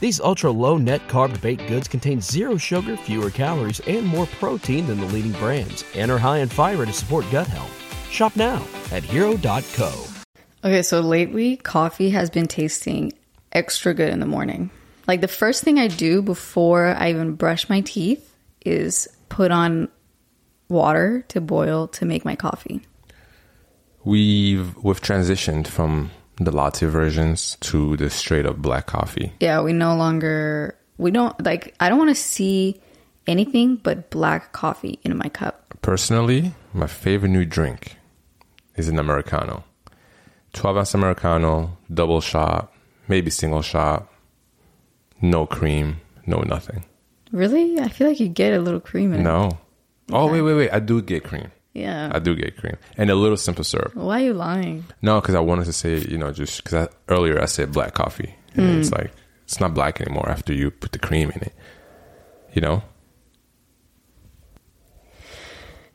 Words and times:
These 0.00 0.20
ultra 0.20 0.50
low 0.50 0.78
net 0.78 1.06
carb 1.08 1.40
baked 1.40 1.66
goods 1.68 1.88
contain 1.88 2.20
zero 2.20 2.56
sugar, 2.56 2.96
fewer 2.96 3.30
calories, 3.30 3.80
and 3.80 4.06
more 4.06 4.26
protein 4.26 4.86
than 4.86 5.00
the 5.00 5.06
leading 5.06 5.32
brands, 5.32 5.84
and 5.94 6.10
are 6.10 6.18
high 6.18 6.38
in 6.38 6.48
fiber 6.48 6.86
to 6.86 6.92
support 6.92 7.24
gut 7.30 7.46
health. 7.46 8.10
Shop 8.10 8.34
now 8.36 8.64
at 8.92 9.02
hero.co. 9.02 10.04
Okay, 10.62 10.82
so 10.82 11.00
lately, 11.00 11.56
coffee 11.56 12.10
has 12.10 12.30
been 12.30 12.46
tasting 12.46 13.12
extra 13.52 13.94
good 13.94 14.10
in 14.10 14.20
the 14.20 14.26
morning. 14.26 14.70
Like 15.06 15.20
the 15.20 15.28
first 15.28 15.62
thing 15.62 15.78
I 15.78 15.88
do 15.88 16.22
before 16.22 16.86
I 16.86 17.10
even 17.10 17.34
brush 17.34 17.68
my 17.68 17.80
teeth 17.80 18.36
is 18.64 19.08
put 19.28 19.50
on 19.50 19.88
water 20.68 21.24
to 21.28 21.40
boil 21.40 21.88
to 21.88 22.04
make 22.04 22.24
my 22.24 22.36
coffee. 22.36 22.82
We've 24.04 24.76
we've 24.76 25.00
transitioned 25.00 25.66
from 25.66 26.10
the 26.40 26.50
latte 26.50 26.86
versions 26.86 27.56
to 27.60 27.96
the 27.96 28.10
straight 28.10 28.46
up 28.46 28.56
black 28.56 28.86
coffee. 28.86 29.32
Yeah, 29.40 29.60
we 29.60 29.72
no 29.72 29.94
longer 29.94 30.74
we 30.98 31.10
don't 31.10 31.38
like 31.44 31.74
I 31.78 31.88
don't 31.88 31.98
want 31.98 32.10
to 32.10 32.14
see 32.20 32.80
anything 33.26 33.76
but 33.76 34.10
black 34.10 34.52
coffee 34.52 34.98
in 35.04 35.16
my 35.16 35.28
cup. 35.28 35.74
Personally, 35.82 36.52
my 36.72 36.86
favorite 36.86 37.28
new 37.28 37.44
drink 37.44 37.96
is 38.76 38.88
an 38.88 38.98
Americano. 38.98 39.64
12 40.54 40.76
ounce 40.78 40.94
Americano, 40.94 41.76
double 41.92 42.20
shot, 42.20 42.72
maybe 43.06 43.30
single 43.30 43.62
shot, 43.62 44.10
no 45.20 45.46
cream, 45.46 46.00
no 46.26 46.40
nothing. 46.40 46.84
Really? 47.32 47.78
I 47.78 47.88
feel 47.88 48.08
like 48.08 48.18
you 48.18 48.28
get 48.28 48.52
a 48.52 48.60
little 48.60 48.80
cream 48.80 49.12
in 49.12 49.20
it. 49.20 49.22
No. 49.22 49.58
Oh, 50.12 50.26
wait, 50.26 50.42
wait, 50.42 50.54
wait. 50.54 50.70
I 50.70 50.80
do 50.80 51.00
get 51.00 51.22
cream. 51.22 51.52
Yeah. 51.72 52.10
I 52.12 52.18
do 52.18 52.34
get 52.34 52.56
cream. 52.56 52.76
And 52.96 53.10
a 53.10 53.14
little 53.14 53.36
simple 53.36 53.64
syrup. 53.64 53.94
Why 53.94 54.22
are 54.22 54.24
you 54.24 54.34
lying? 54.34 54.84
No, 55.02 55.20
because 55.20 55.34
I 55.34 55.40
wanted 55.40 55.66
to 55.66 55.72
say, 55.72 55.98
you 55.98 56.18
know, 56.18 56.32
just 56.32 56.64
because 56.64 56.88
earlier 57.08 57.40
I 57.40 57.46
said 57.46 57.72
black 57.72 57.94
coffee. 57.94 58.34
And 58.54 58.80
it's 58.80 58.90
like, 58.90 59.12
it's 59.44 59.60
not 59.60 59.74
black 59.74 60.00
anymore 60.00 60.28
after 60.28 60.52
you 60.52 60.70
put 60.70 60.92
the 60.92 60.98
cream 60.98 61.30
in 61.30 61.42
it. 61.42 61.54
You 62.52 62.62
know? 62.62 62.82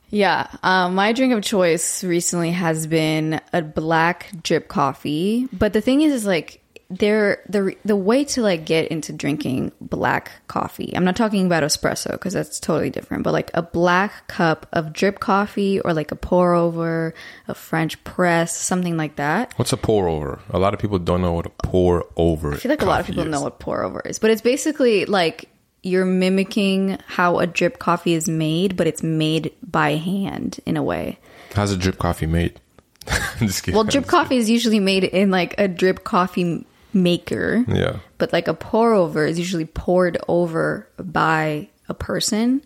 Yeah, 0.08 0.46
um, 0.62 0.94
my 0.94 1.12
drink 1.12 1.34
of 1.34 1.42
choice 1.42 2.04
recently 2.04 2.52
has 2.52 2.86
been 2.86 3.40
a 3.52 3.60
black 3.60 4.30
drip 4.42 4.68
coffee. 4.68 5.48
But 5.52 5.72
the 5.72 5.80
thing 5.80 6.00
is, 6.00 6.12
is 6.12 6.26
like 6.26 6.62
there 6.88 7.42
the 7.48 7.74
the 7.84 7.96
way 7.96 8.24
to 8.24 8.42
like 8.42 8.64
get 8.64 8.88
into 8.88 9.12
drinking 9.12 9.72
black 9.80 10.30
coffee. 10.46 10.92
I'm 10.94 11.04
not 11.04 11.16
talking 11.16 11.46
about 11.46 11.62
espresso 11.62 12.12
because 12.12 12.32
that's 12.32 12.60
totally 12.60 12.90
different. 12.90 13.24
But 13.24 13.32
like 13.32 13.50
a 13.54 13.62
black 13.62 14.28
cup 14.28 14.66
of 14.72 14.92
drip 14.92 15.18
coffee 15.18 15.80
or 15.80 15.92
like 15.92 16.12
a 16.12 16.16
pour 16.16 16.54
over, 16.54 17.14
a 17.48 17.54
French 17.54 18.02
press, 18.04 18.56
something 18.56 18.96
like 18.96 19.16
that. 19.16 19.52
What's 19.56 19.72
a 19.72 19.76
pour 19.76 20.08
over? 20.08 20.40
A 20.50 20.58
lot 20.58 20.74
of 20.74 20.80
people 20.80 20.98
don't 20.98 21.22
know 21.22 21.32
what 21.32 21.46
a 21.46 21.50
pour 21.50 22.06
over 22.16 22.54
I 22.54 22.56
feel 22.56 22.70
like 22.70 22.82
a 22.82 22.86
lot 22.86 23.00
of 23.00 23.06
people 23.06 23.24
know 23.24 23.40
what 23.40 23.58
pour 23.58 23.82
over 23.82 24.00
is, 24.00 24.18
but 24.18 24.30
it's 24.30 24.42
basically 24.42 25.06
like 25.06 25.48
you're 25.82 26.04
mimicking 26.04 26.98
how 27.06 27.38
a 27.38 27.46
drip 27.46 27.78
coffee 27.78 28.14
is 28.14 28.28
made, 28.28 28.76
but 28.76 28.86
it's 28.86 29.02
made 29.02 29.52
by 29.62 29.96
hand 29.96 30.60
in 30.66 30.76
a 30.76 30.82
way. 30.82 31.18
How's 31.54 31.72
a 31.72 31.76
drip 31.76 31.98
coffee 31.98 32.26
made? 32.26 32.60
I'm 33.08 33.46
just 33.46 33.62
kidding. 33.62 33.76
Well, 33.76 33.84
drip 33.84 34.06
coffee 34.06 34.36
is 34.36 34.50
usually 34.50 34.80
made 34.80 35.04
in 35.04 35.30
like 35.30 35.54
a 35.58 35.68
drip 35.68 36.04
coffee 36.04 36.66
maker, 36.96 37.64
Yeah. 37.68 37.98
but 38.18 38.32
like 38.32 38.48
a 38.48 38.54
pour 38.54 38.92
over 38.94 39.24
is 39.24 39.38
usually 39.38 39.66
poured 39.66 40.18
over 40.26 40.88
by 40.98 41.68
a 41.88 41.94
person. 41.94 42.62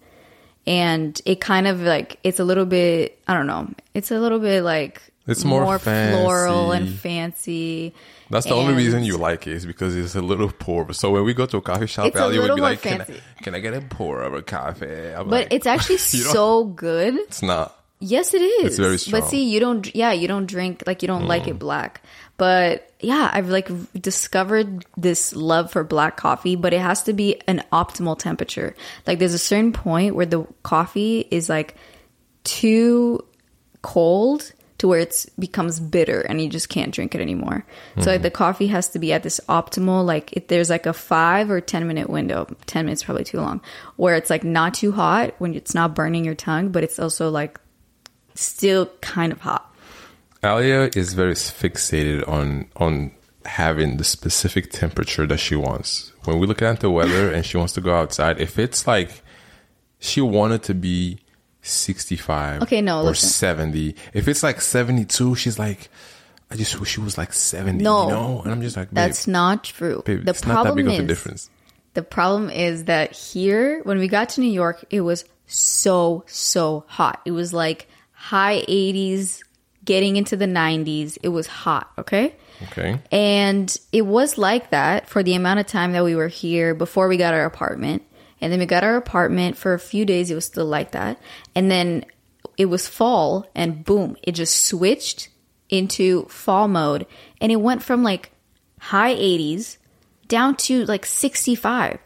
And 0.66 1.20
it 1.24 1.40
kind 1.40 1.66
of 1.66 1.80
like, 1.80 2.18
it's 2.22 2.38
a 2.38 2.44
little 2.44 2.66
bit, 2.66 3.18
I 3.26 3.34
don't 3.34 3.46
know, 3.46 3.68
it's 3.94 4.10
a 4.10 4.18
little 4.18 4.38
bit 4.38 4.62
like 4.62 5.02
It's 5.26 5.44
more 5.44 5.62
more 5.62 5.78
floral 5.78 6.72
and 6.72 6.88
fancy. 6.88 7.94
That's 8.30 8.46
the 8.46 8.54
only 8.54 8.74
reason 8.74 9.02
you 9.02 9.16
like 9.16 9.46
it 9.48 9.54
is 9.54 9.66
because 9.66 9.96
it's 9.96 10.14
a 10.14 10.22
little 10.22 10.50
pour. 10.52 10.82
over. 10.82 10.92
So 10.92 11.10
when 11.10 11.24
we 11.24 11.34
go 11.34 11.46
to 11.46 11.56
a 11.56 11.60
coffee 11.62 11.86
shop, 11.88 12.06
It's 12.06 12.16
a 12.16 12.28
would 12.28 12.54
be 12.54 12.60
like, 12.60 12.82
can 12.82 13.00
I, 13.00 13.06
can 13.42 13.54
I 13.56 13.58
get 13.60 13.74
a 13.74 13.80
pour 13.80 14.22
over 14.22 14.40
coffee? 14.42 14.86
I'm 15.12 15.28
But 15.28 15.44
like, 15.44 15.48
it's 15.52 15.66
actually 15.66 15.96
so 15.98 16.64
good. 16.66 17.14
It's 17.16 17.42
not. 17.42 17.76
Yes, 18.00 18.32
it 18.32 18.40
is. 18.40 18.66
It's 18.66 18.78
very 18.78 18.98
strong. 18.98 19.20
Mm. 19.20 19.24
But 19.24 19.30
see, 19.30 19.44
you 19.44 19.60
don't. 19.60 19.94
Yeah, 19.94 20.12
you 20.12 20.26
don't 20.26 20.46
drink 20.46 20.82
like 20.86 21.02
you 21.02 21.08
don't 21.08 21.26
like 21.26 21.46
it 21.46 21.58
black. 21.58 22.02
But 22.38 22.90
yeah, 23.00 23.30
I've 23.30 23.50
like 23.50 23.68
discovered 24.00 24.86
this 24.96 25.36
love 25.36 25.70
for 25.70 25.84
black 25.84 26.16
coffee, 26.16 26.56
but 26.56 26.72
it 26.72 26.80
has 26.80 27.02
to 27.04 27.12
be 27.12 27.38
an 27.46 27.62
optimal 27.70 28.18
temperature. 28.18 28.74
Like 29.06 29.18
there's 29.18 29.34
a 29.34 29.38
certain 29.38 29.72
point 29.72 30.14
where 30.14 30.24
the 30.24 30.46
coffee 30.62 31.28
is 31.30 31.50
like 31.50 31.74
too 32.44 33.24
cold 33.82 34.52
to 34.78 34.88
where 34.88 35.00
it 35.00 35.26
becomes 35.38 35.78
bitter 35.78 36.22
and 36.22 36.40
you 36.40 36.48
just 36.48 36.70
can't 36.70 36.92
drink 36.94 37.14
it 37.14 37.20
anymore. 37.20 37.66
So 37.96 38.00
Mm-hmm. 38.00 38.10
like 38.10 38.22
the 38.22 38.30
coffee 38.30 38.68
has 38.68 38.88
to 38.90 38.98
be 38.98 39.12
at 39.12 39.22
this 39.22 39.38
optimal 39.46 40.06
like 40.06 40.32
if 40.32 40.48
there's 40.48 40.70
like 40.70 40.86
a 40.86 40.94
5 40.94 41.50
or 41.50 41.60
10 41.60 41.86
minute 41.86 42.08
window. 42.08 42.46
10 42.64 42.86
minutes 42.86 43.02
probably 43.02 43.24
too 43.24 43.36
long. 43.40 43.60
Where 43.96 44.14
it's 44.14 44.30
like 44.30 44.44
not 44.44 44.72
too 44.72 44.92
hot 44.92 45.34
when 45.38 45.54
it's 45.54 45.74
not 45.74 45.94
burning 45.94 46.24
your 46.24 46.34
tongue, 46.34 46.70
but 46.70 46.82
it's 46.82 46.98
also 46.98 47.28
like 47.28 47.60
still 48.34 48.86
kind 49.00 49.32
of 49.32 49.40
hot. 49.40 49.66
Alia 50.42 50.90
is 50.96 51.12
very 51.14 51.34
fixated 51.34 52.26
on 52.28 52.66
on 52.76 53.12
having 53.44 53.96
the 53.96 54.04
specific 54.04 54.70
temperature 54.70 55.26
that 55.26 55.38
she 55.38 55.56
wants. 55.56 56.12
When 56.24 56.38
we 56.38 56.46
look 56.46 56.62
at 56.62 56.80
the 56.80 56.90
weather 56.90 57.32
and 57.32 57.44
she 57.44 57.56
wants 57.56 57.72
to 57.74 57.80
go 57.80 57.94
outside, 57.94 58.40
if 58.40 58.58
it's 58.58 58.86
like 58.86 59.22
she 59.98 60.20
wanted 60.20 60.62
to 60.64 60.74
be 60.74 61.18
65 61.62 62.62
Okay, 62.62 62.80
no, 62.80 63.00
or 63.00 63.04
listen. 63.10 63.28
70. 63.28 63.94
If 64.14 64.28
it's 64.28 64.42
like 64.42 64.60
72, 64.60 65.34
she's 65.36 65.58
like 65.58 65.88
I 66.50 66.56
just 66.56 66.80
wish 66.80 66.90
she 66.90 67.00
was 67.00 67.16
like 67.16 67.32
70, 67.32 67.82
No. 67.84 68.04
you 68.04 68.10
know? 68.10 68.40
And 68.42 68.50
I'm 68.50 68.60
just 68.62 68.76
like, 68.76 68.90
That's 68.90 69.26
not 69.28 69.62
true. 69.62 70.02
babe, 70.04 70.24
the 70.24 70.30
it's 70.30 70.44
not 70.46 70.64
that 70.64 70.72
problem 70.72 70.88
is 70.88 71.06
difference. 71.06 71.50
the 71.94 72.02
problem 72.02 72.50
is 72.50 72.84
that 72.86 73.12
here 73.12 73.82
when 73.84 73.98
we 73.98 74.08
got 74.08 74.30
to 74.30 74.40
New 74.40 74.50
York, 74.50 74.84
it 74.90 75.02
was 75.02 75.24
so 75.46 76.24
so 76.26 76.84
hot. 76.88 77.20
It 77.24 77.32
was 77.32 77.52
like 77.52 77.88
high 78.20 78.60
80s 78.68 79.40
getting 79.82 80.16
into 80.16 80.36
the 80.36 80.44
90s. 80.44 81.16
It 81.22 81.30
was 81.30 81.46
hot, 81.46 81.90
okay? 81.96 82.36
Okay. 82.64 83.00
And 83.10 83.74
it 83.92 84.02
was 84.02 84.36
like 84.36 84.70
that 84.70 85.08
for 85.08 85.22
the 85.22 85.34
amount 85.34 85.60
of 85.60 85.66
time 85.66 85.92
that 85.92 86.04
we 86.04 86.14
were 86.14 86.28
here 86.28 86.74
before 86.74 87.08
we 87.08 87.16
got 87.16 87.32
our 87.32 87.46
apartment. 87.46 88.02
And 88.42 88.52
then 88.52 88.60
we 88.60 88.66
got 88.66 88.84
our 88.84 88.96
apartment 88.96 89.56
for 89.56 89.72
a 89.72 89.78
few 89.78 90.04
days, 90.04 90.30
it 90.30 90.34
was 90.34 90.44
still 90.44 90.66
like 90.66 90.92
that. 90.92 91.18
And 91.54 91.70
then 91.70 92.04
it 92.58 92.66
was 92.66 92.86
fall, 92.86 93.46
and 93.54 93.84
boom, 93.84 94.18
it 94.22 94.32
just 94.32 94.66
switched 94.66 95.30
into 95.70 96.26
fall 96.26 96.68
mode. 96.68 97.06
And 97.40 97.50
it 97.50 97.56
went 97.56 97.82
from 97.82 98.02
like 98.02 98.32
high 98.80 99.14
80s 99.14 99.78
down 100.28 100.56
to 100.56 100.84
like 100.84 101.06
65. 101.06 101.98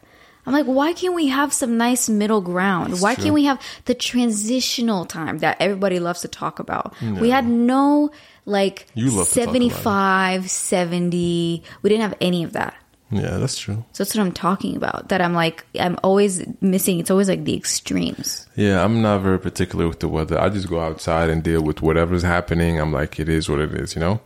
I'm 0.47 0.53
like, 0.53 0.67
why 0.67 0.93
can't 0.93 1.15
we 1.15 1.29
have 1.29 1.53
some 1.53 1.77
nice 1.77 2.09
middle 2.09 2.41
ground? 2.41 3.01
why 3.01 3.15
can't 3.15 3.35
we 3.35 3.45
have 3.45 3.61
the 3.87 3.95
transitional 3.95 5.05
time 5.07 5.39
that 5.39 5.57
everybody 5.61 5.99
loves 6.01 6.21
to 6.23 6.29
talk 6.29 6.59
about? 6.59 6.95
We 7.01 7.31
had 7.31 7.47
no 7.47 8.11
like 8.47 8.87
You 8.95 9.11
love 9.11 9.29
to 9.29 9.35
talk 9.35 9.45
about 9.45 9.57
it. 9.57 9.71
75, 9.71 10.51
70. 10.51 11.63
We 11.83 11.89
didn't 11.91 12.03
have 12.03 12.15
any 12.21 12.45
of 12.45 12.53
that. 12.53 12.75
Yeah, 13.11 13.37
that's 13.37 13.59
true. 13.59 13.85
So 13.93 14.03
that's 14.03 14.15
what 14.15 14.23
I'm 14.23 14.33
talking 14.33 14.77
about. 14.77 15.09
That 15.11 15.21
I'm 15.21 15.35
like, 15.35 15.65
I'm 15.79 15.99
always 16.03 16.45
missing. 16.61 16.99
It's 16.99 17.11
always 17.11 17.29
like 17.29 17.45
the 17.45 17.57
extremes. 17.57 18.47
Yeah, 18.57 18.85
I'm 18.85 19.03
not 19.03 19.21
very 19.21 19.39
particular 19.39 19.87
with 19.87 20.01
the 20.01 20.09
weather. 20.09 20.39
I 20.39 20.49
just 20.49 20.69
go 20.69 20.81
outside 20.81 21.31
and 21.31 21.43
deal 21.43 21.63
with 21.63 21.81
whatever's 21.81 22.23
happening. 22.23 22.81
I'm 22.81 22.93
like, 22.93 23.21
it 23.21 23.29
is 23.29 23.49
what 23.49 23.61
it 23.61 23.73
is, 23.73 23.95
you 23.95 24.01
know? 24.01 24.21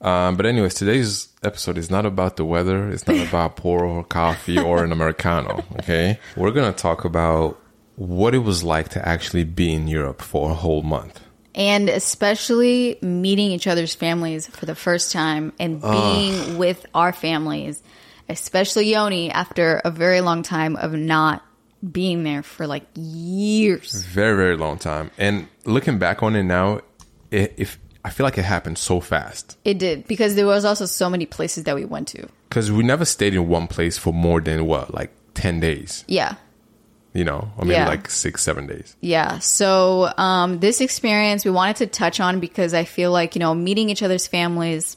Um, 0.00 0.36
but 0.36 0.46
anyways, 0.46 0.74
today's 0.74 1.28
episode 1.42 1.76
is 1.76 1.90
not 1.90 2.06
about 2.06 2.36
the 2.36 2.44
weather. 2.44 2.88
It's 2.88 3.06
not 3.06 3.18
about 3.18 3.56
pour 3.56 3.84
over 3.84 4.02
coffee 4.02 4.58
or 4.58 4.82
an 4.82 4.92
Americano, 4.92 5.62
okay? 5.80 6.18
We're 6.36 6.52
going 6.52 6.72
to 6.72 6.78
talk 6.78 7.04
about 7.04 7.60
what 7.96 8.34
it 8.34 8.38
was 8.38 8.64
like 8.64 8.88
to 8.90 9.06
actually 9.06 9.44
be 9.44 9.74
in 9.74 9.88
Europe 9.88 10.22
for 10.22 10.50
a 10.50 10.54
whole 10.54 10.82
month. 10.82 11.20
And 11.54 11.90
especially 11.90 12.98
meeting 13.02 13.50
each 13.50 13.66
other's 13.66 13.94
families 13.94 14.46
for 14.46 14.64
the 14.64 14.74
first 14.74 15.12
time 15.12 15.52
and 15.60 15.82
being 15.82 16.56
with 16.56 16.86
our 16.94 17.12
families, 17.12 17.82
especially 18.28 18.92
Yoni 18.92 19.30
after 19.30 19.82
a 19.84 19.90
very 19.90 20.22
long 20.22 20.42
time 20.42 20.76
of 20.76 20.92
not 20.92 21.44
being 21.92 22.22
there 22.22 22.42
for 22.42 22.66
like 22.66 22.86
years. 22.94 24.02
Very, 24.04 24.36
very 24.36 24.56
long 24.56 24.78
time. 24.78 25.10
And 25.18 25.48
looking 25.66 25.98
back 25.98 26.22
on 26.22 26.36
it 26.36 26.44
now, 26.44 26.80
if 27.30 27.78
I 28.04 28.10
feel 28.10 28.24
like 28.24 28.38
it 28.38 28.44
happened 28.44 28.78
so 28.78 29.00
fast 29.00 29.56
It 29.64 29.78
did 29.78 30.06
because 30.06 30.34
there 30.34 30.46
was 30.46 30.64
also 30.64 30.86
so 30.86 31.10
many 31.10 31.26
places 31.26 31.64
that 31.64 31.74
we 31.74 31.84
went 31.84 32.08
to. 32.08 32.28
because 32.48 32.70
we 32.72 32.82
never 32.82 33.04
stayed 33.04 33.34
in 33.34 33.46
one 33.48 33.66
place 33.66 33.98
for 33.98 34.12
more 34.12 34.40
than 34.40 34.64
what, 34.66 34.94
like 34.94 35.10
ten 35.34 35.60
days, 35.60 36.04
Yeah. 36.08 36.34
you 37.12 37.24
know, 37.24 37.50
or 37.58 37.64
maybe 37.64 37.74
Yeah. 37.74 37.88
like 37.88 38.08
six, 38.10 38.42
seven 38.42 38.66
days. 38.66 38.96
Yeah. 39.00 39.38
So 39.40 40.12
um, 40.16 40.60
this 40.60 40.80
experience 40.80 41.44
we 41.44 41.50
wanted 41.50 41.76
to 41.76 41.86
touch 41.88 42.20
on 42.20 42.40
because 42.40 42.72
I 42.74 42.84
feel 42.84 43.12
like, 43.12 43.34
you 43.34 43.40
know, 43.40 43.54
meeting 43.54 43.90
each 43.90 44.02
other's 44.02 44.26
families 44.26 44.96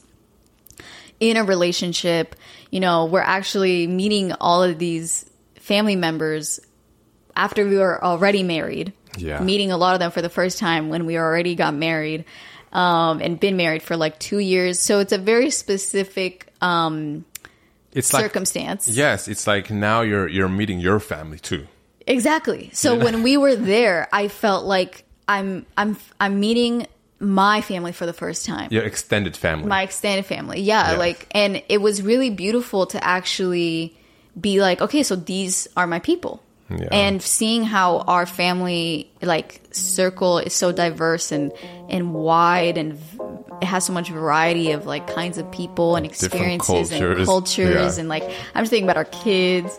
in 1.20 1.36
a 1.36 1.44
relationship, 1.44 2.34
you 2.70 2.80
know, 2.80 3.04
we're 3.06 3.20
actually 3.20 3.86
meeting 3.86 4.32
all 4.40 4.62
of 4.62 4.78
these 4.78 5.24
family 5.60 5.96
members 5.96 6.58
after 7.36 7.66
we 7.68 7.76
were 7.78 8.02
already 8.04 8.42
married. 8.42 8.92
Yeah. 9.16 9.40
Meeting 9.40 9.70
a 9.70 9.76
lot 9.76 9.94
of 9.94 10.00
them 10.00 10.10
for 10.10 10.22
the 10.22 10.28
first 10.28 10.58
time 10.58 10.88
when 10.88 11.06
we 11.06 11.16
already 11.18 11.54
got 11.54 11.72
married 11.74 12.24
um, 12.74 13.20
and 13.20 13.38
been 13.40 13.56
married 13.56 13.82
for 13.82 13.96
like 13.96 14.18
two 14.18 14.38
years. 14.38 14.78
So 14.80 14.98
it's 14.98 15.12
a 15.12 15.18
very 15.18 15.50
specific 15.50 16.52
um, 16.60 17.24
It's 17.92 18.12
like 18.12 18.24
circumstance. 18.24 18.88
yes, 18.88 19.28
it's 19.28 19.46
like 19.46 19.70
now 19.70 20.02
you're 20.02 20.28
you're 20.28 20.48
meeting 20.48 20.80
your 20.80 21.00
family 21.00 21.38
too. 21.38 21.66
Exactly. 22.06 22.70
So 22.74 22.96
when 22.98 23.22
we 23.22 23.36
were 23.38 23.56
there, 23.56 24.08
I 24.12 24.28
felt 24.28 24.66
like 24.66 25.04
I'm 25.26 25.64
I'm 25.78 25.96
I'm 26.20 26.38
meeting 26.40 26.86
my 27.18 27.62
family 27.62 27.92
for 27.92 28.04
the 28.04 28.12
first 28.12 28.44
time. 28.44 28.68
Your 28.70 28.82
extended 28.84 29.36
family. 29.36 29.66
My 29.68 29.82
extended 29.82 30.26
family. 30.26 30.60
Yeah, 30.60 30.92
Yeah. 30.92 30.98
like 30.98 31.26
and 31.30 31.62
it 31.70 31.78
was 31.80 32.02
really 32.02 32.28
beautiful 32.28 32.84
to 32.88 33.02
actually 33.02 33.96
be 34.38 34.60
like, 34.60 34.82
okay, 34.82 35.02
so 35.02 35.16
these 35.16 35.66
are 35.76 35.86
my 35.86 36.00
people. 36.00 36.42
Yeah. 36.70 36.88
And 36.92 37.20
seeing 37.22 37.62
how 37.64 37.98
our 37.98 38.24
family 38.26 39.10
like 39.20 39.60
circle 39.70 40.38
is 40.38 40.54
so 40.54 40.72
diverse 40.72 41.30
and 41.30 41.52
and 41.90 42.14
wide 42.14 42.78
and 42.78 42.94
v- 42.94 43.18
it 43.60 43.66
has 43.66 43.84
so 43.84 43.92
much 43.92 44.08
variety 44.10 44.72
of 44.72 44.86
like 44.86 45.06
kinds 45.06 45.36
of 45.38 45.50
people 45.52 45.94
and 45.96 46.06
experiences 46.06 46.90
and 46.90 47.00
cultures. 47.00 47.26
cultures 47.26 47.94
Yeah. 47.96 48.00
and 48.00 48.08
like 48.08 48.24
I'm 48.54 48.62
just 48.62 48.70
thinking 48.70 48.86
about 48.88 48.96
our 48.96 49.04
kids. 49.04 49.78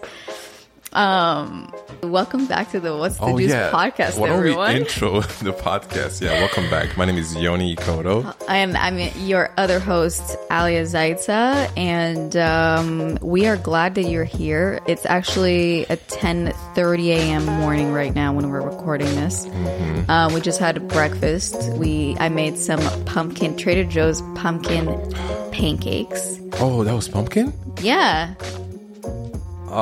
Um 0.95 1.69
welcome 2.03 2.45
back 2.45 2.71
to 2.71 2.79
the 2.79 2.95
What's 2.95 3.17
the 3.17 3.23
Oh 3.25 3.37
Juice 3.37 3.49
yeah, 3.51 3.69
podcast 3.69 4.17
Why 4.17 4.27
don't 4.29 4.37
everyone. 4.37 4.73
we 4.73 4.79
intro 4.79 5.19
the 5.43 5.51
podcast? 5.51 6.21
Yeah, 6.21 6.31
welcome 6.39 6.69
back. 6.69 6.95
My 6.95 7.03
name 7.03 7.17
is 7.17 7.35
Yoni 7.35 7.75
Ekoto. 7.75 8.33
And 8.47 8.77
I'm 8.77 8.97
your 9.25 9.51
other 9.57 9.79
host, 9.79 10.37
Alia 10.49 10.83
Zaita, 10.83 11.69
and 11.75 12.37
um, 12.37 13.17
we 13.21 13.45
are 13.45 13.57
glad 13.57 13.95
that 13.95 14.03
you're 14.03 14.23
here. 14.23 14.79
It's 14.87 15.05
actually 15.05 15.85
at 15.89 16.07
10:30 16.07 17.07
a.m. 17.07 17.45
morning 17.45 17.91
right 17.91 18.15
now 18.15 18.31
when 18.31 18.49
we're 18.49 18.61
recording 18.61 19.13
this. 19.15 19.45
Uh, 20.07 20.31
we 20.33 20.39
just 20.39 20.59
had 20.59 20.87
breakfast. 20.87 21.73
We 21.73 22.15
I 22.21 22.29
made 22.29 22.57
some 22.57 22.79
pumpkin 23.05 23.57
Trader 23.57 23.83
Joe's 23.83 24.21
pumpkin 24.35 24.85
pancakes. 25.51 26.39
Oh, 26.61 26.85
that 26.85 26.93
was 26.93 27.09
pumpkin. 27.09 27.51
Yeah, 27.81 28.33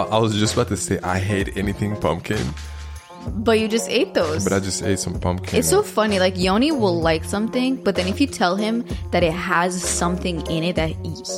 I 0.01 0.17
was 0.17 0.35
just 0.35 0.53
about 0.53 0.67
to 0.69 0.77
say 0.77 0.99
I 1.03 1.19
hate 1.19 1.55
anything 1.57 1.95
pumpkin, 1.97 2.43
but 3.27 3.59
you 3.59 3.67
just 3.67 3.89
ate 3.89 4.13
those. 4.13 4.43
but 4.43 4.51
I 4.53 4.59
just 4.59 4.83
ate 4.83 4.99
some 4.99 5.19
pumpkin. 5.19 5.59
It's 5.59 5.69
so 5.69 5.81
funny. 5.83 6.19
Like 6.19 6.37
Yoni 6.37 6.71
will 6.71 6.99
like 6.99 7.23
something, 7.23 7.75
but 7.83 7.95
then 7.95 8.07
if 8.07 8.19
you 8.19 8.27
tell 8.27 8.55
him 8.55 8.83
that 9.11 9.23
it 9.23 9.31
has 9.33 9.81
something 9.81 10.45
in 10.47 10.63
it 10.63 10.75
that 10.75 10.89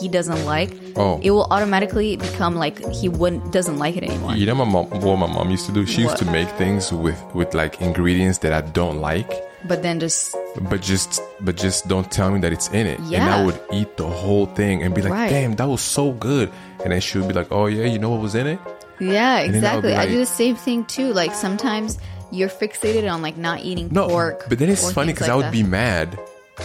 he- 0.01 0.07
doesn't 0.07 0.45
like, 0.45 0.71
Oh. 0.95 1.19
it 1.21 1.31
will 1.31 1.47
automatically 1.51 2.15
become 2.15 2.55
like 2.55 2.79
he 2.93 3.09
wouldn't 3.09 3.51
doesn't 3.51 3.77
like 3.77 3.97
it 3.97 4.03
anymore. 4.03 4.33
You 4.35 4.45
know, 4.45 4.55
my 4.55 4.65
mom, 4.65 4.85
what 5.01 5.17
my 5.17 5.27
mom 5.27 5.49
used 5.51 5.65
to 5.67 5.71
do. 5.73 5.85
She 5.85 6.01
used 6.01 6.17
to 6.17 6.25
make 6.25 6.49
things 6.57 6.91
with 6.93 7.19
with 7.33 7.53
like 7.53 7.81
ingredients 7.81 8.39
that 8.39 8.53
I 8.53 8.61
don't 8.61 8.99
like, 9.01 9.29
But 9.67 9.81
then 9.83 9.99
just 9.99 10.35
but 10.69 10.81
just 10.81 11.19
but 11.41 11.55
just 11.57 11.87
don't 11.87 12.09
tell 12.11 12.29
me 12.31 12.39
that 12.39 12.53
it's 12.53 12.69
in 12.69 12.85
it. 12.87 12.99
And 13.11 13.23
I 13.29 13.43
would 13.43 13.59
eat 13.73 13.97
the 13.97 14.07
whole 14.07 14.45
thing 14.45 14.83
and 14.83 14.93
be 14.95 15.01
like, 15.01 15.11
Right. 15.11 15.29
"Damn, 15.29 15.55
that 15.57 15.67
was 15.67 15.81
so 15.81 16.11
good." 16.13 16.49
And 16.85 16.93
then 16.93 17.01
she 17.01 17.17
would 17.17 17.27
be 17.27 17.33
like, 17.33 17.51
"Oh 17.51 17.65
yeah, 17.65 17.85
you 17.85 17.97
know 17.99 18.11
what 18.11 18.21
was 18.21 18.35
in 18.35 18.45
it?" 18.47 18.59
yeah, 19.01 19.41
then 19.41 19.49
I 19.51 19.55
exactly. 19.57 19.93
I 19.95 20.05
do 20.07 20.19
the 20.19 20.25
same 20.25 20.55
thing 20.55 20.85
too. 20.85 21.11
Like 21.13 21.33
sometimes 21.33 21.97
you're 22.31 22.47
fixated 22.49 23.11
on 23.11 23.21
like 23.23 23.37
not 23.37 23.59
eating 23.65 23.89
No, 23.91 24.07
pork. 24.07 24.45
but 24.47 24.59
then 24.59 24.69
it's 24.69 24.91
funny 24.91 25.11
because 25.11 25.27
like 25.27 25.33
I 25.33 25.35
would 25.35 25.45
that. 25.45 25.51
be 25.51 25.63
mad. 25.63 26.19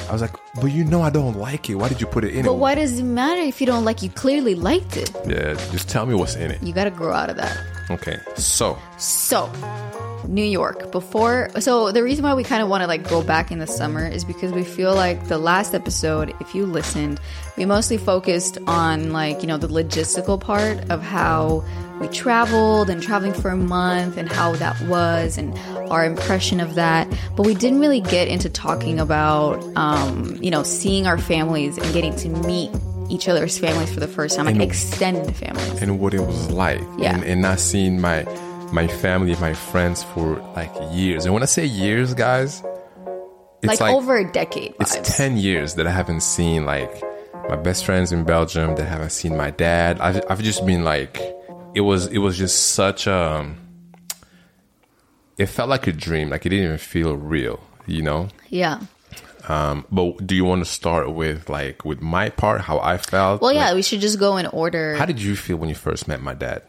I 0.08 0.12
was 0.12 0.20
like, 0.22 0.36
"But 0.60 0.66
you 0.70 0.84
know, 0.84 1.00
I 1.02 1.10
don't 1.10 1.36
like 1.38 1.68
it. 1.70 1.74
Why 1.76 1.88
did 1.88 2.00
you 2.00 2.06
put 2.06 2.22
it 2.24 2.34
in 2.36 2.44
But 2.44 2.52
it?" 2.52 2.58
why 2.58 2.74
does 2.76 2.98
it 3.00 3.02
matter 3.02 3.40
if 3.40 3.60
you 3.60 3.66
don't 3.66 3.84
like? 3.84 4.02
You 4.02 4.10
clearly 4.10 4.54
liked 4.54 4.96
it. 4.96 5.10
Yeah, 5.26 5.54
just 5.72 5.88
tell 5.88 6.04
me 6.06 6.14
what's 6.14 6.36
in 6.36 6.50
it. 6.52 6.62
You 6.62 6.72
got 6.72 6.84
to 6.84 6.90
grow 6.92 7.12
out 7.14 7.30
of 7.30 7.36
that. 7.38 7.56
Okay, 7.90 8.18
so 8.36 8.78
So, 8.98 9.50
New 10.28 10.44
York. 10.44 10.90
Before, 10.92 11.48
so 11.60 11.92
the 11.92 12.02
reason 12.02 12.24
why 12.24 12.34
we 12.34 12.44
kind 12.44 12.62
of 12.62 12.68
want 12.68 12.82
to 12.82 12.86
like 12.86 13.08
go 13.08 13.22
back 13.22 13.50
in 13.50 13.58
the 13.58 13.66
summer 13.66 14.06
is 14.06 14.24
because 14.24 14.52
we 14.52 14.64
feel 14.64 14.94
like 14.94 15.28
the 15.28 15.38
last 15.38 15.74
episode, 15.74 16.34
if 16.40 16.54
you 16.54 16.66
listened, 16.66 17.20
we 17.56 17.64
mostly 17.64 17.96
focused 17.96 18.58
on 18.66 19.12
like, 19.12 19.40
you 19.42 19.46
know, 19.48 19.56
the 19.58 19.68
logistical 19.68 20.40
part 20.40 20.78
of 20.90 21.02
how 21.02 21.64
we 22.00 22.08
traveled 22.08 22.88
and 22.88 23.02
traveling 23.02 23.34
for 23.34 23.50
a 23.50 23.56
month 23.56 24.16
and 24.16 24.30
how 24.30 24.52
that 24.56 24.80
was 24.82 25.36
and 25.36 25.56
our 25.90 26.04
impression 26.04 26.60
of 26.60 26.74
that. 26.76 27.06
But 27.36 27.44
we 27.46 27.54
didn't 27.54 27.80
really 27.80 28.00
get 28.00 28.28
into 28.28 28.48
talking 28.48 28.98
about, 28.98 29.62
um, 29.76 30.36
you 30.40 30.50
know, 30.50 30.62
seeing 30.62 31.06
our 31.06 31.18
families 31.18 31.76
and 31.76 31.92
getting 31.92 32.16
to 32.16 32.28
meet 32.28 32.70
each 33.10 33.28
other's 33.28 33.58
families 33.58 33.92
for 33.92 33.98
the 34.00 34.06
first 34.08 34.36
time, 34.36 34.46
like 34.46 34.54
And- 34.54 34.62
extended 34.62 35.34
families. 35.34 35.82
and 35.82 35.98
what 35.98 36.14
it 36.14 36.20
was 36.20 36.50
like, 36.50 36.80
Yeah. 36.96 37.14
and, 37.16 37.24
and 37.24 37.42
not 37.42 37.58
seeing 37.60 38.00
my 38.00 38.24
my 38.72 38.86
family, 38.86 39.34
my 39.36 39.54
friends 39.54 40.02
for 40.02 40.36
like 40.54 40.72
years. 40.92 41.24
And 41.24 41.34
when 41.34 41.42
I 41.42 41.46
say 41.46 41.64
years, 41.64 42.14
guys, 42.14 42.62
it's 43.62 43.66
like, 43.68 43.80
like, 43.80 43.94
over 43.94 44.16
a 44.18 44.30
decade. 44.30 44.74
it's 44.80 45.16
10 45.16 45.36
years 45.36 45.74
that 45.74 45.86
I 45.86 45.90
haven't 45.90 46.22
seen 46.22 46.64
like 46.64 47.02
my 47.48 47.56
best 47.56 47.84
friends 47.84 48.12
in 48.12 48.24
Belgium 48.24 48.76
that 48.76 48.84
haven't 48.84 49.10
seen 49.10 49.36
my 49.36 49.50
dad. 49.50 50.00
I've, 50.00 50.22
I've 50.30 50.42
just 50.42 50.64
been 50.64 50.84
like, 50.84 51.20
it 51.74 51.80
was, 51.80 52.06
it 52.06 52.18
was 52.18 52.38
just 52.38 52.72
such 52.74 53.06
a, 53.06 53.52
it 55.36 55.46
felt 55.46 55.68
like 55.68 55.86
a 55.86 55.92
dream. 55.92 56.30
Like 56.30 56.46
it 56.46 56.50
didn't 56.50 56.64
even 56.64 56.78
feel 56.78 57.16
real, 57.16 57.60
you 57.86 58.02
know? 58.02 58.28
Yeah. 58.48 58.80
Um, 59.48 59.84
but 59.90 60.26
do 60.26 60.36
you 60.36 60.44
want 60.44 60.64
to 60.64 60.70
start 60.70 61.12
with 61.12 61.48
like, 61.48 61.84
with 61.84 62.00
my 62.00 62.28
part, 62.28 62.60
how 62.60 62.78
I 62.78 62.98
felt? 62.98 63.42
Well, 63.42 63.52
yeah, 63.52 63.66
Like, 63.68 63.74
we 63.74 63.82
should 63.82 64.00
just 64.00 64.18
go 64.18 64.36
in 64.36 64.46
order. 64.46 64.94
how 64.96 65.06
did 65.06 65.20
you 65.20 65.34
feel 65.34 65.56
when 65.56 65.68
you 65.68 65.74
first 65.74 66.06
met 66.06 66.22
my 66.22 66.34
dad? 66.34 66.62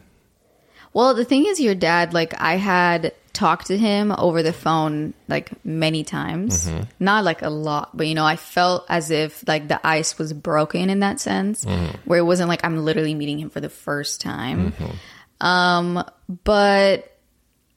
Well, 0.92 1.14
the 1.14 1.24
thing 1.24 1.46
is, 1.46 1.60
your 1.60 1.74
dad, 1.74 2.12
like, 2.14 2.34
I 2.40 2.56
had 2.56 3.12
talked 3.32 3.68
to 3.68 3.78
him 3.78 4.12
over 4.16 4.42
the 4.42 4.52
phone, 4.52 5.14
like, 5.26 5.52
many 5.64 6.04
times. 6.04 6.68
Mm-hmm. 6.68 6.82
Not 7.00 7.24
like 7.24 7.40
a 7.42 7.48
lot, 7.48 7.96
but, 7.96 8.06
you 8.06 8.14
know, 8.14 8.26
I 8.26 8.36
felt 8.36 8.84
as 8.88 9.10
if, 9.10 9.42
like, 9.48 9.68
the 9.68 9.80
ice 9.86 10.18
was 10.18 10.32
broken 10.32 10.90
in 10.90 11.00
that 11.00 11.18
sense, 11.20 11.64
Mm-hmm. 11.64 11.96
where 12.04 12.18
it 12.18 12.22
wasn't 12.24 12.48
like 12.50 12.64
I'm 12.64 12.84
literally 12.84 13.14
meeting 13.14 13.38
him 13.38 13.48
for 13.50 13.60
the 13.60 13.70
first 13.70 14.20
time. 14.20 14.72
Mm-hmm. 14.72 15.46
Um, 15.46 16.04
but 16.44 17.16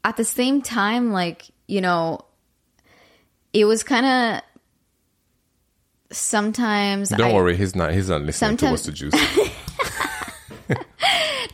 at 0.03 0.17
the 0.17 0.25
same 0.25 0.61
time, 0.61 1.11
like, 1.11 1.45
you 1.67 1.81
know, 1.81 2.25
it 3.53 3.65
was 3.65 3.81
kind 3.83 4.05
of 4.05 4.41
sometimes. 6.11 7.09
Don't 7.09 7.31
I- 7.31 7.33
worry, 7.33 7.55
he's 7.55 7.75
not, 7.75 7.93
he's 7.93 8.09
not 8.09 8.21
listening 8.21 8.57
to 8.57 8.71
what's 8.71 8.83
the 8.85 8.91
juice. 8.91 9.13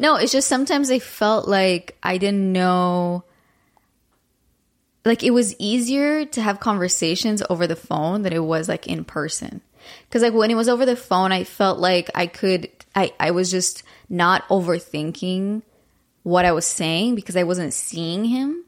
No, 0.01 0.15
it's 0.15 0.31
just 0.31 0.47
sometimes 0.47 0.89
I 0.89 0.97
felt 0.97 1.47
like 1.47 1.95
I 2.01 2.17
didn't 2.17 2.51
know. 2.51 3.23
Like 5.05 5.21
it 5.21 5.29
was 5.29 5.55
easier 5.59 6.25
to 6.25 6.41
have 6.41 6.59
conversations 6.59 7.43
over 7.51 7.67
the 7.67 7.75
phone 7.75 8.23
than 8.23 8.33
it 8.33 8.43
was 8.43 8.67
like 8.67 8.87
in 8.87 9.05
person. 9.05 9.61
Because 10.07 10.23
like 10.23 10.33
when 10.33 10.49
it 10.49 10.55
was 10.55 10.67
over 10.67 10.87
the 10.87 10.95
phone, 10.95 11.31
I 11.31 11.43
felt 11.43 11.77
like 11.77 12.09
I 12.15 12.25
could, 12.25 12.67
I, 12.95 13.13
I 13.19 13.29
was 13.29 13.51
just 13.51 13.83
not 14.09 14.47
overthinking 14.47 15.61
what 16.23 16.45
I 16.45 16.51
was 16.51 16.65
saying 16.65 17.13
because 17.13 17.37
I 17.37 17.43
wasn't 17.43 17.71
seeing 17.71 18.25
him. 18.25 18.65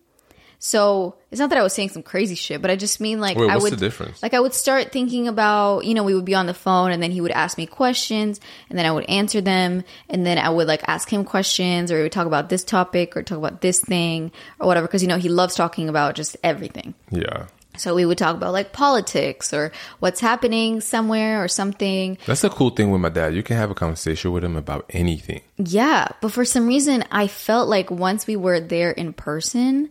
So 0.66 1.16
it's 1.30 1.40
not 1.40 1.50
that 1.50 1.60
I 1.60 1.62
was 1.62 1.74
saying 1.74 1.90
some 1.90 2.04
crazy 2.04 2.36
shit, 2.36 2.62
but 2.62 2.72
I 2.72 2.78
just 2.78 3.02
mean 3.02 3.20
like 3.20 3.36
Wait, 3.36 3.50
I 3.50 3.58
would 3.58 3.74
the 3.74 3.76
difference? 3.76 4.24
like 4.24 4.34
I 4.34 4.40
would 4.40 4.54
start 4.54 4.94
thinking 4.94 5.28
about, 5.28 5.84
you 5.84 5.94
know, 5.94 6.06
we 6.06 6.16
would 6.16 6.24
be 6.24 6.36
on 6.36 6.46
the 6.46 6.54
phone 6.54 6.94
and 6.94 7.04
then 7.04 7.12
he 7.12 7.20
would 7.20 7.32
ask 7.32 7.58
me 7.58 7.68
questions 7.68 8.40
and 8.70 8.80
then 8.80 8.86
I 8.86 8.92
would 8.94 9.04
answer 9.10 9.42
them 9.42 9.84
and 10.10 10.26
then 10.26 10.38
I 10.38 10.48
would 10.48 10.66
like 10.66 10.82
ask 10.88 11.12
him 11.12 11.26
questions 11.26 11.92
or 11.92 11.98
we 11.98 12.04
would 12.04 12.14
talk 12.14 12.28
about 12.28 12.48
this 12.48 12.64
topic 12.64 13.18
or 13.18 13.24
talk 13.24 13.40
about 13.40 13.60
this 13.60 13.82
thing 13.82 14.32
or 14.58 14.68
whatever 14.68 14.88
because 14.88 15.02
you 15.02 15.10
know 15.10 15.18
he 15.18 15.28
loves 15.28 15.54
talking 15.54 15.90
about 15.90 16.16
just 16.16 16.38
everything. 16.46 16.94
yeah. 17.12 17.48
So 17.76 17.96
we 17.96 18.06
would 18.06 18.18
talk 18.18 18.38
about 18.38 18.54
like 18.54 18.72
politics 18.72 19.54
or 19.54 19.74
what's 20.00 20.22
happening 20.22 20.80
somewhere 20.80 21.44
or 21.44 21.50
something. 21.50 22.18
That's 22.26 22.40
the 22.40 22.50
cool 22.50 22.70
thing 22.70 22.90
with 22.90 23.02
my 23.02 23.10
dad. 23.10 23.36
You 23.36 23.44
can 23.44 23.58
have 23.58 23.70
a 23.72 23.76
conversation 23.76 24.32
with 24.32 24.46
him 24.46 24.56
about 24.56 24.86
anything. 24.92 25.42
Yeah, 25.58 26.08
but 26.22 26.32
for 26.32 26.46
some 26.46 26.68
reason, 26.68 27.04
I 27.12 27.28
felt 27.28 27.68
like 27.68 27.92
once 27.92 28.28
we 28.28 28.38
were 28.38 28.62
there 28.62 28.92
in 28.92 29.12
person, 29.12 29.90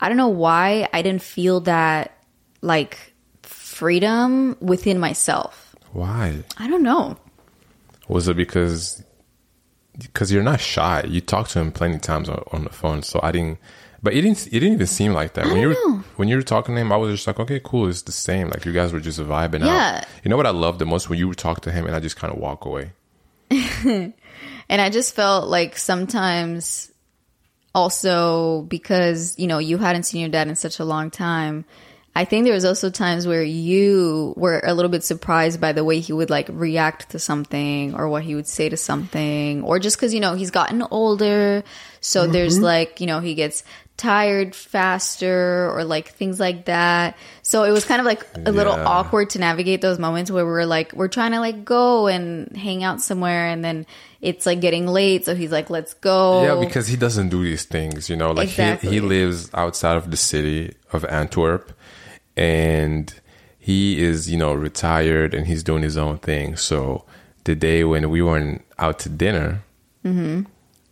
I 0.00 0.08
don't 0.08 0.16
know 0.18 0.28
why 0.28 0.88
I 0.92 1.02
didn't 1.02 1.22
feel 1.22 1.60
that 1.60 2.16
like 2.60 3.14
freedom 3.42 4.56
within 4.60 4.98
myself. 4.98 5.74
Why? 5.92 6.44
I 6.58 6.68
don't 6.68 6.82
know. 6.82 7.16
Was 8.08 8.28
it 8.28 8.36
because 8.36 9.02
because 9.98 10.30
you're 10.30 10.42
not 10.42 10.60
shy? 10.60 11.02
You 11.08 11.20
talked 11.20 11.50
to 11.52 11.60
him 11.60 11.72
plenty 11.72 11.98
times 11.98 12.28
on, 12.28 12.42
on 12.52 12.64
the 12.64 12.70
phone, 12.70 13.02
so 13.02 13.18
I 13.22 13.32
didn't. 13.32 13.58
But 14.02 14.12
it 14.12 14.20
didn't. 14.22 14.46
It 14.48 14.50
didn't 14.60 14.74
even 14.74 14.86
seem 14.86 15.12
like 15.14 15.32
that 15.34 15.46
when 15.46 15.56
you 15.58 15.68
were 15.68 16.02
when 16.16 16.28
you 16.28 16.36
were 16.36 16.42
talking 16.42 16.74
to 16.74 16.80
him. 16.80 16.92
I 16.92 16.96
was 16.96 17.10
just 17.14 17.26
like, 17.26 17.40
okay, 17.40 17.60
cool. 17.64 17.88
It's 17.88 18.02
the 18.02 18.12
same. 18.12 18.48
Like 18.50 18.64
you 18.66 18.72
guys 18.72 18.92
were 18.92 19.00
just 19.00 19.18
vibing 19.18 19.64
Yeah. 19.64 20.02
out. 20.02 20.08
You 20.22 20.28
know 20.28 20.36
what 20.36 20.46
I 20.46 20.50
love 20.50 20.78
the 20.78 20.84
most 20.86 21.08
when 21.08 21.18
you 21.18 21.32
talk 21.34 21.62
to 21.62 21.72
him 21.72 21.86
and 21.86 21.94
I 21.96 22.00
just 22.00 22.16
kind 22.16 22.32
of 22.32 22.38
walk 22.38 22.64
away. 22.66 22.92
And 24.68 24.80
I 24.82 24.90
just 24.90 25.14
felt 25.14 25.48
like 25.48 25.76
sometimes 25.78 26.90
also 27.76 28.62
because, 28.62 29.38
you 29.38 29.46
know, 29.46 29.58
you 29.58 29.76
hadn't 29.76 30.04
seen 30.04 30.22
your 30.22 30.30
dad 30.30 30.48
in 30.48 30.56
such 30.56 30.78
a 30.78 30.84
long 30.84 31.10
time. 31.10 31.66
I 32.14 32.24
think 32.24 32.44
there 32.44 32.54
was 32.54 32.64
also 32.64 32.88
times 32.88 33.26
where 33.26 33.42
you 33.42 34.32
were 34.38 34.58
a 34.64 34.72
little 34.72 34.90
bit 34.90 35.04
surprised 35.04 35.60
by 35.60 35.72
the 35.72 35.84
way 35.84 36.00
he 36.00 36.14
would 36.14 36.30
like 36.30 36.48
react 36.50 37.10
to 37.10 37.18
something 37.18 37.94
or 37.94 38.08
what 38.08 38.22
he 38.22 38.34
would 38.34 38.48
say 38.48 38.70
to 38.70 38.76
something 38.78 39.62
or 39.62 39.78
just 39.78 39.98
cuz 39.98 40.14
you 40.14 40.20
know, 40.20 40.32
he's 40.32 40.50
gotten 40.50 40.82
older, 40.90 41.62
so 42.00 42.26
there's 42.26 42.54
mm-hmm. 42.54 42.64
like, 42.64 43.00
you 43.02 43.06
know, 43.06 43.20
he 43.20 43.34
gets 43.34 43.62
tired 43.98 44.54
faster 44.54 45.70
or 45.70 45.84
like 45.84 46.08
things 46.08 46.40
like 46.40 46.64
that. 46.66 47.16
So 47.42 47.64
it 47.64 47.72
was 47.72 47.84
kind 47.84 48.00
of 48.00 48.06
like 48.06 48.26
a 48.46 48.52
little 48.52 48.72
awkward 48.74 49.30
to 49.30 49.38
navigate 49.38 49.82
those 49.82 49.98
moments 49.98 50.30
where 50.30 50.46
we're 50.46 50.64
like 50.64 50.94
we're 50.94 51.08
trying 51.08 51.32
to 51.32 51.40
like 51.40 51.66
go 51.66 52.06
and 52.06 52.56
hang 52.56 52.82
out 52.82 53.02
somewhere 53.02 53.46
and 53.46 53.62
then 53.62 53.84
it's 54.26 54.44
like 54.44 54.60
getting 54.60 54.86
late 54.88 55.24
so 55.24 55.34
he's 55.34 55.52
like 55.52 55.70
let's 55.70 55.94
go. 55.94 56.42
Yeah, 56.42 56.66
because 56.66 56.86
he 56.88 56.96
doesn't 56.96 57.28
do 57.30 57.42
these 57.44 57.64
things, 57.64 58.10
you 58.10 58.16
know. 58.16 58.32
Like 58.32 58.48
he 58.48 58.62
Exactly. 58.62 58.90
he 58.90 59.00
lives 59.00 59.48
outside 59.54 59.96
of 59.96 60.10
the 60.10 60.16
city 60.16 60.74
of 60.92 61.04
Antwerp, 61.06 61.72
and 62.36 63.12
he 63.58 64.02
is, 64.02 64.28
you 64.30 64.36
know, 64.36 64.52
retired 64.52 65.32
and 65.34 65.46
he's 65.46 65.62
doing 65.62 65.82
his 65.82 65.96
own 65.96 66.18
thing. 66.18 66.56
So 66.56 67.04
the 67.44 67.54
day 67.54 67.84
when 67.84 68.10
we 68.10 68.20
went 68.20 68.64
out 68.78 68.98
to 69.00 69.08
dinner, 69.08 69.62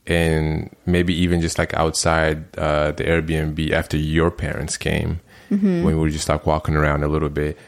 and 0.06 0.70
maybe 0.86 1.14
even 1.14 1.40
just 1.40 1.58
like 1.58 1.72
outside 1.74 2.56
uh, 2.58 2.92
the 2.92 3.04
Airbnb 3.04 3.70
after 3.72 3.96
your 3.96 4.30
parents 4.30 4.76
came, 4.76 5.20
when 5.48 5.84
we 5.84 5.94
were 5.94 6.10
just 6.10 6.28
like 6.28 6.46
walking 6.46 6.74
around 6.76 7.02
a 7.04 7.08
little 7.08 7.28
bit, 7.28 7.58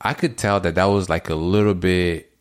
I 0.00 0.14
could 0.14 0.36
tell 0.38 0.60
that 0.60 0.74
that 0.76 0.84
was 0.86 1.08
like 1.08 1.28
a 1.30 1.34
little 1.34 1.74
bit 1.74 2.31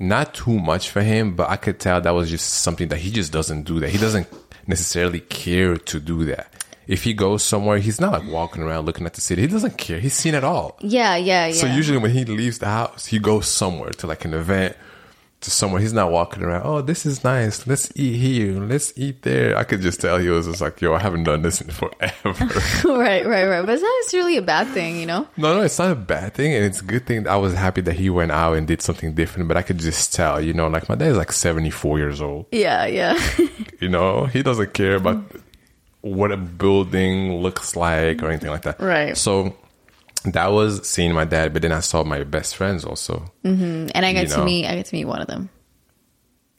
not 0.00 0.34
too 0.34 0.58
much 0.58 0.90
for 0.90 1.02
him, 1.02 1.36
but 1.36 1.50
I 1.50 1.56
could 1.56 1.78
tell 1.78 2.00
that 2.00 2.10
was 2.10 2.30
just 2.30 2.48
something 2.48 2.88
that 2.88 2.98
he 2.98 3.10
just 3.10 3.32
doesn't 3.32 3.64
do 3.64 3.78
that. 3.80 3.90
He 3.90 3.98
doesn't 3.98 4.26
necessarily 4.66 5.20
care 5.20 5.76
to 5.76 6.00
do 6.00 6.24
that. 6.24 6.52
If 6.86 7.04
he 7.04 7.12
goes 7.12 7.44
somewhere, 7.44 7.78
he's 7.78 8.00
not 8.00 8.12
like 8.12 8.28
walking 8.28 8.62
around 8.62 8.86
looking 8.86 9.06
at 9.06 9.14
the 9.14 9.20
city. 9.20 9.42
He 9.42 9.48
doesn't 9.48 9.78
care. 9.78 10.00
He's 10.00 10.14
seen 10.14 10.34
it 10.34 10.42
all. 10.42 10.76
Yeah, 10.80 11.14
yeah, 11.16 11.46
yeah. 11.46 11.52
So 11.52 11.66
usually 11.66 11.98
when 11.98 12.10
he 12.10 12.24
leaves 12.24 12.58
the 12.58 12.66
house, 12.66 13.06
he 13.06 13.20
goes 13.20 13.46
somewhere 13.46 13.90
to 13.90 14.06
like 14.08 14.24
an 14.24 14.34
event, 14.34 14.74
to 15.40 15.50
somewhere. 15.50 15.80
He's 15.80 15.92
not 15.92 16.10
walking 16.10 16.42
around. 16.42 16.62
Oh, 16.66 16.82
this 16.82 17.06
is 17.06 17.24
nice. 17.24 17.66
Let's 17.66 17.90
eat 17.94 18.16
here. 18.16 18.60
Let's 18.60 18.92
eat 18.96 19.22
there. 19.22 19.56
I 19.56 19.64
could 19.64 19.80
just 19.80 20.00
tell 20.00 20.18
he 20.18 20.28
was 20.28 20.46
just 20.46 20.60
like, 20.60 20.80
yo, 20.80 20.94
I 20.94 20.98
haven't 20.98 21.24
done 21.24 21.42
this 21.42 21.60
in 21.60 21.70
forever. 21.70 22.10
right, 22.84 23.26
right, 23.26 23.46
right. 23.46 23.64
But 23.64 23.70
it's 23.70 23.82
not 23.82 23.92
necessarily 24.00 24.36
a 24.36 24.42
bad 24.42 24.68
thing, 24.68 24.98
you 24.98 25.06
know? 25.06 25.26
No, 25.36 25.54
no, 25.54 25.62
it's 25.62 25.78
not 25.78 25.90
a 25.90 25.96
bad 25.96 26.34
thing, 26.34 26.54
and 26.54 26.64
it's 26.64 26.80
a 26.80 26.84
good 26.84 27.06
thing. 27.06 27.26
I 27.26 27.36
was 27.36 27.54
happy 27.54 27.80
that 27.82 27.94
he 27.94 28.10
went 28.10 28.32
out 28.32 28.54
and 28.54 28.66
did 28.66 28.82
something 28.82 29.14
different, 29.14 29.48
but 29.48 29.56
I 29.56 29.62
could 29.62 29.78
just 29.78 30.12
tell, 30.12 30.40
you 30.40 30.52
know, 30.52 30.68
like 30.68 30.88
my 30.88 30.94
dad 30.94 31.08
is 31.08 31.16
like 31.16 31.32
seventy 31.32 31.70
four 31.70 31.98
years 31.98 32.20
old. 32.20 32.46
Yeah, 32.52 32.86
yeah. 32.86 33.18
You 33.80 33.88
know, 33.88 34.26
he 34.26 34.42
doesn't 34.42 34.74
care 34.74 34.96
about 34.96 35.16
mm-hmm. 35.16 35.38
what 36.02 36.30
a 36.32 36.36
building 36.36 37.36
looks 37.40 37.76
like 37.76 38.22
or 38.22 38.28
anything 38.28 38.50
like 38.50 38.62
that. 38.62 38.78
Right. 38.78 39.16
So 39.16 39.56
that 40.24 40.48
was 40.48 40.86
seeing 40.88 41.12
my 41.12 41.24
dad, 41.24 41.52
but 41.52 41.62
then 41.62 41.72
I 41.72 41.80
saw 41.80 42.04
my 42.04 42.24
best 42.24 42.56
friends 42.56 42.84
also. 42.84 43.32
and 43.44 43.90
I 43.94 44.12
got 44.12 44.22
You 44.22 44.28
to 44.28 44.36
know. 44.38 44.44
meet 44.44 44.66
I 44.66 44.76
got 44.76 44.84
to 44.86 44.94
meet 44.94 45.04
one 45.06 45.20
of 45.20 45.26
them. 45.26 45.50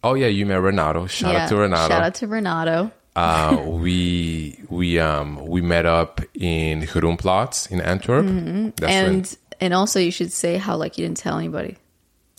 Oh 0.03 0.15
yeah, 0.15 0.27
you 0.27 0.45
met 0.45 0.61
Renato. 0.61 1.05
Shout 1.07 1.33
yeah. 1.33 1.43
out 1.43 1.49
to 1.49 1.55
Renato. 1.57 1.87
Shout 1.93 2.03
out 2.03 2.15
to 2.15 2.27
Renato. 2.27 2.91
uh, 3.15 3.61
we 3.67 4.59
we 4.69 4.99
um 4.99 5.45
we 5.47 5.61
met 5.61 5.85
up 5.85 6.21
in 6.33 6.81
Groenplaats 6.83 7.69
in 7.71 7.81
Antwerp. 7.81 8.25
Mm-hmm. 8.25 8.83
and 8.85 9.37
and 9.59 9.73
also 9.75 9.99
you 9.99 10.11
should 10.11 10.31
say 10.31 10.57
how 10.57 10.75
like 10.75 10.97
you 10.97 11.05
didn't 11.05 11.17
tell 11.17 11.37
anybody. 11.37 11.77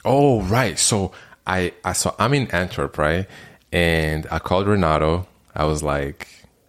Oh, 0.04 0.42
right. 0.42 0.76
So 0.76 1.12
I, 1.46 1.72
I 1.84 1.92
saw 1.92 2.12
I'm 2.18 2.34
in 2.34 2.50
Antwerp, 2.50 2.98
right? 2.98 3.28
And 3.70 4.26
I 4.32 4.40
called 4.40 4.66
Renato. 4.66 5.28
I 5.54 5.64
was 5.66 5.82
like, 5.84 6.26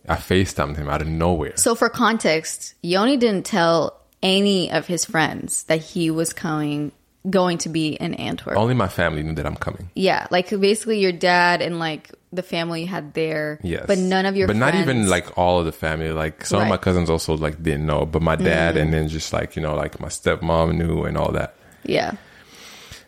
I 0.08 0.16
FaceTimed 0.18 0.78
him 0.78 0.88
out 0.90 1.02
of 1.02 1.08
nowhere. 1.08 1.54
So 1.58 1.74
for 1.74 1.90
context, 1.90 2.76
Yoni 2.84 3.18
didn't 3.18 3.46
tell 3.48 4.00
any 4.24 4.72
of 4.72 4.88
his 4.88 5.06
friends 5.06 5.66
that 5.66 5.82
he 5.82 6.10
was 6.10 6.34
coming 6.34 6.92
going 7.30 7.58
to 7.60 7.70
be 7.70 7.94
in 7.94 8.14
Antwerp. 8.16 8.58
Only 8.58 8.74
my 8.74 8.88
family 8.90 9.24
knew 9.24 9.34
that 9.36 9.46
I'm 9.46 9.56
coming. 9.56 9.90
Yeah, 9.96 10.28
like 10.32 10.50
basically 10.50 11.00
your 11.00 11.12
dad 11.14 11.62
and 11.62 11.80
like 11.80 12.12
the 12.34 12.44
family 12.44 12.82
you 12.82 12.88
had 12.88 13.14
there. 13.14 13.60
Yes, 13.64 13.86
but 13.88 13.98
none 13.98 14.26
of 14.26 14.36
your 14.36 14.48
but 14.48 14.56
not 14.58 14.76
even 14.76 15.08
like 15.08 15.38
all 15.38 15.60
of 15.60 15.66
the 15.66 15.72
family. 15.72 16.12
Like 16.12 16.46
some 16.46 16.62
of 16.62 16.68
my 16.68 16.78
Mm. 16.78 16.82
cousins 16.82 17.10
also 17.10 17.38
like 17.38 17.62
didn't 17.64 17.86
know, 17.86 18.06
but 18.06 18.22
my 18.22 18.36
dad 18.36 18.76
and 18.76 18.94
then 18.94 19.08
just 19.08 19.32
like 19.32 19.56
you 19.56 19.62
know 19.62 19.74
like 19.76 20.00
my 20.02 20.10
stepmom 20.10 20.76
knew 20.76 21.06
and 21.06 21.18
all 21.18 21.32
that. 21.32 21.56
yeah. 21.84 22.12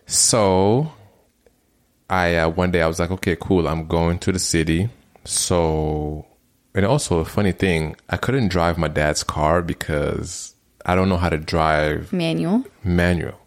So 0.05 0.91
I 2.09 2.35
uh, 2.37 2.49
one 2.49 2.71
day 2.71 2.81
I 2.81 2.87
was 2.87 2.99
like, 2.99 3.11
okay, 3.11 3.35
cool. 3.39 3.67
I'm 3.67 3.87
going 3.87 4.19
to 4.19 4.31
the 4.31 4.39
city. 4.39 4.89
So 5.25 6.25
and 6.73 6.85
also 6.85 7.19
a 7.19 7.25
funny 7.25 7.51
thing, 7.51 7.95
I 8.09 8.17
couldn't 8.17 8.47
drive 8.49 8.77
my 8.77 8.87
dad's 8.87 9.23
car 9.23 9.61
because 9.61 10.54
I 10.85 10.95
don't 10.95 11.09
know 11.09 11.17
how 11.17 11.29
to 11.29 11.37
drive 11.37 12.13
Manual. 12.13 12.63
manual. 12.83 13.39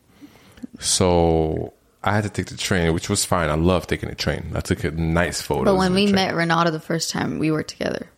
So 0.80 1.73
I 2.02 2.12
had 2.14 2.25
to 2.25 2.30
take 2.30 2.47
the 2.47 2.57
train, 2.57 2.92
which 2.95 3.09
was 3.09 3.25
fine. 3.25 3.49
I 3.50 3.54
love 3.54 3.87
taking 3.87 4.09
the 4.09 4.14
train. 4.14 4.52
I 4.54 4.61
took 4.61 4.85
a 4.85 4.90
nice 4.90 5.40
photo. 5.40 5.64
But 5.64 5.76
when 5.76 5.95
we 5.95 6.07
met 6.11 6.35
Renato 6.35 6.71
the 6.71 6.80
first 6.80 7.11
time, 7.11 7.38
we 7.38 7.50
were 7.50 7.62
together. 7.62 8.09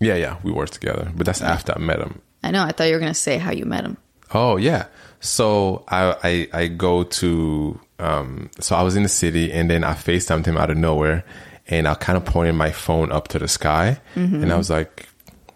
yeah, 0.00 0.14
yeah, 0.16 0.36
we 0.42 0.50
were 0.52 0.66
together. 0.66 1.10
But 1.14 1.26
that's 1.26 1.42
after 1.42 1.72
I 1.74 1.78
met 1.78 1.98
him. 2.00 2.20
I 2.42 2.50
know. 2.50 2.64
I 2.64 2.72
thought 2.72 2.84
you 2.88 2.94
were 2.94 2.98
gonna 3.00 3.14
say 3.14 3.38
how 3.38 3.52
you 3.52 3.64
met 3.64 3.84
him. 3.84 3.96
Oh 4.34 4.56
yeah. 4.56 4.86
So 5.20 5.84
I 5.88 6.16
I, 6.52 6.62
I 6.62 6.66
go 6.68 7.04
to 7.04 7.78
um 8.00 8.50
so 8.58 8.74
I 8.74 8.82
was 8.82 8.96
in 8.96 9.04
the 9.04 9.08
city 9.08 9.52
and 9.52 9.70
then 9.70 9.84
I 9.84 9.92
FaceTimed 9.94 10.46
him 10.46 10.56
out 10.56 10.70
of 10.70 10.76
nowhere 10.76 11.24
and 11.68 11.86
I 11.86 11.94
kind 11.94 12.16
of 12.16 12.24
pointed 12.24 12.54
my 12.56 12.72
phone 12.72 13.12
up 13.12 13.28
to 13.28 13.38
the 13.38 13.46
sky 13.46 14.00
and 14.16 14.52
I 14.52 14.56
was 14.56 14.70
like, 14.70 15.06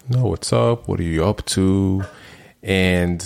No, 0.09 0.27
what's 0.27 0.53
up? 0.53 0.87
What 0.87 1.01
are 1.01 1.05
you 1.05 1.25
up 1.25 1.45
to? 1.47 2.05
And 2.67 3.25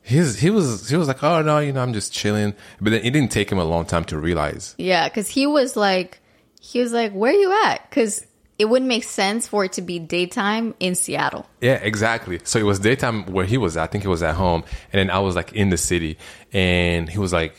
his 0.00 0.38
he 0.38 0.48
was 0.48 0.88
he 0.88 0.96
was 0.96 1.08
like, 1.08 1.22
Oh 1.24 1.42
no, 1.42 1.58
you 1.58 1.72
know, 1.72 1.82
I'm 1.82 1.92
just 1.92 2.12
chilling. 2.12 2.54
But 2.80 2.90
then 2.90 3.00
it 3.04 3.10
didn't 3.10 3.32
take 3.32 3.50
him 3.50 3.58
a 3.58 3.64
long 3.64 3.84
time 3.84 4.04
to 4.06 4.18
realize. 4.18 4.76
Yeah, 4.78 5.08
because 5.08 5.28
he 5.28 5.46
was 5.46 5.76
like, 5.76 6.20
he 6.60 6.80
was 6.80 6.92
like, 6.92 7.12
"Where 7.12 7.32
are 7.32 7.34
you 7.34 7.52
at?" 7.64 7.88
Because 7.90 8.24
it 8.58 8.66
wouldn't 8.66 8.88
make 8.88 9.04
sense 9.04 9.48
for 9.48 9.64
it 9.64 9.72
to 9.72 9.82
be 9.82 9.98
daytime 9.98 10.74
in 10.78 10.94
Seattle. 10.94 11.48
Yeah, 11.60 11.74
exactly. 11.82 12.38
So 12.44 12.58
it 12.58 12.64
was 12.64 12.78
daytime 12.78 13.24
where 13.32 13.46
he 13.46 13.56
was. 13.58 13.76
at. 13.76 13.84
I 13.84 13.86
think 13.88 14.04
he 14.04 14.08
was 14.08 14.22
at 14.22 14.34
home, 14.36 14.62
and 14.92 15.00
then 15.00 15.10
I 15.10 15.18
was 15.18 15.34
like 15.34 15.52
in 15.52 15.70
the 15.70 15.78
city, 15.78 16.16
and 16.52 17.08
he 17.08 17.18
was 17.18 17.32
like, 17.32 17.56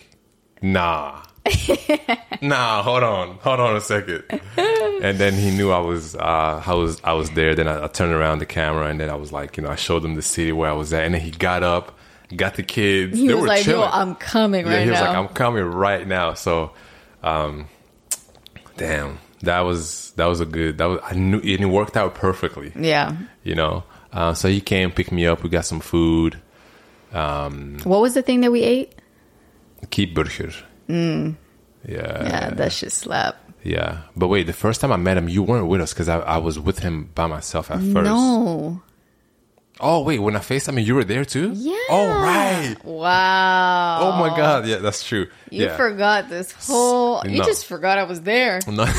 "Nah, 0.62 1.24
nah, 2.42 2.84
hold 2.84 3.04
on, 3.04 3.38
hold 3.38 3.60
on 3.60 3.76
a 3.76 3.82
second. 3.82 4.24
And 4.58 5.18
then 5.18 5.34
he 5.34 5.50
knew 5.52 5.72
I 5.72 5.80
was, 5.80 6.16
uh, 6.16 6.64
I 6.66 6.74
was, 6.74 7.02
I 7.04 7.14
was 7.14 7.32
there. 7.32 7.56
Then 7.56 7.68
I, 7.68 7.86
I 7.86 7.88
turned 7.88 8.14
around 8.14 8.40
the 8.40 8.46
camera, 8.46 8.88
and 8.88 9.00
then 9.00 9.10
I 9.10 9.16
was 9.16 9.32
like, 9.32 9.58
you 9.58 9.64
know, 9.64 9.70
I 9.70 9.76
showed 9.76 10.06
him 10.06 10.16
the 10.16 10.22
city 10.22 10.52
where 10.52 10.70
I 10.70 10.74
was 10.74 10.94
at, 10.94 11.04
and 11.04 11.16
then 11.16 11.22
he 11.22 11.32
got 11.32 11.64
up, 11.64 11.98
got 12.36 12.56
the 12.56 12.64
kids. 12.64 13.18
He 13.18 13.28
they 13.28 13.34
was 13.34 13.42
were 13.42 13.48
like, 13.48 13.64
chilling. 13.64 13.82
"Yo, 13.82 13.90
I'm 13.92 14.16
coming 14.16 14.66
yeah, 14.66 14.72
right 14.72 14.80
now." 14.80 14.84
he 14.84 14.90
was 14.92 15.00
now." 15.00 15.08
like, 15.08 15.18
I'm 15.18 15.28
coming 15.30 15.64
right 15.64 16.08
now. 16.08 16.34
So, 16.36 16.72
um, 17.24 17.68
damn, 18.78 19.18
that 19.42 19.62
was 19.62 20.12
that 20.12 20.26
was 20.26 20.42
a 20.42 20.46
good. 20.46 20.78
That 20.78 20.86
was 20.86 21.00
I 21.04 21.16
knew, 21.16 21.40
and 21.40 21.62
it 21.62 21.66
worked 21.66 21.98
out 21.98 22.14
perfectly 22.16 22.72
yeah. 22.76 23.18
you 23.44 23.56
know. 23.56 23.84
Uh, 24.14 24.34
so 24.34 24.48
he 24.48 24.62
came, 24.62 24.92
pick 24.92 25.12
me 25.12 25.26
up. 25.26 25.42
We 25.42 25.50
got 25.50 25.66
some 25.66 25.80
food. 25.80 26.40
What 27.12 28.02
was 28.02 28.14
the 28.14 28.22
thing 28.22 28.42
that 28.42 28.52
we 28.52 28.62
ate? 28.62 28.94
Keep 29.90 30.14
burger. 30.14 30.52
Mm. 30.92 31.36
Yeah, 31.88 32.24
Yeah, 32.24 32.50
that 32.52 32.72
shit 32.72 32.92
slap. 32.92 33.38
yeah. 33.64 34.02
But 34.16 34.28
wait, 34.28 34.46
the 34.48 34.54
first 34.54 34.82
time 34.82 34.92
I 34.92 34.98
met 34.98 35.18
him, 35.18 35.28
you 35.30 35.42
weren't 35.44 35.68
with 35.68 35.82
us 35.82 35.94
because 35.94 36.10
I, 36.10 36.20
I 36.20 36.38
was 36.38 36.60
with 36.60 36.80
him 36.80 37.10
by 37.16 37.28
myself 37.28 37.72
at 37.72 37.80
first. 37.80 37.94
No. 37.94 38.82
Oh 39.80 40.04
wait, 40.04 40.20
when 40.20 40.36
I 40.36 40.40
FaceTime 40.40 40.76
you, 40.80 40.82
you 40.86 40.96
were 40.96 41.04
there 41.04 41.26
too. 41.26 41.54
Yeah. 41.56 41.76
Oh 41.90 42.08
right. 42.08 42.76
Wow. 42.84 44.00
Oh 44.04 44.20
my 44.20 44.36
god. 44.38 44.68
Yeah, 44.68 44.78
that's 44.78 45.04
true. 45.04 45.28
You 45.50 45.66
yeah. 45.66 45.78
forgot 45.78 46.30
this 46.30 46.52
whole. 46.68 47.24
You 47.26 47.40
No. 47.40 47.46
just 47.46 47.66
forgot 47.66 47.98
I 47.98 48.04
was 48.04 48.22
there. 48.22 48.60
No. 48.68 48.86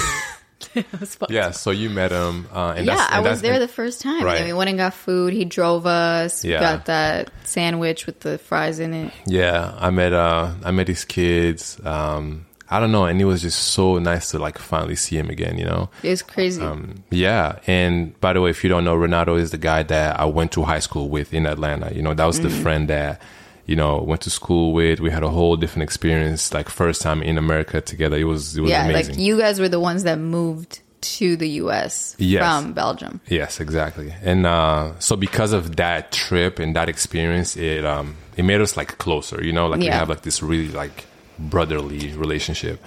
It 0.75 0.87
was 1.01 1.15
fun. 1.15 1.29
yeah. 1.31 1.51
So 1.51 1.71
you 1.71 1.91
met 1.91 2.11
him. 2.13 2.47
Uh, 2.53 2.75
and 2.77 2.87
Yeah, 2.87 2.97
that's, 2.97 3.13
I 3.13 3.17
and 3.19 3.27
was 3.27 3.43
there 3.43 3.59
the 3.59 3.69
first 3.69 4.01
time. 4.01 4.25
Right. 4.25 4.39
And 4.39 4.47
we 4.47 4.53
went 4.53 4.69
and 4.71 4.79
got 4.79 4.95
food. 4.95 5.33
He 5.33 5.45
drove 5.45 5.87
us. 5.87 6.45
Yeah. 6.45 6.61
Got 6.61 6.87
that 6.87 7.31
sandwich 7.45 8.07
with 8.07 8.21
the 8.21 8.39
fries 8.39 8.79
in 8.79 8.95
it. 8.95 9.13
Yeah, 9.27 9.75
I 9.79 9.91
met 9.91 10.13
uh 10.13 10.53
I 10.65 10.71
met 10.71 10.89
his 10.89 11.05
kids. 11.05 11.81
Um 11.85 12.47
I 12.71 12.81
don't 12.81 12.91
know, 12.91 13.05
and 13.05 13.21
it 13.21 13.27
was 13.27 13.43
just 13.43 13.59
so 13.75 13.99
nice 13.99 14.31
to 14.31 14.39
like 14.39 14.57
finally 14.57 14.97
see 14.97 15.19
him 15.19 15.29
again, 15.29 15.59
you 15.59 15.67
know. 15.67 15.91
It 16.03 16.09
was 16.09 16.23
crazy. 16.23 16.63
Um, 16.63 17.05
yeah, 17.11 17.59
and 17.67 18.19
by 18.23 18.33
the 18.33 18.41
way, 18.41 18.49
if 18.49 18.65
you 18.65 18.71
don't 18.71 18.83
know, 18.85 18.95
Renato 18.95 19.37
is 19.37 19.51
the 19.51 19.59
guy 19.59 19.83
that 19.83 20.19
I 20.19 20.25
went 20.25 20.53
to 20.53 20.63
high 20.63 20.79
school 20.79 21.11
with 21.11 21.35
in 21.35 21.45
Atlanta. 21.45 21.93
You 21.95 22.01
know, 22.01 22.15
that 22.15 22.25
was 22.25 22.41
the 22.41 22.49
Mm-hmm. 22.49 22.63
friend 22.63 22.89
that 22.89 23.21
you 23.67 23.77
know 23.77 23.99
went 24.03 24.21
to 24.23 24.31
school 24.31 24.73
with. 24.73 25.01
We 25.01 25.11
had 25.11 25.23
a 25.23 25.29
whole 25.29 25.57
different 25.57 25.85
experience, 25.85 26.53
like 26.53 26.69
first 26.69 27.03
time 27.03 27.23
in 27.23 27.39
America 27.39 27.81
together. 27.81 28.17
It 28.17 28.25
was 28.25 28.57
it 28.57 28.61
was 28.63 28.71
yeah, 28.71 28.85
amazing. 28.87 29.15
like 29.15 29.23
you 29.23 29.39
guys 29.39 29.61
were 29.61 29.69
the 29.69 29.81
ones 29.81 30.05
that 30.05 30.19
moved 30.19 30.81
to 31.03 31.37
the 31.37 31.49
U.S. 31.65 32.15
Yes. 32.19 32.43
from 32.43 32.75
Belgium. 32.75 33.21
Yes, 33.27 33.59
exactly. 33.61 34.15
And 34.23 34.47
uh, 34.47 34.99
so 35.01 35.17
because 35.17 35.53
of 35.53 35.77
that 35.77 36.13
trip 36.13 36.59
and 36.61 36.77
that 36.77 36.89
experience, 36.89 37.57
it 37.57 37.85
um, 37.85 38.17
it 38.37 38.45
made 38.45 38.61
us 38.61 38.77
like 38.77 38.99
closer. 38.99 39.43
You 39.45 39.53
know, 39.53 39.67
like 39.67 39.81
we 39.81 39.87
have 39.87 40.09
like 40.09 40.23
this 40.23 40.43
really 40.43 40.69
like 40.69 41.07
brotherly 41.39 42.13
relationship. 42.15 42.81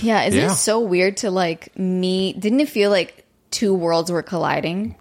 Yeah, 0.00 0.22
isn't 0.24 0.38
Yeah. 0.40 0.52
it 0.52 0.56
so 0.56 0.80
weird 0.80 1.16
to 1.18 1.30
like 1.30 1.76
meet? 1.76 2.38
Didn't 2.38 2.60
it 2.60 2.68
feel 2.68 2.90
like 2.90 3.24
two 3.50 3.74
worlds 3.74 4.10
were 4.10 4.22
colliding? 4.22 4.94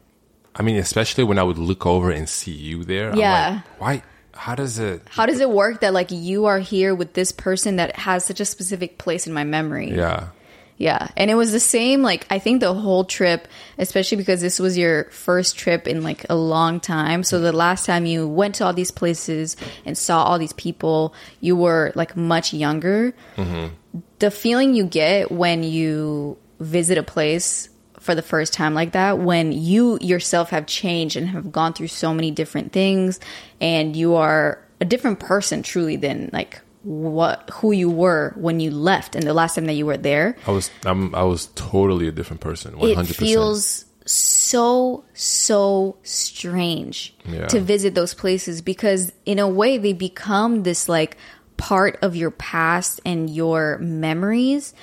I 0.55 0.63
mean, 0.63 0.77
especially 0.77 1.23
when 1.23 1.37
I 1.37 1.43
would 1.43 1.59
look 1.59 1.85
over 1.85 2.09
and 2.09 2.27
see 2.27 2.51
you 2.51 2.83
there. 2.83 3.15
Yeah. 3.15 3.61
like, 3.79 3.79
why? 3.81 4.03
How 4.37 4.55
does 4.55 4.79
it? 4.79 5.01
How 5.09 5.25
does 5.25 5.39
it 5.39 5.49
work 5.49 5.81
that 5.81 5.93
like 5.93 6.11
you 6.11 6.45
are 6.45 6.59
here 6.59 6.95
with 6.95 7.13
this 7.13 7.31
person 7.31 7.77
that 7.77 7.95
has 7.95 8.23
such 8.23 8.39
a 8.39 8.45
specific 8.45 8.97
place 8.97 9.27
in 9.27 9.33
my 9.33 9.43
memory? 9.43 9.91
Yeah. 9.91 10.29
Yeah. 10.77 11.07
And 11.17 11.31
it 11.31 11.35
was 11.35 11.51
the 11.51 11.59
same, 11.59 12.03
like, 12.03 12.27
I 12.29 12.37
think 12.37 12.59
the 12.61 12.71
whole 12.71 13.03
trip, 13.03 13.47
especially 13.79 14.17
because 14.17 14.41
this 14.41 14.59
was 14.59 14.77
your 14.77 15.05
first 15.05 15.57
trip 15.57 15.87
in 15.87 16.03
like 16.03 16.27
a 16.29 16.35
long 16.35 16.79
time. 16.79 17.23
So 17.23 17.39
the 17.39 17.51
last 17.51 17.87
time 17.87 18.05
you 18.05 18.27
went 18.27 18.55
to 18.55 18.65
all 18.65 18.73
these 18.73 18.91
places 18.91 19.57
and 19.85 19.97
saw 19.97 20.23
all 20.23 20.37
these 20.37 20.53
people, 20.53 21.15
you 21.41 21.55
were 21.55 21.91
like 21.95 22.15
much 22.15 22.53
younger. 22.53 23.13
Mm-hmm. 23.37 23.73
The 24.19 24.29
feeling 24.29 24.75
you 24.75 24.85
get 24.85 25.31
when 25.31 25.63
you 25.63 26.37
visit 26.59 26.99
a 26.99 27.03
place 27.03 27.69
for 28.07 28.15
the 28.15 28.21
first 28.21 28.53
time 28.53 28.73
like 28.73 28.93
that, 28.93 29.19
when 29.19 29.51
you 29.51 29.99
yourself 29.99 30.49
have 30.51 30.65
changed 30.65 31.17
and 31.17 31.27
have 31.27 31.51
gone 31.51 31.73
through 31.73 31.89
so 31.89 32.13
many 32.13 32.31
different 32.31 32.71
things 32.71 33.19
and 33.59 33.97
you 33.97 34.15
are 34.15 34.63
a 34.79 34.85
different 34.85 35.19
person 35.19 35.61
truly 35.61 35.97
than 35.97 36.29
like 36.31 36.61
what 36.83 37.49
who 37.55 37.73
you 37.73 37.89
were 37.89 38.33
when 38.37 38.61
you 38.61 38.71
left 38.71 39.13
and 39.13 39.27
the 39.27 39.33
last 39.33 39.55
time 39.55 39.65
that 39.65 39.73
you 39.73 39.85
were 39.85 39.97
there 39.97 40.37
I 40.47 40.51
was 40.51 40.71
I'm, 40.85 41.13
I 41.13 41.23
was 41.23 41.47
totally 41.55 42.07
a 42.07 42.13
different 42.13 42.39
person. 42.39 42.75
It 42.75 42.95
hundred 42.95 43.17
percent. 43.17 43.27
feels 43.27 43.83
so 44.05 45.03
so 45.13 45.97
strange 46.03 47.13
Yeah. 47.25 47.47
to 47.47 47.59
visit 47.59 47.93
those 47.93 48.13
places 48.13 48.61
because 48.61 49.11
in 49.25 49.37
a 49.37 49.49
way 49.49 49.77
they 49.77 49.91
become 49.91 50.63
this 50.63 50.87
like 50.87 51.17
part 51.57 51.99
of 52.01 52.15
your 52.15 52.31
past 52.31 53.01
and 53.05 53.29
your 53.29 53.79
memories 53.79 54.73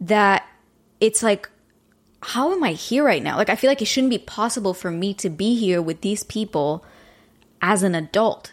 that 0.00 0.46
it's 0.98 1.22
like 1.22 1.50
how 2.22 2.52
am 2.52 2.62
i 2.62 2.72
here 2.72 3.02
right 3.04 3.22
now 3.22 3.36
like 3.36 3.48
i 3.48 3.56
feel 3.56 3.70
like 3.70 3.80
it 3.82 3.86
shouldn't 3.86 4.10
be 4.10 4.18
possible 4.18 4.74
for 4.74 4.90
me 4.90 5.14
to 5.14 5.28
be 5.30 5.54
here 5.58 5.80
with 5.80 6.00
these 6.02 6.22
people 6.24 6.84
as 7.62 7.82
an 7.82 7.94
adult 7.94 8.52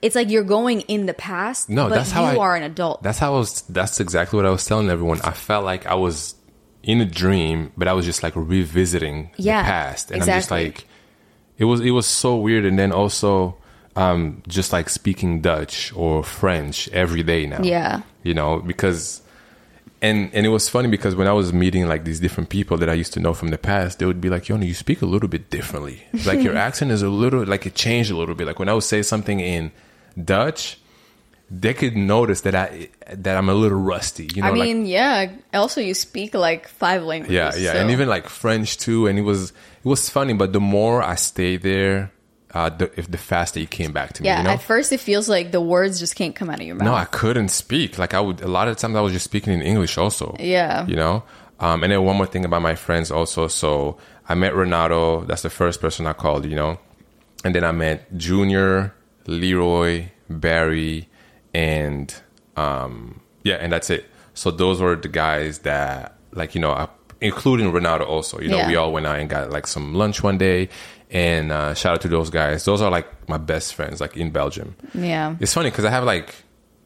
it's 0.00 0.14
like 0.14 0.30
you're 0.30 0.44
going 0.44 0.82
in 0.82 1.06
the 1.06 1.14
past 1.14 1.68
No, 1.68 1.88
but 1.88 1.96
that's 1.96 2.10
how 2.12 2.30
you 2.32 2.38
I- 2.38 2.42
are 2.42 2.54
an 2.56 2.62
adult 2.62 3.02
That's 3.02 3.18
how 3.18 3.34
I 3.34 3.38
was. 3.38 3.62
That's 3.62 3.98
exactly 3.98 4.36
what 4.36 4.46
I 4.46 4.50
was 4.50 4.64
telling 4.64 4.88
everyone. 4.90 5.20
I 5.22 5.32
felt 5.32 5.64
like 5.64 5.86
I 5.86 5.94
was 5.94 6.36
in 6.84 7.00
a 7.00 7.04
dream, 7.04 7.72
but 7.76 7.88
I 7.88 7.94
was 7.94 8.04
just 8.06 8.22
like 8.22 8.32
revisiting 8.36 9.32
Yeah, 9.36 9.62
the 9.62 9.66
past, 9.66 10.12
and 10.12 10.22
I'm 10.22 10.26
just 10.28 10.52
like, 10.52 10.86
it 11.56 11.64
was 11.64 11.80
it 11.80 11.90
was 11.90 12.06
so 12.06 12.36
weird. 12.36 12.64
And 12.64 12.78
then 12.78 12.92
also, 12.92 13.56
um, 13.96 14.40
just 14.46 14.72
like 14.72 14.88
speaking 14.88 15.40
Dutch 15.40 15.92
or 15.96 16.22
French 16.22 16.88
every 16.90 17.24
day 17.24 17.46
now. 17.46 17.60
Yeah. 17.64 18.02
you 18.22 18.34
know 18.34 18.60
because. 18.60 19.20
And 20.00 20.30
and 20.32 20.46
it 20.46 20.50
was 20.50 20.68
funny 20.68 20.88
because 20.88 21.16
when 21.16 21.26
I 21.26 21.32
was 21.32 21.52
meeting 21.52 21.88
like 21.88 22.04
these 22.04 22.20
different 22.20 22.50
people 22.50 22.76
that 22.78 22.88
I 22.88 22.92
used 22.94 23.12
to 23.14 23.20
know 23.20 23.34
from 23.34 23.48
the 23.48 23.58
past, 23.58 23.98
they 23.98 24.06
would 24.06 24.20
be 24.20 24.28
like, 24.30 24.48
"Yoni, 24.48 24.66
you 24.66 24.74
speak 24.74 25.02
a 25.02 25.06
little 25.06 25.28
bit 25.28 25.50
differently. 25.50 26.02
Like 26.24 26.40
your 26.40 26.56
accent 26.66 26.92
is 26.92 27.02
a 27.02 27.08
little 27.08 27.44
like 27.44 27.66
it 27.66 27.74
changed 27.74 28.10
a 28.10 28.16
little 28.16 28.34
bit. 28.36 28.46
Like 28.46 28.58
when 28.60 28.68
I 28.68 28.74
would 28.74 28.84
say 28.84 29.02
something 29.02 29.40
in 29.40 29.72
Dutch, 30.22 30.78
they 31.50 31.74
could 31.74 31.96
notice 31.96 32.42
that 32.42 32.54
I 32.54 32.90
that 33.12 33.36
I'm 33.36 33.48
a 33.48 33.54
little 33.54 33.78
rusty. 33.78 34.28
You 34.34 34.42
know, 34.42 34.48
I 34.48 34.50
like- 34.52 34.60
mean, 34.68 34.86
yeah. 34.86 35.32
Also, 35.52 35.80
you 35.80 35.94
speak 35.94 36.32
like 36.34 36.68
five 36.68 37.02
languages. 37.02 37.34
yeah, 37.34 37.72
yeah, 37.74 37.80
and 37.80 37.90
even 37.90 38.08
like 38.08 38.28
French 38.28 38.78
too. 38.78 39.08
And 39.08 39.18
it 39.18 39.22
was 39.22 39.50
it 39.50 39.88
was 39.88 40.08
funny, 40.08 40.32
but 40.32 40.52
the 40.52 40.60
more 40.60 41.02
I 41.02 41.16
stayed 41.16 41.62
there, 41.62 42.12
uh, 42.54 42.70
the, 42.70 42.90
if 42.98 43.10
the 43.10 43.18
faster 43.18 43.60
you 43.60 43.66
came 43.66 43.92
back 43.92 44.14
to 44.14 44.22
me. 44.22 44.28
yeah. 44.28 44.38
you 44.38 44.44
know? 44.44 44.50
At 44.50 44.62
first, 44.62 44.90
it 44.92 45.00
feels 45.00 45.28
like 45.28 45.52
the 45.52 45.60
words 45.60 45.98
just 45.98 46.16
can't 46.16 46.34
come 46.34 46.48
out 46.50 46.60
of 46.60 46.66
your 46.66 46.76
mouth. 46.76 46.86
no, 46.86 46.94
I 46.94 47.04
couldn't 47.04 47.48
speak. 47.50 47.98
Like 47.98 48.14
I 48.14 48.20
would 48.20 48.40
a 48.40 48.48
lot 48.48 48.68
of 48.68 48.76
times 48.78 48.96
I 48.96 49.00
was 49.00 49.12
just 49.12 49.24
speaking 49.24 49.52
in 49.52 49.62
English 49.62 49.98
also. 49.98 50.34
Yeah. 50.40 50.86
you 50.86 50.96
know. 50.96 51.22
Um, 51.60 51.82
and 51.82 51.92
then 51.92 52.02
one 52.04 52.16
more 52.16 52.26
thing 52.26 52.44
about 52.44 52.62
my 52.62 52.74
friends 52.76 53.10
also. 53.10 53.48
So 53.48 53.98
I 54.28 54.34
met 54.34 54.54
Renato. 54.54 55.24
That's 55.24 55.42
the 55.42 55.50
first 55.50 55.80
person 55.80 56.06
I 56.06 56.12
called. 56.12 56.44
You 56.46 56.54
know, 56.56 56.78
and 57.44 57.54
then 57.54 57.64
I 57.64 57.72
met 57.72 58.16
Junior, 58.16 58.94
Leroy, 59.26 60.06
Barry, 60.30 61.08
and 61.52 62.14
um, 62.56 63.20
yeah, 63.42 63.56
and 63.56 63.72
that's 63.72 63.90
it. 63.90 64.06
So 64.34 64.50
those 64.50 64.80
were 64.80 64.94
the 64.96 65.08
guys 65.08 65.60
that, 65.60 66.16
like, 66.32 66.54
you 66.54 66.60
know, 66.60 66.70
I, 66.70 66.88
including 67.20 67.72
Renato 67.72 68.04
also. 68.04 68.40
You 68.40 68.48
know, 68.48 68.58
Yeah. 68.58 68.68
we 68.68 68.76
all 68.76 68.92
went 68.92 69.06
out 69.06 69.18
and 69.18 69.28
got 69.28 69.50
like 69.50 69.66
some 69.66 69.94
lunch 69.94 70.22
one 70.22 70.38
day. 70.38 70.68
And 71.10 71.52
uh, 71.52 71.74
shout 71.74 71.94
out 71.94 72.00
to 72.02 72.08
those 72.08 72.30
guys. 72.30 72.64
Those 72.64 72.82
are 72.82 72.90
like 72.90 73.28
my 73.28 73.38
best 73.38 73.74
friends, 73.74 74.00
like 74.00 74.16
in 74.16 74.30
Belgium. 74.30 74.76
Yeah. 74.94 75.36
It's 75.40 75.54
funny 75.54 75.70
because 75.70 75.84
I 75.84 75.90
have 75.90 76.04
like 76.04 76.34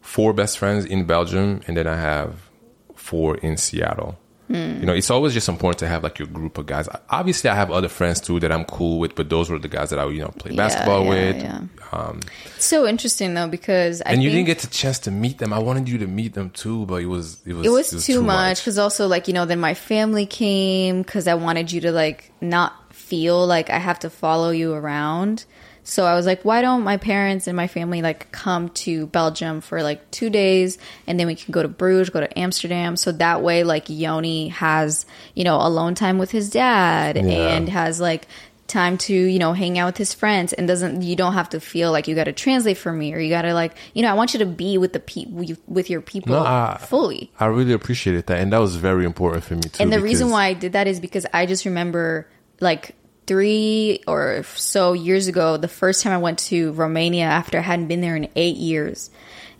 four 0.00 0.32
best 0.32 0.58
friends 0.58 0.84
in 0.84 1.04
Belgium, 1.06 1.60
and 1.66 1.76
then 1.76 1.86
I 1.86 1.96
have 1.96 2.48
four 2.94 3.36
in 3.38 3.56
Seattle. 3.56 4.18
Hmm. 4.48 4.80
You 4.80 4.86
know, 4.86 4.92
it's 4.92 5.10
always 5.10 5.32
just 5.32 5.48
important 5.48 5.78
to 5.78 5.88
have 5.88 6.02
like 6.02 6.18
your 6.18 6.28
group 6.28 6.58
of 6.58 6.66
guys. 6.66 6.86
Obviously, 7.08 7.48
I 7.48 7.54
have 7.54 7.70
other 7.70 7.88
friends 7.88 8.20
too 8.20 8.38
that 8.40 8.52
I'm 8.52 8.64
cool 8.66 8.98
with, 8.98 9.14
but 9.14 9.30
those 9.30 9.48
were 9.48 9.58
the 9.58 9.68
guys 9.68 9.90
that 9.90 9.98
I, 9.98 10.06
you 10.08 10.20
know, 10.20 10.28
play 10.28 10.54
basketball 10.54 11.04
yeah, 11.04 11.08
with. 11.08 11.36
yeah. 11.36 11.60
Um, 11.92 12.20
It's 12.56 12.66
so 12.66 12.86
interesting 12.86 13.32
though 13.32 13.48
because 13.48 14.02
I 14.02 14.12
and 14.12 14.22
you 14.22 14.30
didn't 14.30 14.46
get 14.46 14.58
the 14.58 14.66
chance 14.66 14.98
to 15.00 15.10
meet 15.10 15.38
them. 15.38 15.52
I 15.52 15.58
wanted 15.58 15.88
you 15.88 15.96
to 15.98 16.06
meet 16.06 16.34
them 16.34 16.50
too, 16.50 16.84
but 16.86 16.96
it 16.96 17.06
was 17.06 17.40
it 17.46 17.54
was 17.54 17.66
it 17.66 17.70
was, 17.70 18.06
too, 18.06 18.22
much 18.22 18.58
because 18.60 18.78
also 18.78 19.06
like 19.08 19.26
you 19.26 19.32
know 19.32 19.46
then 19.46 19.60
my 19.60 19.74
family 19.74 20.26
came 20.26 21.02
because 21.02 21.26
I 21.26 21.34
wanted 21.34 21.72
you 21.72 21.80
to 21.82 21.92
like 21.92 22.30
not 22.42 22.81
feel 23.12 23.46
like 23.46 23.68
I 23.68 23.78
have 23.78 23.98
to 24.00 24.08
follow 24.10 24.48
you 24.50 24.72
around. 24.72 25.44
So 25.84 26.06
I 26.06 26.14
was 26.14 26.24
like, 26.24 26.44
why 26.44 26.62
don't 26.62 26.82
my 26.82 26.96
parents 26.96 27.46
and 27.46 27.54
my 27.56 27.66
family 27.66 28.00
like 28.00 28.32
come 28.32 28.70
to 28.86 29.06
Belgium 29.08 29.60
for 29.60 29.82
like 29.82 30.10
two 30.10 30.30
days 30.30 30.78
and 31.06 31.20
then 31.20 31.26
we 31.26 31.34
can 31.34 31.52
go 31.52 31.60
to 31.60 31.68
Bruges, 31.68 32.08
go 32.08 32.20
to 32.20 32.38
Amsterdam. 32.38 32.96
So 32.96 33.12
that 33.12 33.42
way 33.42 33.64
like 33.64 33.90
Yoni 33.90 34.48
has, 34.48 35.04
you 35.34 35.44
know, 35.44 35.56
alone 35.60 35.94
time 35.94 36.16
with 36.18 36.30
his 36.30 36.48
dad 36.48 37.16
Yeah. 37.16 37.22
and 37.54 37.68
has 37.68 38.00
like 38.00 38.26
time 38.66 38.96
to, 38.96 39.12
you 39.14 39.38
know, 39.38 39.52
hang 39.52 39.78
out 39.78 39.86
with 39.86 39.98
his 39.98 40.14
friends 40.14 40.54
and 40.54 40.66
doesn't 40.66 41.02
you 41.02 41.16
don't 41.16 41.34
have 41.34 41.50
to 41.50 41.60
feel 41.60 41.92
like 41.92 42.08
you 42.08 42.14
got 42.14 42.24
to 42.24 42.32
translate 42.32 42.78
for 42.78 42.92
me 42.92 43.12
or 43.12 43.18
you 43.18 43.28
got 43.28 43.42
to 43.42 43.52
like, 43.52 43.74
you 43.92 44.00
know, 44.02 44.08
I 44.10 44.14
want 44.14 44.32
you 44.32 44.38
to 44.38 44.46
be 44.46 44.78
with 44.78 44.94
the 44.94 45.00
people 45.00 45.44
with 45.66 45.90
your 45.90 46.00
people 46.00 46.32
No, 46.36 46.44
I- 46.44 46.78
fully. 46.80 47.30
I 47.38 47.46
really 47.46 47.74
appreciated 47.74 48.26
that, 48.28 48.38
and 48.40 48.50
that 48.54 48.58
was 48.66 48.76
very 48.76 49.04
important 49.04 49.44
for 49.44 49.56
me 49.56 49.62
too. 49.68 49.82
And 49.82 49.92
the 49.92 50.00
reason 50.00 50.30
why 50.30 50.46
I 50.46 50.54
did 50.54 50.72
that 50.72 50.86
is 50.86 51.00
because 51.00 51.26
I 51.34 51.44
just 51.44 51.66
remember 51.66 52.28
like 52.60 52.94
three 53.26 54.00
or 54.06 54.42
so 54.56 54.92
years 54.92 55.28
ago, 55.28 55.56
the 55.56 55.68
first 55.68 56.02
time 56.02 56.12
I 56.12 56.18
went 56.18 56.38
to 56.40 56.72
Romania 56.72 57.24
after 57.24 57.58
I 57.58 57.62
hadn't 57.62 57.88
been 57.88 58.00
there 58.00 58.16
in 58.16 58.28
eight 58.36 58.56
years. 58.56 59.10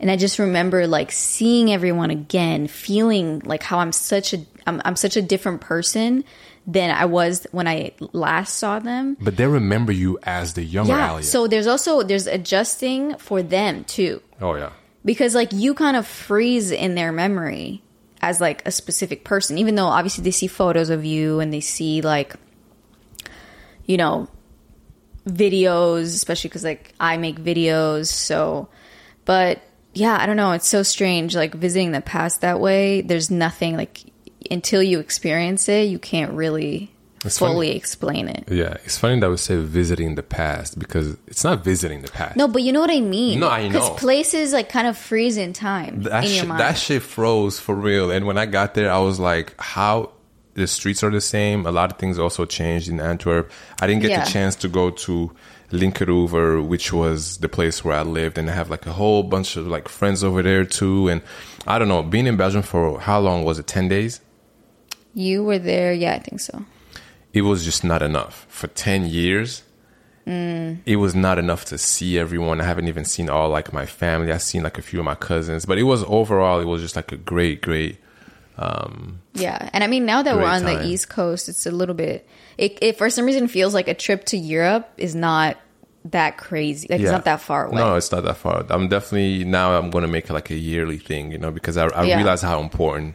And 0.01 0.11
I 0.11 0.16
just 0.16 0.38
remember 0.38 0.87
like 0.87 1.12
seeing 1.12 1.72
everyone 1.72 2.11
again, 2.11 2.66
feeling 2.66 3.40
like 3.44 3.62
how 3.62 3.79
I'm 3.79 3.92
such 3.92 4.35
a 4.35 4.38
I'm, 4.66 4.81
I'm 4.85 4.96
such 4.96 5.16
a 5.16 5.22
different 5.22 5.61
person 5.61 6.25
than 6.66 6.90
I 6.90 7.05
was 7.07 7.46
when 7.53 7.66
I 7.66 7.92
last 8.12 8.59
saw 8.59 8.79
them. 8.79 9.16
but 9.20 9.37
they 9.37 9.46
remember 9.46 9.90
you 9.92 10.18
as 10.22 10.55
the 10.55 10.62
younger 10.62 10.92
Yeah. 10.92 11.09
Elliot. 11.09 11.27
So 11.27 11.46
there's 11.48 11.66
also 11.66 12.03
there's 12.03 12.27
adjusting 12.29 13.16
for 13.18 13.42
them 13.42 13.83
too 13.85 14.22
oh 14.40 14.55
yeah, 14.55 14.70
because 15.05 15.35
like 15.35 15.53
you 15.53 15.75
kind 15.75 15.96
of 15.96 16.07
freeze 16.07 16.70
in 16.70 16.94
their 16.94 17.11
memory 17.11 17.83
as 18.20 18.40
like 18.40 18.64
a 18.66 18.70
specific 18.70 19.25
person 19.25 19.59
even 19.59 19.75
though 19.75 19.87
obviously 19.87 20.22
they 20.22 20.31
see 20.31 20.46
photos 20.46 20.88
of 20.90 21.05
you 21.05 21.40
and 21.40 21.53
they 21.53 21.61
see 21.61 22.01
like 22.01 22.35
you 23.87 23.97
know 23.97 24.29
videos 25.27 26.14
especially 26.14 26.49
because 26.49 26.64
like 26.64 26.95
i 26.99 27.16
make 27.16 27.38
videos 27.40 28.07
so 28.09 28.68
but 29.25 29.61
yeah 29.95 30.16
i 30.21 30.27
don't 30.27 30.37
know 30.37 30.51
it's 30.53 30.66
so 30.66 30.83
strange 30.83 31.37
like 31.37 31.55
visiting 31.55 31.92
the 31.92 32.01
past 32.01 32.40
that 32.40 32.59
way 32.59 33.03
there's 33.03 33.31
nothing 33.31 33.77
like 33.77 34.01
until 34.51 34.83
you 34.83 34.99
experience 34.99 35.68
it 35.68 35.85
you 35.88 35.99
can't 36.01 36.33
really 36.33 36.92
It's 37.25 37.38
fully 37.38 37.68
funny. 37.68 37.77
explain 37.77 38.29
it 38.29 38.45
yeah. 38.51 38.77
It's 38.85 38.99
funny 38.99 39.21
that 39.21 39.31
we 39.31 39.37
say 39.37 39.55
visiting 39.57 40.16
the 40.16 40.25
past 40.25 40.77
because 40.77 41.16
it's 41.29 41.45
not 41.45 41.62
visiting 41.62 42.03
the 42.03 42.11
past. 42.11 42.37
no 42.37 42.49
but 42.49 42.62
you 42.62 42.73
know 42.73 42.81
what 42.81 42.90
i 42.90 43.01
mean 43.01 43.38
No, 43.38 43.49
I 43.49 43.68
know. 43.68 43.79
because 43.79 43.90
places 44.01 44.53
like 44.53 44.68
kind 44.71 44.88
of 44.88 44.99
freeze 44.99 45.37
in 45.37 45.53
time 45.53 46.03
that 46.03 46.25
in 46.25 46.31
your 46.31 46.38
shit, 46.40 46.49
mind 46.49 46.61
that 46.61 46.77
shit 46.77 47.03
froze 47.03 47.61
for 47.61 47.77
real. 47.77 48.11
And 48.11 48.27
when 48.27 48.38
I 48.38 48.47
got 48.47 48.75
there, 48.75 48.90
I 48.90 48.99
was 48.99 49.21
like, 49.21 49.55
how 49.61 50.11
the 50.55 50.67
streets 50.67 51.03
are 51.03 51.11
the 51.11 51.21
same. 51.21 51.67
A 51.67 51.71
lot 51.71 51.91
of 51.93 51.99
things 51.99 52.19
also 52.19 52.45
changed 52.45 52.88
in 52.88 53.01
Antwerp. 53.01 53.51
I 53.81 53.87
didn't 53.87 54.03
get 54.03 54.11
Yeah. 54.11 54.25
the 54.25 54.31
chance 54.31 54.55
to 54.57 54.69
go 54.69 54.91
to 54.91 55.33
Linkeroever, 55.71 56.65
which 56.65 56.93
was 56.93 57.38
the 57.38 57.49
place 57.49 57.85
where 57.85 57.97
I 57.97 58.03
lived, 58.03 58.38
and 58.38 58.49
I 58.51 58.55
have 58.55 58.71
like 58.71 58.87
a 58.87 58.93
whole 58.93 59.23
bunch 59.23 59.57
of 59.57 59.67
like 59.67 59.88
friends 59.88 60.23
over 60.23 60.43
there 60.43 60.65
too. 60.65 61.09
And 61.09 61.23
I 61.67 61.79
don't 61.79 61.88
know, 61.88 62.03
being 62.03 62.27
in 62.27 62.37
Belgium 62.37 62.62
for 62.62 63.01
how 63.01 63.21
long 63.21 63.45
was 63.45 63.59
it? 63.59 63.67
Ten 63.67 63.88
days. 63.88 64.21
You 65.15 65.45
were 65.45 65.59
there, 65.59 65.93
yeah, 65.93 66.15
I 66.15 66.19
think 66.21 66.41
so. 66.41 66.65
It 67.33 67.43
was 67.43 67.65
just 67.65 67.85
not 67.85 68.03
enough 68.03 68.47
for 68.49 68.67
ten 68.69 69.07
years. 69.07 69.62
Mm. 70.27 70.79
It 70.87 70.97
was 70.97 71.15
not 71.15 71.38
enough 71.38 71.65
to 71.67 71.79
see 71.79 72.19
everyone. 72.19 72.61
I 72.61 72.65
haven't 72.65 72.87
even 72.88 73.05
seen 73.05 73.29
all 73.29 73.49
like 73.49 73.73
my 73.73 73.87
family. 73.87 74.31
I've 74.31 74.43
seen 74.43 74.62
like 74.62 74.79
a 74.79 74.83
few 74.83 74.99
of 75.01 75.05
my 75.05 75.15
cousins, 75.17 75.65
but 75.67 75.79
it 75.79 75.83
was 75.85 76.05
overall, 76.05 76.61
it 76.61 76.67
was 76.67 76.81
just 76.83 76.95
like 76.95 77.11
a 77.11 77.17
great, 77.17 77.61
great 77.62 77.97
Um, 78.59 79.21
yeah, 79.35 79.71
and 79.73 79.83
I 79.83 79.87
mean 79.87 80.05
now 80.05 80.23
that 80.23 80.37
we're 80.37 80.45
on 80.45 80.65
the. 80.65 80.85
East 80.87 81.09
Coast, 81.09 81.49
it's 81.49 81.65
a 81.67 81.71
little 81.71 81.95
bit. 81.95 82.29
It, 82.59 82.79
it 82.83 82.99
for 82.99 83.09
some 83.11 83.25
reason 83.25 83.49
feels 83.49 83.73
like 83.75 83.88
a 83.88 83.95
trip 83.95 84.25
to 84.27 84.37
Europe 84.37 84.91
is 84.99 85.15
not 85.15 85.57
that 86.07 86.37
crazy. 86.37 86.87
Like 86.91 87.01
it's 87.01 87.11
not 87.11 87.25
that 87.25 87.41
far 87.41 87.67
away. 87.67 87.77
No, 87.77 87.95
it's 87.97 88.11
not 88.12 88.25
that 88.25 88.37
far. 88.37 88.67
I'm 88.69 88.88
definitely 88.88 89.45
now. 89.45 89.79
I'm 89.79 89.91
going 89.91 90.03
to 90.03 90.09
make 90.09 90.29
it 90.29 90.33
like 90.33 90.51
a 90.51 90.57
yearly 90.57 90.99
thing, 90.99 91.33
you 91.33 91.38
know, 91.38 91.51
because 91.51 91.77
I, 91.77 91.87
I 91.87 92.05
Yeah. 92.05 92.17
realize 92.17 92.43
how 92.43 92.61
important 92.61 93.15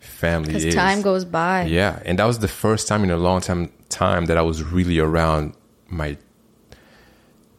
family 0.00 0.54
is. 0.68 0.74
time 0.74 1.00
goes 1.00 1.24
by. 1.24 1.64
Yeah, 1.64 2.00
and 2.04 2.18
that 2.18 2.26
was 2.26 2.40
the 2.40 2.48
first 2.48 2.86
time 2.88 3.04
in 3.04 3.10
a 3.10 3.16
long 3.16 3.40
time 3.40 3.72
time 3.88 4.26
that 4.26 4.36
I 4.36 4.42
was 4.42 4.62
really 4.62 4.98
around 4.98 5.54
my 5.88 6.16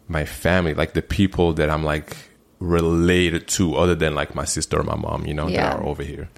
my 0.08 0.26
family, 0.26 0.74
like 0.74 0.94
the 0.94 1.02
people 1.02 1.54
that 1.54 1.70
I'm 1.70 1.84
like 1.84 2.16
related 2.60 3.48
to, 3.48 3.76
other 3.76 3.96
than 3.96 4.14
like 4.14 4.36
my 4.36 4.46
sister 4.46 4.80
or 4.80 4.84
my 4.84 4.96
mom, 4.96 5.26
you 5.26 5.34
know, 5.34 5.48
Yeah. 5.48 5.70
that 5.72 5.80
are 5.80 5.86
over 5.86 6.04
here. 6.04 6.30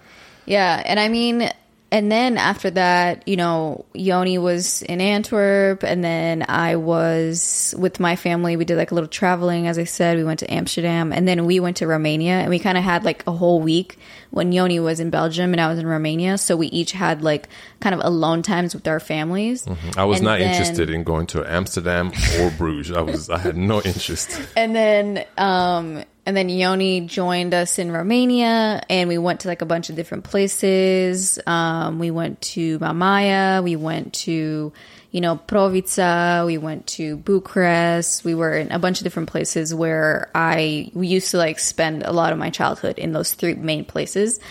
Yeah, 0.48 0.82
and 0.84 1.00
I 1.00 1.10
mean, 1.10 1.50
and 1.92 2.12
then 2.12 2.38
after 2.38 2.70
that, 2.72 3.28
you 3.28 3.36
know, 3.38 3.86
Yoni 3.94 4.38
was 4.38 4.82
in 4.82 5.00
Antwerp, 5.00 5.84
and 5.84 6.04
then 6.04 6.44
I 6.50 6.76
was 6.78 7.74
with 7.78 8.00
my 8.00 8.16
family. 8.16 8.58
We 8.58 8.66
did 8.66 8.78
like 8.78 8.92
a 8.92 8.94
little 8.96 9.08
traveling, 9.10 9.68
as 9.68 9.78
I 9.78 9.84
said. 9.86 10.18
We 10.18 10.24
went 10.24 10.40
to 10.40 10.52
Amsterdam, 10.54 11.14
and 11.14 11.28
then 11.28 11.46
we 11.46 11.60
went 11.60 11.78
to 11.78 11.88
Romania, 11.88 12.34
and 12.40 12.50
we 12.50 12.60
kind 12.60 12.78
of 12.78 12.84
had 12.84 13.04
like 13.06 13.24
a 13.28 13.32
whole 13.32 13.62
week 13.62 13.98
when 14.32 14.52
Yoni 14.52 14.80
was 14.82 15.00
in 15.00 15.10
Belgium 15.10 15.54
and 15.54 15.62
I 15.62 15.70
was 15.70 15.80
in 15.80 15.88
Romania. 15.88 16.38
So 16.38 16.58
we 16.58 16.68
each 16.68 16.92
had 16.92 17.22
like 17.22 17.48
kind 17.80 17.96
of 17.96 18.02
alone 18.04 18.42
times 18.42 18.76
with 18.76 18.86
our 18.88 19.00
families. 19.00 19.66
I 19.96 20.04
was 20.04 20.18
And 20.20 20.26
not 20.26 20.40
then- 20.40 20.50
interested 20.52 20.90
in 20.90 21.04
going 21.06 21.28
to 21.28 21.46
Amsterdam 21.50 22.12
or 22.42 22.52
Bruges. 22.58 22.92
I 22.96 23.02
was 23.02 23.30
I 23.30 23.38
had 23.38 23.56
no 23.56 23.82
interest. 23.86 24.42
and 24.58 24.76
then 24.76 25.24
um 25.38 26.04
and 26.28 26.36
then 26.36 26.50
Yoni 26.50 27.02
joined 27.08 27.54
us 27.54 27.80
in 27.80 27.90
Romania 27.90 28.82
and 28.90 29.08
we 29.08 29.18
went 29.18 29.40
to 29.40 29.48
like 29.48 29.62
a 29.62 29.66
bunch 29.66 29.90
of 29.90 29.96
different 29.96 30.26
places. 30.26 31.40
Um 31.48 32.00
we 32.00 32.12
went 32.12 32.42
to 32.54 32.78
Mamaia, 32.80 33.64
we 33.64 33.78
went 33.78 34.14
to 34.26 34.74
you 35.12 35.22
know 35.22 35.38
Provica, 35.38 36.44
we 36.46 36.58
went 36.58 36.86
to 36.88 37.16
Bucharest. 37.16 38.26
We 38.26 38.36
were 38.36 38.58
in 38.58 38.74
a 38.74 38.78
bunch 38.78 39.00
of 39.00 39.06
different 39.06 39.30
places 39.30 39.74
where 39.74 40.30
I 40.36 40.92
we 40.94 41.08
used 41.08 41.32
to 41.32 41.38
like 41.38 41.60
spend 41.60 42.04
a 42.04 42.12
lot 42.12 42.34
of 42.34 42.38
my 42.38 42.50
childhood 42.50 43.00
in 43.00 43.14
those 43.14 43.34
three 43.34 43.56
main 43.56 43.86
places. 43.86 44.42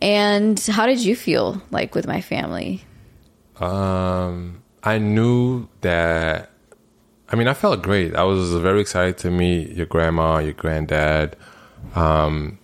And 0.00 0.56
how 0.60 0.86
did 0.86 1.04
you 1.04 1.16
feel 1.16 1.60
like 1.72 1.96
with 1.96 2.06
my 2.06 2.20
family? 2.20 2.84
Um, 3.58 4.62
I 4.84 4.98
knew 4.98 5.66
that. 5.80 6.50
I 7.30 7.36
mean, 7.36 7.46
I 7.46 7.54
felt 7.54 7.82
great. 7.82 8.14
I 8.16 8.24
was 8.24 8.54
very 8.54 8.80
excited 8.80 9.18
to 9.18 9.30
meet 9.30 9.70
your 9.70 9.86
grandma, 9.86 10.38
your 10.38 10.54
granddad, 10.54 11.36
um, 11.94 12.58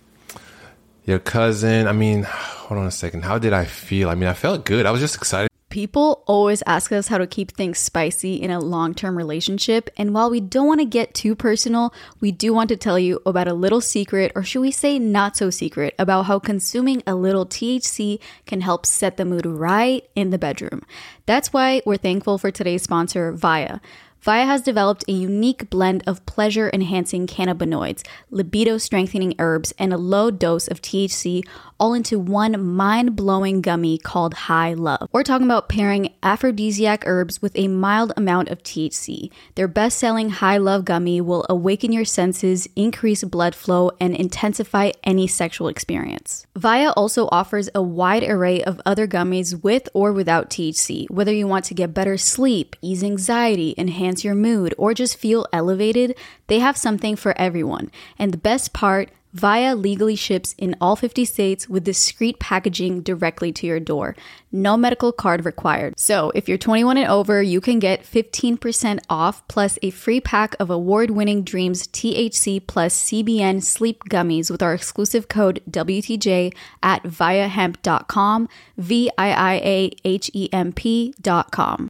your 1.05 1.19
cousin. 1.19 1.87
I 1.87 1.91
mean, 1.91 2.23
hold 2.23 2.79
on 2.79 2.87
a 2.87 2.91
second. 2.91 3.23
How 3.23 3.37
did 3.37 3.53
I 3.53 3.65
feel? 3.65 4.09
I 4.09 4.15
mean, 4.15 4.27
I 4.27 4.33
felt 4.33 4.65
good. 4.65 4.87
I 4.87 4.91
was 4.91 5.01
just 5.01 5.15
excited. 5.15 5.49
People 5.69 6.23
always 6.25 6.63
ask 6.65 6.91
us 6.93 7.09
how 7.09 7.17
to 7.17 7.27
keep 7.27 7.51
things 7.51 7.77
spicy 7.77 8.35
in 8.35 8.49
a 8.49 8.59
long 8.59 8.95
term 8.95 9.17
relationship. 9.17 9.89
And 9.97 10.13
while 10.13 10.31
we 10.31 10.39
don't 10.39 10.67
want 10.67 10.79
to 10.79 10.85
get 10.85 11.13
too 11.13 11.35
personal, 11.35 11.93
we 12.21 12.31
do 12.31 12.53
want 12.53 12.69
to 12.69 12.77
tell 12.77 12.97
you 12.97 13.19
about 13.25 13.47
a 13.47 13.53
little 13.53 13.81
secret, 13.81 14.31
or 14.35 14.43
should 14.43 14.61
we 14.61 14.71
say 14.71 14.97
not 14.97 15.35
so 15.35 15.49
secret, 15.49 15.93
about 15.99 16.23
how 16.23 16.39
consuming 16.39 17.03
a 17.05 17.13
little 17.13 17.45
THC 17.45 18.19
can 18.45 18.61
help 18.61 18.85
set 18.85 19.17
the 19.17 19.25
mood 19.25 19.45
right 19.45 20.07
in 20.15 20.29
the 20.29 20.37
bedroom. 20.37 20.81
That's 21.25 21.51
why 21.51 21.81
we're 21.85 21.97
thankful 21.97 22.37
for 22.37 22.51
today's 22.51 22.83
sponsor, 22.83 23.33
VIIA. 23.33 23.81
VIIA 24.25 24.45
has 24.47 24.63
developed 24.63 25.05
a 25.07 25.11
unique 25.11 25.69
blend 25.69 26.01
of 26.07 26.25
pleasure 26.25 26.71
enhancing 26.73 27.27
cannabinoids, 27.27 28.01
libido 28.31 28.79
strengthening 28.79 29.35
herbs, 29.37 29.71
and 29.77 29.93
a 29.93 29.99
low 29.99 30.31
dose 30.31 30.67
of 30.67 30.81
THC 30.81 31.43
all 31.79 31.93
into 31.93 32.17
one 32.17 32.63
mind 32.63 33.15
blowing 33.15 33.61
gummy 33.61 33.97
called 33.99 34.33
High 34.33 34.73
Love. 34.73 35.09
We're 35.11 35.23
talking 35.23 35.45
about 35.45 35.69
pairing 35.69 36.13
aphrodisiac 36.23 37.03
herbs 37.05 37.41
with 37.41 37.51
a 37.55 37.67
mild 37.67 38.13
amount 38.17 38.49
of 38.49 38.63
THC. 38.63 39.29
Their 39.55 39.67
best 39.67 39.99
selling 39.99 40.29
High 40.29 40.57
Love 40.57 40.85
gummy 40.85 41.21
will 41.21 41.45
awaken 41.47 41.91
your 41.91 42.05
senses, 42.05 42.67
increase 42.75 43.23
blood 43.23 43.53
flow, 43.53 43.91
and 43.99 44.15
intensify 44.15 44.91
any 45.03 45.27
sexual 45.27 45.67
experience. 45.67 46.47
VIIA 46.55 46.93
also 46.95 47.27
offers 47.31 47.69
a 47.75 47.81
wide 47.81 48.23
array 48.23 48.63
of 48.63 48.81
other 48.87 49.07
gummies 49.07 49.61
with 49.61 49.87
or 49.93 50.11
without 50.13 50.49
THC. 50.49 51.09
Whether 51.11 51.33
you 51.33 51.47
want 51.47 51.65
to 51.65 51.73
get 51.73 51.93
better 51.93 52.17
sleep, 52.17 52.75
ease 52.81 53.03
anxiety, 53.03 53.75
enhance 53.77 54.14
your 54.23 54.35
mood, 54.35 54.73
or 54.77 54.93
just 54.93 55.17
feel 55.17 55.45
elevated, 55.51 56.15
they 56.47 56.59
have 56.59 56.77
something 56.77 57.15
for 57.15 57.37
everyone. 57.37 57.91
And 58.17 58.31
the 58.31 58.37
best 58.37 58.73
part, 58.73 59.09
VIIA 59.35 59.75
legally 59.75 60.15
ships 60.15 60.55
in 60.57 60.77
all 60.79 60.95
50 60.95 61.25
states 61.25 61.67
with 61.67 61.83
discreet 61.83 62.39
packaging 62.39 63.01
directly 63.01 63.51
to 63.51 63.67
your 63.67 63.81
door. 63.81 64.15
No 64.49 64.77
medical 64.77 65.11
card 65.11 65.43
required. 65.43 65.99
So, 65.99 66.31
if 66.33 66.47
you're 66.47 66.57
21 66.57 66.97
and 66.97 67.09
over, 67.09 67.43
you 67.43 67.59
can 67.59 67.79
get 67.79 68.03
15% 68.03 68.99
off 69.09 69.45
plus 69.49 69.77
a 69.83 69.89
free 69.89 70.21
pack 70.21 70.55
of 70.57 70.69
award 70.69 71.11
winning 71.11 71.43
Dreams 71.43 71.85
THC 71.85 72.65
plus 72.65 73.09
CBN 73.09 73.61
sleep 73.61 74.03
gummies 74.09 74.49
with 74.49 74.63
our 74.63 74.73
exclusive 74.73 75.27
code 75.27 75.61
WTJ 75.69 76.53
at 76.81 77.03
viiahemp.com, 77.03 78.47
V 78.77 79.11
I 79.17 79.31
I 79.31 79.55
A 79.55 79.91
H 80.05 80.31
E 80.33 80.47
M 80.53 80.71
P.com. 80.71 81.89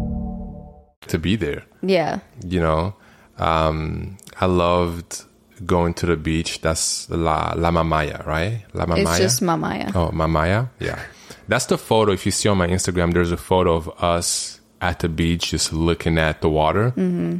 To 1.07 1.17
be 1.17 1.35
there. 1.35 1.63
Yeah. 1.81 2.19
You 2.45 2.61
know, 2.61 2.95
um, 3.37 4.17
I 4.39 4.45
loved 4.45 5.23
going 5.65 5.93
to 5.95 6.05
the 6.05 6.15
beach. 6.15 6.61
That's 6.61 7.09
La 7.09 7.53
La 7.55 7.71
Mamaia, 7.71 8.25
right? 8.25 8.63
La 8.73 8.85
Mamaia. 8.85 9.01
It's 9.01 9.19
just 9.19 9.41
Mamaia. 9.41 9.91
Oh, 9.95 10.11
Mamaia? 10.11 10.69
Yeah. 10.79 10.99
That's 11.47 11.65
the 11.65 11.77
photo. 11.77 12.11
If 12.11 12.25
you 12.25 12.31
see 12.31 12.49
on 12.49 12.57
my 12.57 12.67
Instagram, 12.67 13.13
there's 13.13 13.31
a 13.31 13.37
photo 13.37 13.75
of 13.75 13.89
us 14.01 14.61
at 14.79 14.99
the 14.99 15.09
beach 15.09 15.49
just 15.51 15.73
looking 15.73 16.17
at 16.17 16.41
the 16.41 16.49
water. 16.49 16.91
Mm-hmm. 16.91 17.39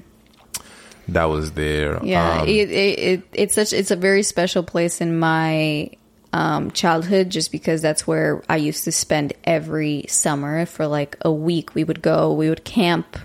That 1.07 1.25
was 1.25 1.53
there. 1.53 1.99
Yeah, 2.03 2.41
Um, 2.41 2.47
it, 2.47 2.69
it, 2.69 2.99
it 2.99 3.23
it's 3.33 3.55
such 3.55 3.73
it's 3.73 3.91
a 3.91 3.95
very 3.95 4.23
special 4.23 4.63
place 4.63 5.01
in 5.01 5.17
my 5.19 5.91
um, 6.33 6.71
childhood, 6.71 7.29
just 7.29 7.51
because 7.51 7.81
that's 7.81 8.07
where 8.07 8.43
I 8.47 8.57
used 8.57 8.85
to 8.85 8.91
spend 8.91 9.33
every 9.43 10.05
summer 10.07 10.65
for 10.65 10.87
like 10.87 11.17
a 11.21 11.31
week. 11.31 11.75
We 11.75 11.83
would 11.83 12.01
go, 12.01 12.33
we 12.33 12.49
would 12.49 12.63
camp 12.63 13.17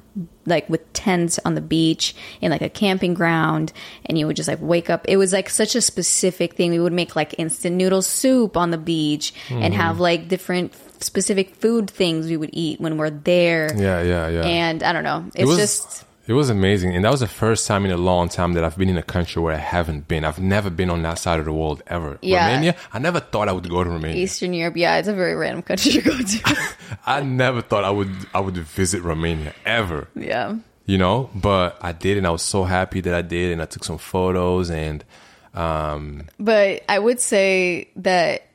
like 0.47 0.69
with 0.71 0.93
tents 0.93 1.39
on 1.45 1.55
the 1.55 1.61
beach 1.61 2.15
in 2.41 2.51
like 2.51 2.63
a 2.63 2.69
camping 2.69 3.15
ground, 3.15 3.73
and 4.05 4.19
you 4.19 4.27
would 4.27 4.37
just 4.37 4.49
like 4.49 4.61
wake 4.61 4.91
up. 4.91 5.05
It 5.09 5.17
was 5.17 5.33
like 5.33 5.51
such 5.51 5.75
a 5.75 5.81
specific 5.81 6.55
thing. 6.55 6.71
We 6.71 6.81
would 6.81 6.93
make 6.93 7.15
like 7.15 7.39
instant 7.39 7.77
noodle 7.77 8.03
soup 8.03 8.57
on 8.57 8.71
the 8.71 8.79
beach 8.79 9.33
and 9.51 9.75
have 9.75 10.01
like 10.01 10.29
different 10.29 10.75
specific 11.03 11.57
food 11.57 11.91
things 11.91 12.27
we 12.27 12.37
would 12.37 12.51
eat 12.53 12.81
when 12.81 12.97
we're 12.97 13.11
there. 13.11 13.71
yeah, 13.77 14.03
yeah, 14.03 14.29
yeah. 14.29 14.43
And 14.43 14.83
I 14.83 14.93
don't 14.93 15.05
know, 15.05 15.25
it's 15.29 15.37
it 15.37 15.45
was 15.45 15.59
just 15.59 16.06
it 16.27 16.33
was 16.33 16.51
amazing, 16.51 16.95
and 16.95 17.05
that 17.05 17.11
was 17.11 17.21
the 17.21 17.29
first 17.29 17.67
time 17.67 17.85
in 17.85 17.91
a 17.93 17.97
long 17.97 18.29
time 18.29 18.55
that 18.55 18.65
I've 18.65 18.77
been 18.77 18.89
in 18.89 18.97
a 18.99 19.03
country 19.03 19.41
where 19.41 19.55
I 19.55 19.59
haven't 19.59 20.09
been. 20.09 20.25
I've 20.25 20.39
never 20.39 20.71
been 20.71 20.91
on 20.91 21.03
that 21.03 21.19
side 21.19 21.39
of 21.39 21.45
the 21.45 21.53
world 21.53 21.83
ever. 21.87 22.19
Yeah. 22.23 22.47
Romania. 22.47 22.77
I 22.93 22.99
never 22.99 23.21
thought 23.21 23.49
I 23.49 23.53
would 23.53 23.69
go 23.69 23.85
to 23.85 23.91
Romania. 23.91 24.23
Eastern 24.23 24.53
Europe. 24.53 24.77
Yeah, 24.77 24.97
it's 24.97 25.09
a 25.09 25.15
very 25.15 25.35
random 25.35 25.63
country 25.63 25.93
to 25.93 26.01
go 26.03 26.17
to. 26.17 26.57
I 27.07 27.21
never 27.23 27.63
thought 27.63 27.85
I 27.85 27.91
would 27.91 28.11
I 28.35 28.41
would 28.41 28.57
visit 28.57 29.03
Romania 29.03 29.55
ever. 29.65 30.09
yeah. 30.15 30.57
You 30.89 30.99
know, 30.99 31.31
but 31.35 31.79
I 31.83 31.91
did, 31.91 32.17
and 32.17 32.25
I 32.27 32.31
was 32.31 32.43
so 32.43 32.63
happy 32.63 33.01
that 33.01 33.13
I 33.13 33.23
did, 33.23 33.53
and 33.53 33.61
I 33.61 33.65
took 33.65 33.83
some 33.83 33.99
photos, 33.99 34.71
and 34.71 35.05
um, 35.53 36.29
But 36.39 36.85
I 36.89 36.99
would 37.01 37.19
say 37.19 37.89
that 37.97 38.46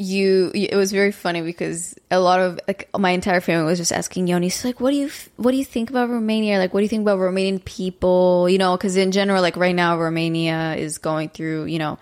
you 0.00 0.50
it 0.54 0.74
was 0.74 0.92
very 0.92 1.12
funny 1.12 1.42
because 1.42 1.94
a 2.10 2.18
lot 2.18 2.40
of 2.40 2.58
like 2.66 2.88
my 2.98 3.10
entire 3.10 3.40
family 3.40 3.66
was 3.66 3.78
just 3.78 3.92
asking 3.92 4.26
Yoni 4.26 4.48
she's 4.48 4.64
like 4.64 4.80
what 4.80 4.92
do 4.92 4.96
you 4.96 5.10
what 5.36 5.50
do 5.50 5.58
you 5.58 5.64
think 5.64 5.90
about 5.90 6.08
Romania? 6.08 6.58
Like 6.58 6.72
what 6.72 6.80
do 6.80 6.84
you 6.84 6.88
think 6.88 7.02
about 7.02 7.18
Romanian 7.18 7.62
people? 7.62 8.48
You 8.48 8.56
know 8.56 8.76
because 8.76 8.96
in 8.96 9.12
general 9.12 9.42
like 9.42 9.56
right 9.56 9.74
now 9.74 9.98
Romania 9.98 10.74
is 10.74 10.96
going 10.98 11.28
through 11.28 11.66
you 11.66 11.78
know 11.78 11.98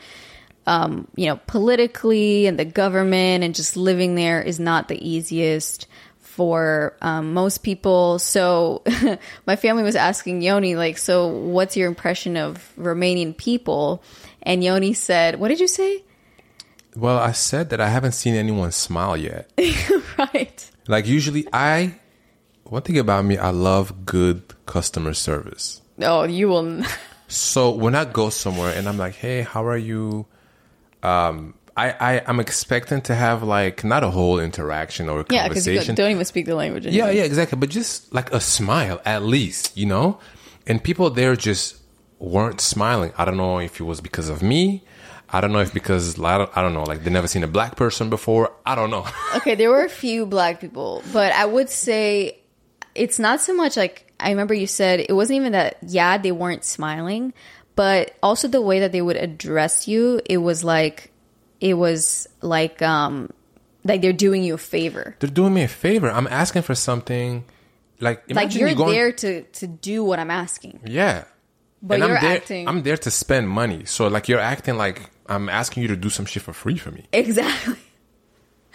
um 0.66 1.08
you 1.16 1.26
know 1.26 1.40
politically 1.48 2.46
and 2.46 2.56
the 2.56 2.64
government 2.64 3.42
and 3.42 3.52
just 3.52 3.76
living 3.76 4.14
there 4.14 4.40
is 4.40 4.60
not 4.60 4.86
the 4.86 5.08
easiest 5.08 5.88
for 6.20 6.94
um, 7.02 7.34
most 7.34 7.64
people. 7.64 8.20
So 8.20 8.84
my 9.46 9.56
family 9.56 9.82
was 9.82 9.96
asking 9.96 10.42
Yoni 10.42 10.76
like 10.76 10.98
so 10.98 11.26
what's 11.26 11.76
your 11.76 11.88
impression 11.88 12.36
of 12.36 12.72
Romanian 12.78 13.36
people? 13.36 14.04
And 14.44 14.62
Yoni 14.62 14.92
said 14.92 15.40
what 15.40 15.48
did 15.48 15.58
you 15.58 15.66
say 15.66 16.04
Well, 16.98 17.18
I 17.18 17.32
said 17.32 17.70
that 17.70 17.80
I 17.80 17.88
haven't 17.88 18.12
seen 18.12 18.34
anyone 18.34 18.72
smile 18.72 19.16
yet. 19.16 19.50
right. 20.18 20.70
Like 20.88 21.06
usually 21.06 21.46
I 21.52 21.94
one 22.64 22.82
thing 22.82 22.98
about 22.98 23.24
me, 23.24 23.38
I 23.38 23.50
love 23.50 24.04
good 24.04 24.42
customer 24.66 25.14
service. 25.14 25.80
Oh, 26.00 26.24
you 26.24 26.48
will. 26.48 26.66
n- 26.66 26.86
So 27.28 27.70
when 27.70 27.94
I 27.94 28.04
go 28.04 28.30
somewhere 28.30 28.72
and 28.76 28.88
I'm 28.88 28.96
like, 28.98 29.14
"Hey, 29.14 29.42
how 29.42 29.64
are 29.66 29.76
you?" 29.76 30.26
Um, 31.02 31.54
I, 31.76 31.86
I 32.00 32.22
I'm 32.26 32.40
expecting 32.40 33.00
to 33.02 33.14
have 33.14 33.42
like 33.42 33.84
not 33.84 34.02
a 34.02 34.10
whole 34.10 34.40
interaction 34.40 35.08
or 35.08 35.20
a 35.20 35.24
Yeah, 35.30 35.42
conversation. 35.46 35.94
don't 35.94 36.10
even 36.10 36.24
speak 36.24 36.46
the 36.46 36.54
language. 36.56 36.86
yeah, 36.86 37.10
yeah, 37.10 37.22
exactly. 37.22 37.56
But 37.58 37.68
just 37.70 38.12
like 38.12 38.32
a 38.32 38.40
smile, 38.40 39.00
at 39.04 39.22
least, 39.22 39.76
you 39.76 39.86
know. 39.86 40.18
And 40.66 40.82
people 40.82 41.08
there 41.10 41.36
just 41.36 41.76
weren't 42.18 42.60
smiling. 42.60 43.12
I 43.16 43.24
don't 43.24 43.36
know 43.36 43.58
if 43.60 43.78
it 43.80 43.84
was 43.84 44.00
because 44.00 44.28
of 44.28 44.42
me. 44.42 44.82
I 45.30 45.40
don't 45.40 45.52
know 45.52 45.60
if 45.60 45.74
because 45.74 46.18
I 46.22 46.38
don't, 46.38 46.56
I 46.56 46.62
don't 46.62 46.72
know, 46.74 46.84
like 46.84 47.04
they 47.04 47.10
never 47.10 47.28
seen 47.28 47.44
a 47.44 47.48
black 47.48 47.76
person 47.76 48.08
before. 48.10 48.52
I 48.64 48.74
don't 48.74 48.90
know. 48.90 49.06
Okay, 49.36 49.54
there 49.54 49.70
were 49.70 49.84
a 49.84 49.88
few 49.90 50.24
black 50.26 50.60
people, 50.60 51.02
but 51.12 51.32
I 51.32 51.44
would 51.44 51.68
say 51.68 52.38
it's 52.94 53.18
not 53.18 53.40
so 53.40 53.54
much 53.54 53.76
like 53.76 54.12
I 54.18 54.30
remember 54.30 54.54
you 54.54 54.66
said 54.66 55.00
it 55.00 55.12
wasn't 55.12 55.36
even 55.36 55.52
that. 55.52 55.76
Yeah, 55.82 56.18
they 56.18 56.32
weren't 56.32 56.64
smiling, 56.64 57.34
but 57.76 58.14
also 58.22 58.48
the 58.48 58.60
way 58.62 58.80
that 58.80 58.92
they 58.92 59.02
would 59.02 59.16
address 59.16 59.86
you. 59.86 60.20
It 60.24 60.38
was 60.38 60.64
like 60.64 61.12
it 61.60 61.74
was 61.74 62.26
like 62.40 62.80
um 62.82 63.30
like 63.84 64.00
they're 64.00 64.12
doing 64.14 64.42
you 64.42 64.54
a 64.54 64.58
favor. 64.58 65.14
They're 65.20 65.30
doing 65.30 65.54
me 65.54 65.62
a 65.62 65.68
favor. 65.68 66.10
I'm 66.10 66.26
asking 66.26 66.62
for 66.62 66.74
something. 66.74 67.44
Like 68.00 68.22
Like 68.32 68.54
you're 68.54 68.68
you 68.70 68.76
going, 68.76 68.92
there 68.92 69.12
to 69.12 69.42
to 69.42 69.66
do 69.66 70.02
what 70.04 70.18
I'm 70.18 70.30
asking. 70.30 70.80
Yeah. 70.86 71.24
But 71.82 72.02
I'm 72.02 72.08
you're 72.08 72.20
there, 72.20 72.36
acting- 72.38 72.66
I'm 72.68 72.82
there 72.82 72.96
to 72.96 73.10
spend 73.10 73.48
money. 73.48 73.84
So 73.84 74.08
like 74.08 74.28
you're 74.28 74.40
acting 74.40 74.76
like 74.76 75.10
I'm 75.28 75.48
asking 75.48 75.82
you 75.82 75.88
to 75.88 75.96
do 75.96 76.08
some 76.10 76.26
shit 76.26 76.42
for 76.42 76.52
free 76.52 76.76
for 76.76 76.90
me. 76.90 77.04
Exactly. 77.12 77.76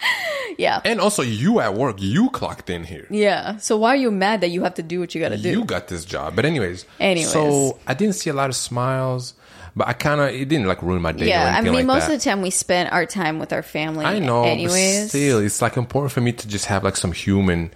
yeah. 0.58 0.80
And 0.84 1.00
also 1.00 1.22
you 1.22 1.60
at 1.60 1.74
work, 1.74 1.96
you 1.98 2.30
clocked 2.30 2.70
in 2.70 2.84
here. 2.84 3.06
Yeah. 3.10 3.56
So 3.58 3.76
why 3.76 3.90
are 3.90 3.96
you 3.96 4.10
mad 4.10 4.40
that 4.42 4.48
you 4.48 4.62
have 4.62 4.74
to 4.74 4.82
do 4.82 5.00
what 5.00 5.14
you 5.14 5.20
got 5.20 5.30
to 5.30 5.38
do? 5.38 5.50
You 5.50 5.64
got 5.64 5.88
this 5.88 6.04
job. 6.04 6.36
But 6.36 6.44
anyways. 6.44 6.86
Anyways. 7.00 7.30
So 7.32 7.78
I 7.86 7.94
didn't 7.94 8.14
see 8.14 8.30
a 8.30 8.34
lot 8.34 8.50
of 8.50 8.56
smiles, 8.56 9.34
but 9.76 9.88
I 9.88 9.92
kind 9.92 10.20
of 10.20 10.28
it 10.28 10.48
didn't 10.48 10.66
like 10.66 10.82
ruin 10.82 11.02
my 11.02 11.12
day. 11.12 11.26
or 11.26 11.28
yeah, 11.28 11.54
I 11.56 11.60
mean, 11.60 11.72
like 11.72 11.86
most 11.86 12.06
that. 12.06 12.14
of 12.14 12.20
the 12.20 12.24
time 12.24 12.42
we 12.42 12.50
spent 12.50 12.92
our 12.92 13.06
time 13.06 13.38
with 13.38 13.52
our 13.52 13.62
family. 13.62 14.04
I 14.04 14.18
know, 14.18 14.44
Anyways, 14.44 15.08
still, 15.08 15.38
it's 15.40 15.60
like 15.60 15.76
important 15.76 16.12
for 16.12 16.20
me 16.20 16.32
to 16.32 16.48
just 16.48 16.66
have 16.66 16.84
like 16.84 16.96
some 16.96 17.12
human, 17.12 17.72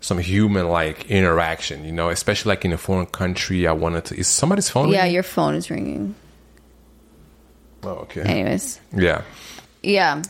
some 0.00 0.18
human 0.18 0.68
like 0.68 1.08
interaction, 1.10 1.84
you 1.84 1.92
know. 1.92 2.08
Especially 2.08 2.50
like 2.50 2.64
in 2.64 2.72
a 2.72 2.78
foreign 2.78 3.06
country, 3.06 3.66
I 3.66 3.72
wanted 3.72 4.06
to. 4.06 4.18
Is 4.18 4.26
somebody's 4.26 4.68
phone? 4.68 4.88
yeah, 4.88 5.02
ringing? 5.02 5.14
your 5.14 5.22
phone 5.22 5.54
is 5.54 5.70
ringing. 5.70 6.14
Oh, 7.86 8.02
okay. 8.04 8.22
Anyways, 8.22 8.80
Yeah. 8.94 9.22
yeah, 9.82 10.22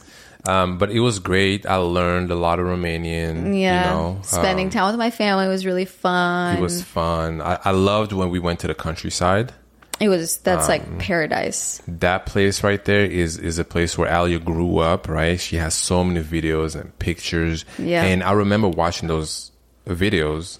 Um, 0.46 0.78
but 0.78 0.90
it 0.90 1.00
was 1.00 1.18
great. 1.18 1.66
I 1.66 1.76
learned 1.76 2.30
a 2.30 2.34
lot 2.36 2.60
of 2.60 2.66
Romanian. 2.66 3.58
yeah. 3.58 3.84
You 3.84 3.90
know, 3.90 4.18
Spending 4.22 4.66
Um, 4.66 4.70
time 4.70 4.86
with 4.92 4.98
my 4.98 5.10
family 5.10 5.48
was 5.48 5.64
really 5.66 5.86
fun. 5.86 6.56
It 6.58 6.60
was 6.60 6.82
fun. 6.82 7.40
I, 7.40 7.58
I 7.64 7.70
loved 7.72 8.12
when 8.12 8.30
we 8.30 8.38
went 8.38 8.60
to 8.60 8.66
the 8.68 8.74
countryside. 8.74 9.52
It 9.98 10.10
was 10.10 10.36
that's 10.44 10.64
um, 10.66 10.72
like 10.72 10.98
paradise. 10.98 11.80
That 11.88 12.26
place 12.26 12.62
right 12.62 12.84
there 12.84 13.06
is 13.06 13.38
is 13.38 13.58
a 13.58 13.64
place 13.64 13.96
where 13.96 14.12
Alia 14.12 14.38
grew 14.38 14.78
up. 14.78 15.08
Right? 15.08 15.40
She 15.40 15.56
has 15.56 15.72
so 15.74 16.04
many 16.04 16.20
videos 16.22 16.76
and 16.78 16.92
pictures. 16.98 17.64
Yeah. 17.78 18.04
And 18.04 18.22
I 18.22 18.32
remember 18.32 18.68
watching 18.68 19.08
those 19.08 19.50
videos. 19.88 20.58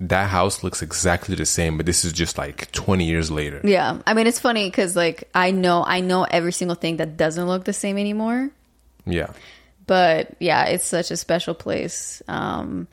That 0.00 0.28
house 0.28 0.62
looks 0.64 0.82
exactly 0.82 1.36
the 1.36 1.46
same, 1.46 1.76
but 1.76 1.86
this 1.86 2.04
is 2.04 2.12
just 2.12 2.36
like 2.36 2.70
20 2.72 3.04
years 3.04 3.30
later. 3.30 3.60
Yeah, 3.64 3.98
I 4.06 4.14
mean 4.14 4.26
it's 4.26 4.40
funny 4.40 4.68
because 4.68 4.96
like 4.96 5.28
I 5.34 5.50
know 5.52 5.84
I 5.86 6.00
know 6.00 6.24
every 6.24 6.52
single 6.52 6.74
thing 6.74 6.96
that 6.98 7.16
doesn't 7.16 7.46
look 7.46 7.64
the 7.64 7.72
same 7.72 7.96
anymore. 7.98 8.50
Yeah. 9.06 9.30
but 9.86 10.34
yeah, 10.40 10.64
it's 10.64 10.84
such 10.86 11.10
a 11.10 11.16
special 11.16 11.54
place. 11.54 12.22
Um, 12.26 12.88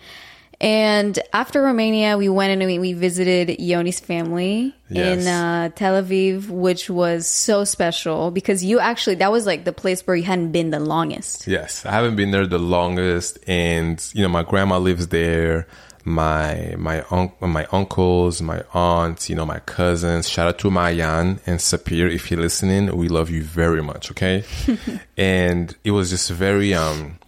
and 0.60 1.18
after 1.34 1.62
Romania, 1.64 2.18
we 2.20 2.30
went 2.30 2.52
and 2.52 2.70
we, 2.70 2.78
we 2.78 2.94
visited 2.94 3.58
Yoni's 3.60 4.00
family 4.00 4.76
Yes. 4.90 5.22
in 5.22 5.28
uh, 5.28 5.70
Tel 5.70 6.04
Aviv, 6.04 6.50
which 6.50 6.88
was 6.90 7.26
so 7.26 7.64
special 7.64 8.30
because 8.30 8.64
you 8.64 8.80
actually 8.80 9.16
that 9.16 9.32
was 9.32 9.48
like 9.48 9.64
the 9.64 9.72
place 9.74 10.06
where 10.06 10.16
you 10.16 10.24
hadn't 10.24 10.52
been 10.52 10.70
the 10.70 10.80
longest. 10.82 11.48
Yes, 11.48 11.84
I 11.86 11.92
haven't 11.92 12.16
been 12.18 12.30
there 12.32 12.46
the 12.46 12.60
longest, 12.60 13.40
and 13.48 14.06
you 14.14 14.22
know 14.22 14.30
my 14.30 14.44
grandma 14.44 14.78
lives 14.78 15.08
there. 15.08 15.66
My 16.04 16.76
my 16.78 17.04
un- 17.12 17.32
my 17.40 17.66
uncles, 17.72 18.42
my 18.42 18.64
aunts, 18.74 19.30
you 19.30 19.36
know 19.36 19.46
my 19.46 19.60
cousins. 19.60 20.28
Shout 20.30 20.48
out 20.48 20.60
to 20.60 20.72
Mayan 20.72 21.40
and 21.46 21.60
Sapir 21.60 22.12
if 22.12 22.32
you're 22.32 22.40
listening. 22.40 22.96
We 22.96 23.08
love 23.08 23.30
you 23.30 23.44
very 23.44 23.84
much. 23.84 24.12
Okay, 24.12 24.44
and 25.18 25.76
it 25.84 25.92
was 25.92 26.10
just 26.10 26.30
very 26.32 26.74
um, 26.74 27.20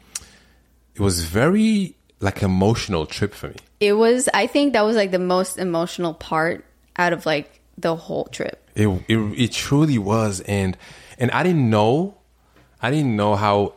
it 0.95 1.01
was 1.01 1.23
very 1.23 1.95
like 2.19 2.41
emotional 2.41 3.05
trip 3.05 3.33
for 3.33 3.49
me. 3.49 3.55
It 3.79 3.93
was, 3.93 4.29
I 4.33 4.47
think, 4.47 4.73
that 4.73 4.81
was 4.83 4.95
like 4.95 5.11
the 5.11 5.19
most 5.19 5.57
emotional 5.57 6.13
part 6.13 6.65
out 6.95 7.13
of 7.13 7.25
like 7.25 7.59
the 7.77 7.95
whole 7.95 8.25
trip. 8.25 8.67
It, 8.75 8.87
it 9.07 9.17
it 9.17 9.51
truly 9.51 9.97
was, 9.97 10.39
and 10.41 10.77
and 11.19 11.29
I 11.31 11.43
didn't 11.43 11.69
know, 11.69 12.15
I 12.81 12.89
didn't 12.89 13.15
know 13.15 13.35
how, 13.35 13.73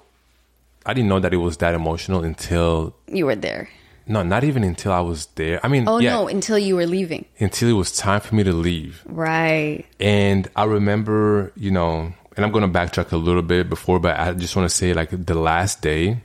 I 0.87 0.95
didn't 0.95 1.09
know 1.09 1.21
that 1.21 1.35
it 1.35 1.39
was 1.39 1.59
that 1.59 1.75
emotional 1.75 2.23
until 2.25 2.95
You 3.09 3.27
were 3.27 3.37
there. 3.37 3.69
No, 4.07 4.23
not 4.23 4.45
even 4.45 4.63
until 4.65 4.93
I 4.93 5.01
was 5.01 5.27
there. 5.35 5.59
I 5.65 5.69
mean, 5.69 5.89
Oh 5.89 5.99
yeah, 5.99 6.13
no, 6.15 6.29
until 6.29 6.59
you 6.59 6.77
were 6.77 6.87
leaving. 6.87 7.25
until 7.41 7.69
it 7.69 7.73
was 7.75 7.95
time 7.97 8.21
for 8.21 8.35
me 8.35 8.43
to 8.45 8.53
leave, 8.53 9.03
Right. 9.07 9.85
and 10.01 10.49
I 10.57 10.65
remember, 10.65 11.53
you 11.57 11.71
know, 11.71 12.13
and 12.37 12.45
I'm 12.45 12.53
gonna 12.53 12.69
backtrack 12.69 13.13
a 13.13 13.17
little 13.17 13.43
bit 13.43 13.69
before, 13.69 13.99
but 13.99 14.19
I 14.19 14.33
just 14.33 14.55
want 14.57 14.69
to 14.71 14.75
say, 14.75 14.93
like 14.95 15.11
the 15.11 15.35
last 15.35 15.83
day, 15.83 16.19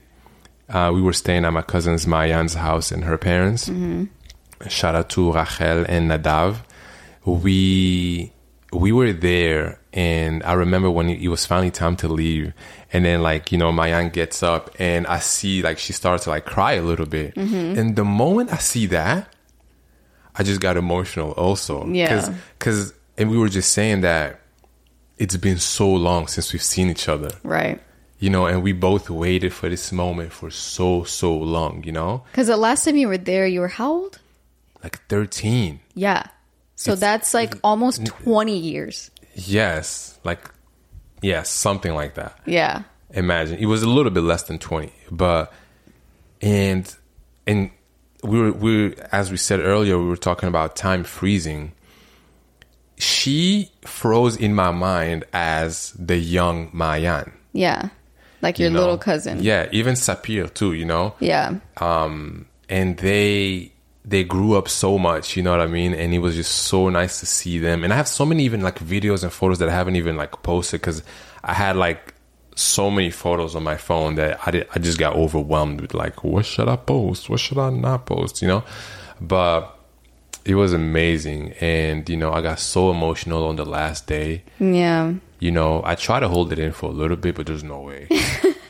uh, 0.70 0.91
we 0.94 1.02
were 1.02 1.13
staying 1.13 1.44
at 1.46 1.52
my 1.54 1.62
cousin's 1.62 2.06
Mayan's 2.08 2.54
house 2.54 2.91
and 2.91 3.04
her 3.04 3.17
parents. 3.17 3.70
Shout 4.70 4.94
out 4.96 5.10
to 5.12 5.32
Rachel 5.34 5.86
and 5.89 6.10
Nadav. 6.12 6.58
We 7.26 8.32
we 8.74 8.91
were 8.91 9.12
there, 9.13 9.80
and 9.94 10.44
I 10.44 10.54
remember 10.54 10.89
when 10.89 11.10
it 11.10 11.28
was 11.28 11.46
finally 11.46 11.72
time 11.72 11.96
to 11.98 12.08
leave, 12.08 12.54
and 12.93 13.06
then 13.06 13.21
like 13.21 13.51
you 13.51 13.58
know, 13.58 13.71
Mayan 13.71 14.10
gets 14.10 14.43
up, 14.43 14.75
and 14.80 15.08
I 15.08 15.19
see 15.19 15.62
like 15.62 15.77
she 15.77 15.93
starts 15.93 16.25
to 16.25 16.30
like 16.30 16.45
cry 16.45 16.73
a 16.73 16.82
little 16.82 17.06
bit, 17.06 17.36
mm-hmm. 17.36 17.80
and 17.80 17.95
the 17.95 18.06
moment 18.06 18.51
I 18.54 18.58
see 18.58 18.86
that, 18.88 19.34
I 20.36 20.43
just 20.43 20.62
got 20.62 20.77
emotional 20.77 21.32
also. 21.32 21.86
Yeah. 21.88 22.34
Because, 22.58 22.93
and 23.17 23.30
we 23.30 23.38
were 23.38 23.49
just 23.49 23.71
saying 23.73 24.01
that 24.01 24.39
it's 25.17 25.38
been 25.38 25.60
so 25.60 25.91
long 25.91 26.27
since 26.27 26.54
we've 26.54 26.63
seen 26.63 26.89
each 26.89 27.08
other, 27.08 27.32
Right. 27.43 27.80
you 28.19 28.30
know, 28.30 28.45
and 28.45 28.63
we 28.63 28.73
both 28.73 29.10
waited 29.10 29.54
for 29.54 29.69
this 29.69 29.91
moment 29.91 30.32
for 30.32 30.49
so, 30.49 31.04
so 31.04 31.36
long, 31.36 31.84
you 31.84 31.91
know? 31.91 32.23
Because 32.32 32.47
the 32.47 32.58
last 32.58 32.86
time 32.86 32.95
you 32.95 33.08
were 33.08 33.17
there, 33.17 33.45
you 33.45 33.60
were 33.60 33.67
how 33.67 33.91
old? 33.91 34.19
Like 34.84 35.06
13. 35.10 35.80
Yeah. 35.93 36.23
So 36.75 36.95
that's 36.95 37.34
like 37.36 37.54
almost 37.63 38.06
20 38.06 38.58
years. 38.58 39.12
Yes. 39.36 40.17
Like, 40.23 40.49
yes, 41.21 41.49
something 41.49 41.93
like 41.93 42.15
that. 42.15 42.38
Yeah. 42.45 42.84
imagine 43.13 43.57
it 43.60 43.65
was 43.67 43.84
a 43.84 43.89
little 43.89 44.12
bit 44.12 44.23
less 44.23 44.43
than 44.43 44.57
20 44.57 44.91
but 45.12 45.51
and 46.41 46.95
and 47.45 47.69
we 48.23 48.39
were 48.39 48.51
we 48.53 48.71
were, 48.89 48.95
as 49.12 49.29
we 49.31 49.38
said 49.38 49.60
earlier 49.60 49.97
we 49.99 50.05
were 50.07 50.15
talking 50.29 50.47
about 50.47 50.75
time 50.75 51.03
freezing 51.03 51.73
she 52.97 53.71
froze 53.81 54.38
in 54.38 54.53
my 54.55 54.71
mind 54.71 55.25
as 55.34 55.91
the 55.97 56.17
young 56.17 56.69
mayan 56.73 57.31
Yeah. 57.53 57.89
Like 58.41 58.57
your 58.60 58.69
you 58.69 58.73
know? 58.73 58.79
little 58.81 58.97
cousin. 58.97 59.39
yeah 59.41 59.67
even 59.71 59.95
sapir 59.95 60.51
too 60.53 60.73
you 60.73 60.86
know 60.86 61.13
Yeah. 61.19 61.55
um 61.77 62.45
and 62.69 62.97
they 62.97 63.71
they 64.03 64.23
grew 64.23 64.57
up 64.57 64.67
so 64.67 64.97
much 64.97 65.37
you 65.37 65.43
know 65.43 65.51
what 65.51 65.61
i 65.61 65.67
mean? 65.67 65.93
And 65.93 66.13
it 66.13 66.19
was 66.19 66.35
just 66.35 66.51
so 66.63 66.89
nice 66.89 67.19
to 67.19 67.25
see 67.25 67.59
them. 67.59 67.83
And 67.83 67.93
i 67.93 67.95
have 67.95 68.07
so 68.07 68.25
many 68.25 68.43
even 68.45 68.61
like 68.61 68.79
videos 68.79 69.23
and 69.23 69.31
photos 69.31 69.59
that 69.59 69.69
i 69.69 69.73
haven't 69.73 69.95
even 69.95 70.15
like 70.17 70.31
posted 70.43 70.81
because 70.81 71.03
i 71.43 71.53
had 71.53 71.75
like 71.75 72.13
so 72.55 72.91
many 72.91 73.11
photos 73.11 73.55
on 73.55 73.63
my 73.63 73.77
phone 73.77 74.15
that 74.15 74.39
i 74.45 74.51
did 74.51 74.67
i 74.75 74.79
just 74.79 74.97
got 74.97 75.15
overwhelmed 75.15 75.81
with 75.81 75.93
like 75.93 76.23
what 76.23 76.45
should 76.45 76.67
i 76.67 76.75
post? 76.75 77.29
What 77.29 77.39
should 77.39 77.57
i 77.57 77.69
not 77.69 78.05
post? 78.05 78.41
You 78.41 78.47
know? 78.47 78.63
But 79.21 79.77
it 80.43 80.55
was 80.55 80.73
amazing. 80.73 81.53
And 81.61 82.07
you 82.09 82.17
know 82.17 82.33
i 82.33 82.41
got 82.41 82.59
so 82.59 82.89
emotional 82.91 83.47
on 83.47 83.55
the 83.55 83.65
last 83.65 84.07
day. 84.07 84.43
Yeah. 84.59 85.13
you 85.39 85.51
know 85.51 85.81
i 85.85 85.93
try 85.95 86.19
to 86.19 86.27
hold 86.27 86.51
it 86.53 86.59
in 86.59 86.71
for 86.71 86.89
a 86.89 86.93
little 86.93 87.17
bit 87.17 87.35
but 87.35 87.45
there's 87.47 87.63
no 87.63 87.79
way 87.81 88.07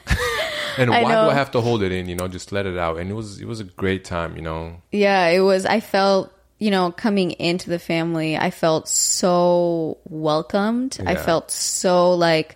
and 0.82 0.94
I 0.94 1.04
why 1.04 1.12
know. 1.12 1.26
do 1.26 1.32
i 1.32 1.34
have 1.34 1.52
to 1.52 1.62
hold 1.62 1.84
it 1.84 1.92
in 1.92 2.10
you 2.10 2.16
know 2.16 2.28
just 2.28 2.52
let 2.52 2.66
it 2.66 2.78
out 2.78 2.98
and 2.98 3.10
it 3.10 3.14
was 3.14 3.40
it 3.40 3.48
was 3.48 3.60
a 3.60 3.64
great 3.66 4.04
time 4.04 4.36
you 4.36 4.42
know 4.42 4.82
Yeah. 4.92 5.28
It 5.28 5.40
was, 5.40 5.66
I 5.66 5.80
felt, 5.80 6.32
you 6.60 6.72
know, 6.72 6.92
coming 6.92 7.32
into 7.32 7.70
the 7.70 7.80
family, 7.80 8.38
I 8.38 8.52
felt 8.52 8.88
so 8.88 9.98
welcomed. 10.10 11.00
I 11.06 11.16
felt 11.16 11.50
so 11.52 12.14
like 12.14 12.56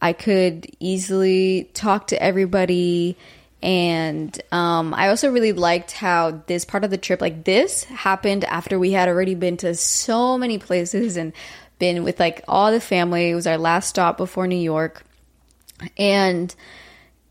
I 0.00 0.12
could 0.12 0.66
easily 0.80 1.70
talk 1.74 2.08
to 2.08 2.22
everybody. 2.22 3.16
And 3.62 4.38
um, 4.52 4.94
I 4.94 5.08
also 5.08 5.30
really 5.30 5.52
liked 5.52 5.92
how 5.92 6.42
this 6.46 6.64
part 6.64 6.84
of 6.84 6.90
the 6.90 6.98
trip, 6.98 7.20
like 7.20 7.44
this, 7.44 7.84
happened 7.84 8.44
after 8.44 8.78
we 8.78 8.92
had 8.92 9.08
already 9.08 9.34
been 9.34 9.56
to 9.58 9.74
so 9.74 10.36
many 10.38 10.58
places 10.58 11.16
and 11.16 11.32
been 11.78 12.04
with 12.04 12.20
like 12.20 12.44
all 12.48 12.70
the 12.72 12.80
family. 12.80 13.30
It 13.30 13.34
was 13.34 13.46
our 13.46 13.58
last 13.58 13.88
stop 13.88 14.16
before 14.16 14.46
New 14.46 14.56
York. 14.56 15.02
and 15.98 16.54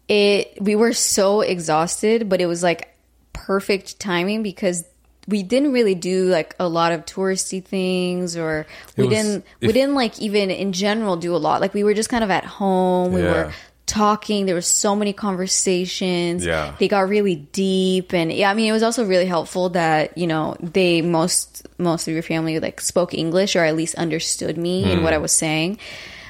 it 0.09 0.57
we 0.61 0.75
were 0.75 0.93
so 0.93 1.41
exhausted 1.41 2.27
but 2.29 2.41
it 2.41 2.45
was 2.45 2.61
like 2.63 2.89
perfect 3.33 3.99
timing 3.99 4.43
because 4.43 4.83
we 5.27 5.41
didn't 5.43 5.71
really 5.71 5.95
do 5.95 6.25
like 6.25 6.53
a 6.59 6.67
lot 6.67 6.91
of 6.91 7.05
touristy 7.05 7.63
things 7.63 8.35
or 8.35 8.65
we 8.97 9.05
was- 9.07 9.15
didn't 9.15 9.45
we 9.61 9.71
didn't 9.71 9.95
like 9.95 10.19
even 10.19 10.51
in 10.51 10.73
general 10.73 11.15
do 11.15 11.35
a 11.35 11.37
lot 11.37 11.61
like 11.61 11.73
we 11.73 11.83
were 11.83 11.93
just 11.93 12.09
kind 12.09 12.23
of 12.23 12.29
at 12.29 12.43
home 12.45 13.13
we 13.13 13.21
Yeah. 13.21 13.31
were 13.31 13.53
talking 13.85 14.45
there 14.45 14.55
were 14.55 14.61
so 14.61 14.95
many 14.95 15.13
conversations 15.13 16.45
Yeah. 16.45 16.73
they 16.79 16.87
got 16.87 17.07
really 17.09 17.35
deep 17.35 18.13
and 18.13 18.31
yeah 18.31 18.49
i 18.49 18.53
mean 18.53 18.67
it 18.69 18.71
was 18.71 18.83
also 18.83 19.05
really 19.05 19.25
helpful 19.25 19.69
that 19.69 20.17
you 20.17 20.25
know 20.27 20.55
they 20.59 21.01
most 21.01 21.65
most 21.77 22.07
of 22.07 22.13
your 22.13 22.23
family 22.23 22.59
like 22.59 22.79
spoke 22.81 23.13
english 23.13 23.55
or 23.55 23.63
at 23.63 23.75
least 23.75 23.95
understood 23.95 24.57
me 24.57 24.83
and 24.85 24.99
Hmm. 24.99 25.03
what 25.03 25.13
i 25.13 25.17
was 25.17 25.31
saying 25.31 25.77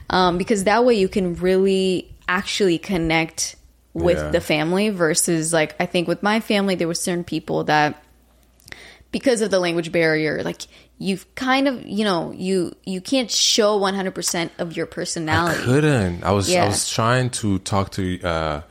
um, 0.10 0.38
because 0.38 0.66
that 0.66 0.84
way 0.86 0.96
you 0.96 1.08
can 1.08 1.36
really 1.36 2.12
actually 2.28 2.78
connect 2.78 3.56
with 3.94 4.18
Yeah. 4.18 4.30
the 4.30 4.42
family 4.42 4.90
versus 4.90 5.54
like 5.54 5.76
i 5.80 5.86
think 5.86 6.08
with 6.08 6.24
my 6.24 6.40
family 6.40 6.76
there 6.76 6.88
were 6.88 6.96
certain 6.96 7.24
people 7.24 7.64
that 7.66 8.02
because 9.12 9.42
of 9.42 9.52
the 9.52 9.60
language 9.60 9.92
barrier 9.92 10.42
like 10.44 10.62
you've 10.98 11.26
kind 11.36 11.68
of 11.68 11.86
you 11.86 12.04
know 12.04 12.32
you 12.32 12.74
you 12.86 13.02
can't 13.02 13.30
show 13.30 13.80
100% 13.80 14.50
of 14.58 14.76
your 14.76 14.86
I 14.88 14.90
personality 14.90 15.62
couldn't. 15.64 16.24
I 16.24 16.32
was 16.32 16.54
I 16.54 16.66
was 16.68 16.90
trying 16.90 17.30
to 17.42 17.60
talk 17.60 17.92
to 17.92 18.22
uh, 18.22 18.62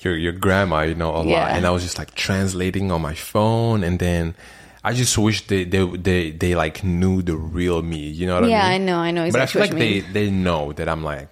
your 0.00 0.16
your 0.16 0.32
grandma, 0.32 0.82
you 0.82 0.94
know, 0.94 1.10
a 1.10 1.16
lot, 1.24 1.26
Yeah. 1.26 1.56
and 1.56 1.66
I 1.66 1.70
was 1.70 1.82
just 1.82 1.98
like 1.98 2.14
translating 2.14 2.92
on 2.92 3.00
my 3.02 3.14
phone, 3.14 3.82
and 3.82 3.98
then 3.98 4.34
I 4.84 4.92
just 4.92 5.16
wish 5.18 5.46
they 5.46 5.64
they 5.64 5.84
they, 5.96 6.30
they 6.30 6.54
like 6.54 6.84
knew 6.84 7.22
the 7.22 7.36
real 7.36 7.82
me. 7.82 7.98
You 8.08 8.26
know 8.28 8.40
what 8.40 8.48
Yeah, 8.50 8.64
I 8.66 8.78
mean? 8.78 8.86
Yeah, 8.88 8.98
I 8.98 8.98
know, 8.98 8.98
I 8.98 9.10
know 9.10 9.30
But 9.32 9.40
I 9.40 9.46
feel 9.46 9.62
like 9.62 9.72
they 9.72 10.00
they 10.00 10.30
know 10.30 10.72
that 10.74 10.88
I'm 10.88 11.02
like 11.02 11.28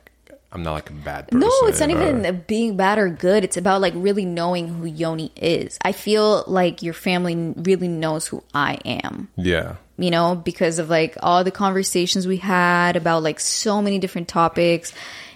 I'm 0.53 0.63
not 0.63 0.73
like 0.73 0.91
a 0.91 0.93
bad 0.93 1.29
person. 1.29 1.41
No, 1.41 1.51
it's 1.63 1.81
not 1.81 1.91
or- 1.91 1.93
even 1.93 2.45
being 2.47 2.77
bad 2.77 2.99
or 2.99 3.09
good. 3.09 3.43
It's 3.43 3.57
about 3.57 3.81
like 3.81 3.95
really 3.97 4.27
knowing 4.27 4.69
who 4.69 4.85
Yoni 4.87 5.33
is. 5.37 5.79
I 5.83 5.93
feel 5.93 6.45
like 6.47 6.83
your 6.83 6.95
family 6.95 7.55
really 7.57 7.89
knows 7.89 8.27
who 8.27 8.43
I 8.53 8.75
am. 8.85 9.29
Yeah. 9.37 9.77
You 9.97 10.11
know, 10.11 10.35
because 10.35 10.79
of 10.79 10.91
like 10.91 11.17
all 11.23 11.43
the 11.43 11.51
conversations 11.51 12.27
we 12.27 12.37
had 12.37 12.97
about 12.97 13.23
like 13.23 13.41
so 13.41 13.81
many 13.81 13.99
different 13.99 14.29
topics, 14.29 14.93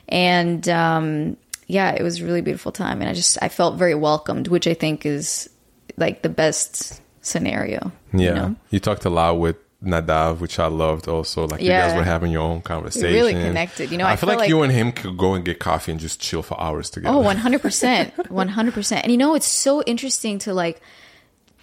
and 0.08 0.68
um, 0.68 1.36
yeah, 1.66 1.92
it 1.92 2.02
was 2.02 2.20
a 2.20 2.24
really 2.24 2.40
beautiful 2.42 2.72
time, 2.72 3.00
and 3.00 3.08
I 3.08 3.12
just 3.14 3.38
I 3.40 3.48
felt 3.48 3.76
very 3.76 3.94
welcomed, 3.94 4.48
which 4.48 4.66
I 4.66 4.74
think 4.74 5.06
is 5.06 5.48
like 5.96 6.22
the 6.22 6.28
best 6.28 7.00
scenario. 7.22 7.92
Yeah. 8.12 8.20
you 8.20 8.34
know? 8.34 8.56
You 8.70 8.80
talked 8.80 9.04
a 9.04 9.10
lot 9.10 9.38
with 9.38 9.56
Nadav, 9.86 10.40
which 10.40 10.58
I 10.58 10.66
loved 10.66 11.08
also. 11.08 11.46
Like 11.46 11.60
you 11.62 11.68
guys 11.68 11.94
were 11.94 12.02
having 12.04 12.32
your 12.32 12.42
own 12.42 12.60
conversation. 12.60 13.12
really 13.14 13.32
connected. 13.32 13.90
You 13.90 13.98
know, 13.98 14.06
I, 14.06 14.12
I 14.12 14.16
feel 14.16 14.28
like, 14.28 14.38
like- 14.40 14.48
you 14.48 14.62
and 14.62 14.72
him 14.72 14.92
could 14.92 15.16
go 15.16 15.34
and 15.34 15.44
get 15.44 15.58
coffee 15.58 15.92
and 15.92 16.00
just 16.00 16.20
chill 16.20 16.42
for 16.42 16.60
hours 16.60 16.90
together. 16.90 17.16
Oh, 17.16 17.22
100%. 17.22 18.12
100%. 18.14 19.00
And 19.02 19.10
you 19.12 19.18
know, 19.18 19.34
it's 19.34 19.46
so 19.46 19.82
interesting 19.82 20.38
to 20.40 20.52
like 20.52 20.80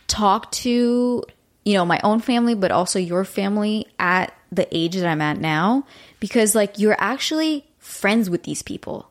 talk 0.08 0.52
to, 0.52 1.24
you 1.66 1.74
know, 1.74 1.86
my 1.86 2.00
own 2.04 2.20
family, 2.20 2.56
but 2.56 2.72
also 2.72 3.00
your 3.00 3.26
family 3.26 3.88
at 4.00 4.34
the 4.52 4.68
age 4.76 4.96
that 4.96 5.06
I'm 5.08 5.22
at 5.22 5.38
now 5.40 5.86
because 6.20 6.54
like 6.56 6.78
you're 6.80 6.96
actually 7.00 7.66
friends 7.80 8.30
with 8.30 8.44
these 8.44 8.62
people. 8.62 9.10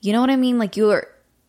You 0.00 0.12
know 0.12 0.20
what 0.20 0.30
I 0.30 0.36
mean? 0.36 0.58
Like 0.58 0.76
you're 0.76 1.06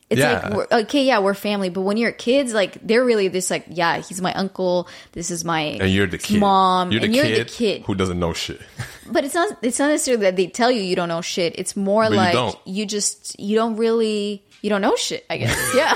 it's 0.09 0.19
Yeah. 0.19 0.47
like 0.49 0.53
we're, 0.53 0.67
okay, 0.81 1.03
yeah, 1.05 1.19
we're 1.19 1.33
family, 1.33 1.69
but 1.69 1.81
when 1.81 1.97
you're 1.97 2.11
kids, 2.11 2.53
like 2.53 2.77
they're 2.85 3.03
really 3.03 3.27
this 3.29 3.49
like, 3.49 3.65
yeah, 3.69 3.97
he's 3.99 4.21
my 4.21 4.33
uncle, 4.33 4.87
this 5.13 5.31
is 5.31 5.43
my 5.45 5.61
and 5.61 5.89
you're 5.89 6.07
the 6.07 6.17
kid. 6.17 6.39
mom, 6.39 6.91
You're 6.91 6.99
the, 7.01 7.05
and 7.07 7.15
kid 7.15 7.27
you're 7.29 7.37
the 7.39 7.45
kid. 7.49 7.83
who 7.85 7.95
doesn't 7.95 8.19
know 8.19 8.33
shit. 8.33 8.61
But 9.05 9.25
it's 9.25 9.35
not 9.35 9.57
it's 9.61 9.79
not 9.79 9.89
necessarily 9.89 10.23
that 10.23 10.35
they 10.37 10.47
tell 10.47 10.71
you 10.71 10.81
you 10.81 10.95
don't 10.95 11.09
know 11.09 11.21
shit. 11.21 11.53
It's 11.57 11.75
more 11.75 12.03
But 12.03 12.13
like 12.13 12.33
don't. 12.33 12.57
you 12.65 12.85
just 12.85 13.37
you 13.39 13.55
don't 13.57 13.75
really 13.75 14.43
you 14.61 14.69
don't 14.69 14.81
know 14.81 14.95
shit, 14.95 15.25
I 15.29 15.37
guess. 15.37 15.57
yeah. 15.75 15.93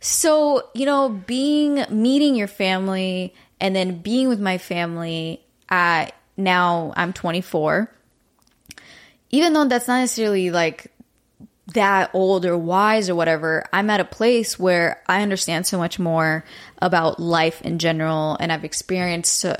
so, 0.00 0.68
you 0.74 0.86
know, 0.86 1.08
being 1.08 1.84
meeting 1.90 2.34
your 2.34 2.46
family 2.46 3.34
and 3.60 3.74
then 3.74 3.98
being 4.00 4.28
with 4.28 4.38
my 4.40 4.58
family 4.58 5.40
at 5.68 6.14
now 6.36 6.92
I'm 6.96 7.12
24. 7.12 7.90
Even 9.30 9.52
though 9.52 9.64
that's 9.66 9.88
not 9.88 10.00
necessarily 10.00 10.50
like 10.50 10.92
that 11.74 12.10
old 12.14 12.46
or 12.46 12.56
wise 12.56 13.10
or 13.10 13.14
whatever, 13.14 13.64
I'm 13.72 13.90
at 13.90 14.00
a 14.00 14.04
place 14.04 14.58
where 14.58 15.02
I 15.06 15.22
understand 15.22 15.66
so 15.66 15.78
much 15.78 15.98
more 15.98 16.44
about 16.78 17.20
life 17.20 17.60
in 17.62 17.78
general 17.78 18.36
and 18.40 18.50
I've 18.50 18.64
experienced 18.64 19.44
a, 19.44 19.58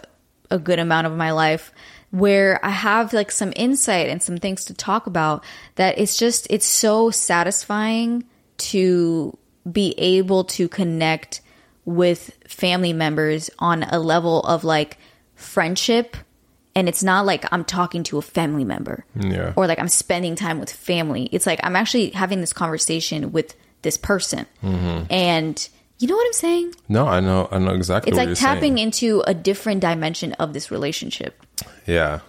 a 0.51 0.59
good 0.59 0.79
amount 0.79 1.07
of 1.07 1.17
my 1.17 1.33
life 1.33 1.73
where 2.11 2.65
I 2.65 2.71
have 2.71 3.13
like 3.13 3.31
some 3.31 3.53
insight 3.55 4.09
and 4.09 4.23
some 4.23 4.39
things 4.39 4.65
to 4.67 4.75
talk 4.75 5.07
about 5.07 5.45
that 5.75 5.99
it's 5.99 6.17
just 6.17 6.47
it's 6.49 6.67
so 6.67 7.11
satisfying 7.11 8.25
to 8.57 9.37
be 9.71 9.95
able 9.99 10.45
to 10.45 10.69
connect 10.69 11.43
with 11.85 12.31
family 12.47 12.95
members 12.95 13.51
on 13.59 13.83
a 13.83 13.99
level 13.99 14.41
of 14.43 14.65
like 14.65 14.97
friendship 15.35 16.17
and 16.79 16.89
it's 16.89 17.03
not 17.03 17.27
like 17.27 17.45
I'm 17.51 17.65
talking 17.65 18.05
to 18.05 18.19
a 18.19 18.23
family 18.23 18.65
member 18.65 19.05
Yeah. 19.19 19.53
or 19.57 19.67
like 19.67 19.81
I'm 19.81 19.89
spending 19.89 20.37
time 20.37 20.61
with 20.61 20.71
family. 20.71 21.29
It's 21.33 21.45
like 21.45 21.59
I'm 21.65 21.75
actually 21.75 22.11
having 22.11 22.41
this 22.41 22.53
conversation 22.53 23.33
with 23.33 23.57
this 23.83 23.97
person. 23.97 24.47
And 24.63 25.69
you 25.99 26.07
know 26.07 26.15
what 26.15 26.27
I'm 26.27 26.33
saying? 26.33 26.75
No, 26.89 27.09
I 27.09 27.19
know, 27.19 27.49
I 27.51 27.59
know 27.59 27.75
exactly. 27.75 28.11
It's 28.11 28.17
like 28.17 28.39
tapping 28.39 28.77
saying. 28.77 28.79
into 28.79 29.23
a 29.27 29.35
different 29.35 29.81
dimension 29.81 30.33
of 30.35 30.53
this 30.53 30.71
relationship. 30.71 31.43
Yeah. 31.87 32.21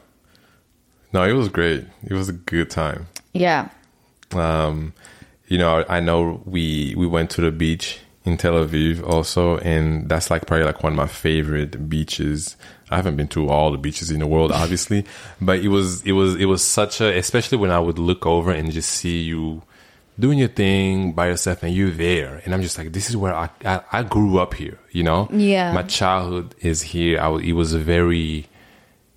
No, 1.13 1.23
it 1.23 1.33
was 1.33 1.49
great. 1.49 1.85
It 2.03 2.13
was 2.13 2.27
a 2.29 2.33
good 2.33 2.71
time. 2.71 3.07
Yeah. 3.33 3.69
Um, 4.31 4.93
you 5.47 5.59
know, 5.59 5.85
I 5.87 5.99
know 5.99 6.41
we 6.45 6.95
we 6.97 7.05
went 7.05 7.29
to 7.31 7.41
the 7.41 7.51
beach 7.51 7.99
in 8.29 8.37
Tel 8.37 8.53
Aviv 8.53 9.03
also, 9.03 9.57
and 9.59 10.07
that's 10.09 10.29
like 10.31 10.45
probably 10.45 10.65
like 10.65 10.83
one 10.83 10.93
of 10.93 10.97
my 10.97 11.07
favorite 11.07 11.89
beaches. 11.89 12.55
I 12.91 12.95
haven't 12.95 13.17
been 13.17 13.27
to 13.29 13.49
all 13.49 13.71
the 13.71 13.77
beaches 13.77 14.09
in 14.11 14.19
the 14.19 14.27
world, 14.27 14.51
obviously, 14.63 15.05
but 15.41 15.59
it 15.59 15.67
was 15.69 16.01
it 16.03 16.13
was 16.13 16.35
it 16.35 16.45
was 16.45 16.63
such 16.63 17.01
a 17.01 17.17
especially 17.17 17.57
when 17.57 17.71
I 17.71 17.79
would 17.79 17.99
look 17.99 18.25
over 18.25 18.51
and 18.51 18.71
just 18.71 18.89
see 18.89 19.21
you 19.21 19.63
doing 20.19 20.37
your 20.39 20.49
thing 20.49 21.13
by 21.13 21.27
yourself 21.27 21.63
and 21.63 21.73
you're 21.73 21.89
there 21.91 22.41
and 22.43 22.53
i'm 22.53 22.61
just 22.61 22.77
like 22.77 22.91
this 22.91 23.09
is 23.09 23.15
where 23.15 23.33
i 23.33 23.49
i, 23.63 23.79
I 23.93 24.03
grew 24.03 24.37
up 24.37 24.53
here 24.53 24.77
you 24.91 25.01
know 25.01 25.29
Yeah. 25.31 25.71
my 25.71 25.83
childhood 25.83 26.55
is 26.59 26.81
here 26.81 27.21
I, 27.21 27.33
it 27.37 27.53
was 27.53 27.73
very 27.73 28.45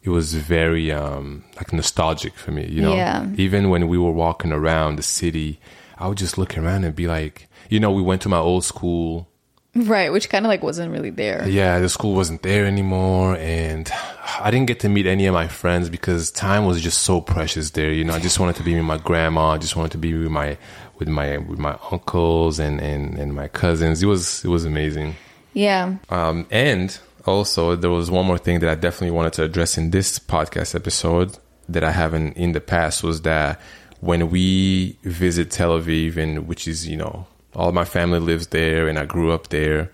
it 0.05 0.11
was 0.11 0.33
very 0.35 0.93
um 0.93 1.43
like 1.57 1.73
nostalgic 1.73 2.35
for 2.37 2.53
me 2.53 2.67
you 2.69 2.81
know 2.83 2.95
Yeah. 2.95 3.27
even 3.37 3.69
when 3.69 3.89
we 3.89 3.99
were 3.99 4.13
walking 4.13 4.53
around 4.53 4.95
the 4.95 5.03
city 5.03 5.59
i 5.99 6.07
would 6.07 6.19
just 6.19 6.39
look 6.39 6.57
around 6.57 6.85
and 6.85 6.95
be 6.95 7.09
like 7.09 7.49
you 7.73 7.81
know 7.81 7.91
we 7.91 8.03
went 8.03 8.21
to 8.23 8.29
my 8.29 8.39
old 8.51 8.65
school 8.65 9.29
Right, 9.75 10.13
which 10.13 10.29
kind 10.29 10.45
of 10.45 10.51
like 10.51 10.63
wasn't 10.63 10.93
really 10.93 11.09
there. 11.09 11.49
yeah, 11.49 11.79
the 11.79 11.89
school 11.89 12.15
wasn't 12.15 12.43
there 12.43 12.67
anymore, 12.67 13.37
and 13.39 13.91
I 14.39 14.51
didn't 14.51 14.67
get 14.67 14.81
to 14.81 14.89
meet 14.91 15.07
any 15.07 15.25
of 15.25 15.33
my 15.33 15.49
friends 15.49 15.89
because 15.89 16.31
time 16.31 16.67
was 16.67 16.83
just 16.83 16.99
so 17.09 17.23
precious 17.23 17.71
there. 17.71 17.91
You 17.91 18.05
know, 18.05 18.13
I 18.13 18.21
just 18.21 18.39
wanted 18.39 18.57
to 18.57 18.63
be 18.63 18.75
with 18.75 18.85
my 18.85 18.99
grandma, 18.99 19.53
I 19.53 19.59
just 19.59 19.75
wanted 19.75 19.93
to 19.93 19.99
be 20.07 20.13
with 20.13 20.29
my 20.29 20.59
with 20.99 21.09
my 21.09 21.39
with 21.39 21.59
my 21.59 21.75
uncles 21.91 22.59
and 22.59 22.81
and 22.83 23.19
and 23.19 23.35
my 23.35 23.49
cousins. 23.49 24.03
It 24.03 24.07
was 24.07 24.45
it 24.45 24.49
was 24.49 24.67
amazing. 24.67 25.17
Yeah. 25.55 25.97
Um, 26.11 26.47
and 26.51 26.99
also, 27.25 27.75
there 27.75 27.91
was 27.91 28.11
one 28.11 28.27
more 28.27 28.39
thing 28.39 28.61
that 28.61 28.69
I 28.69 28.75
definitely 28.75 29.17
wanted 29.17 29.33
to 29.35 29.45
address 29.45 29.79
in 29.79 29.91
this 29.91 30.19
podcast 30.19 30.75
episode 30.75 31.39
that 31.71 31.83
I 31.83 31.93
haven't 31.93 32.37
in 32.37 32.53
the 32.53 32.61
past 32.61 33.03
was 33.03 33.23
that 33.23 33.59
when 34.01 34.31
we 34.31 34.99
visit 35.05 35.51
Tel 35.51 35.79
Aviv, 35.81 36.19
and 36.19 36.47
which 36.47 36.69
is, 36.69 36.87
you 36.87 36.99
know, 36.99 37.27
all 37.55 37.73
my 37.73 37.85
family 37.85 38.19
lives 38.19 38.49
there 38.49 38.89
and 38.89 38.99
I 38.99 39.05
grew 39.05 39.33
up 39.33 39.49
there, 39.49 39.91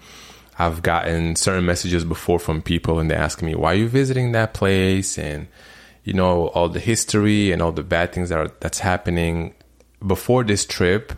I've 0.58 0.82
gotten 0.82 1.36
certain 1.36 1.66
messages 1.66 2.04
before 2.04 2.38
from 2.38 2.62
people 2.62 2.98
and 2.98 3.10
they're 3.10 3.18
asking 3.18 3.46
me, 3.46 3.54
why 3.54 3.72
are 3.72 3.76
you 3.76 3.88
visiting 3.88 4.32
that 4.32 4.54
place? 4.54 5.18
And, 5.18 5.46
you 6.04 6.12
know, 6.12 6.48
all 6.48 6.68
the 6.68 6.80
history 6.80 7.52
and 7.52 7.62
all 7.62 7.72
the 7.72 7.82
bad 7.82 8.12
things 8.12 8.28
that 8.30 8.38
are, 8.38 8.50
that's 8.60 8.80
happening. 8.80 9.54
Before 10.04 10.44
this 10.44 10.64
trip, 10.64 11.12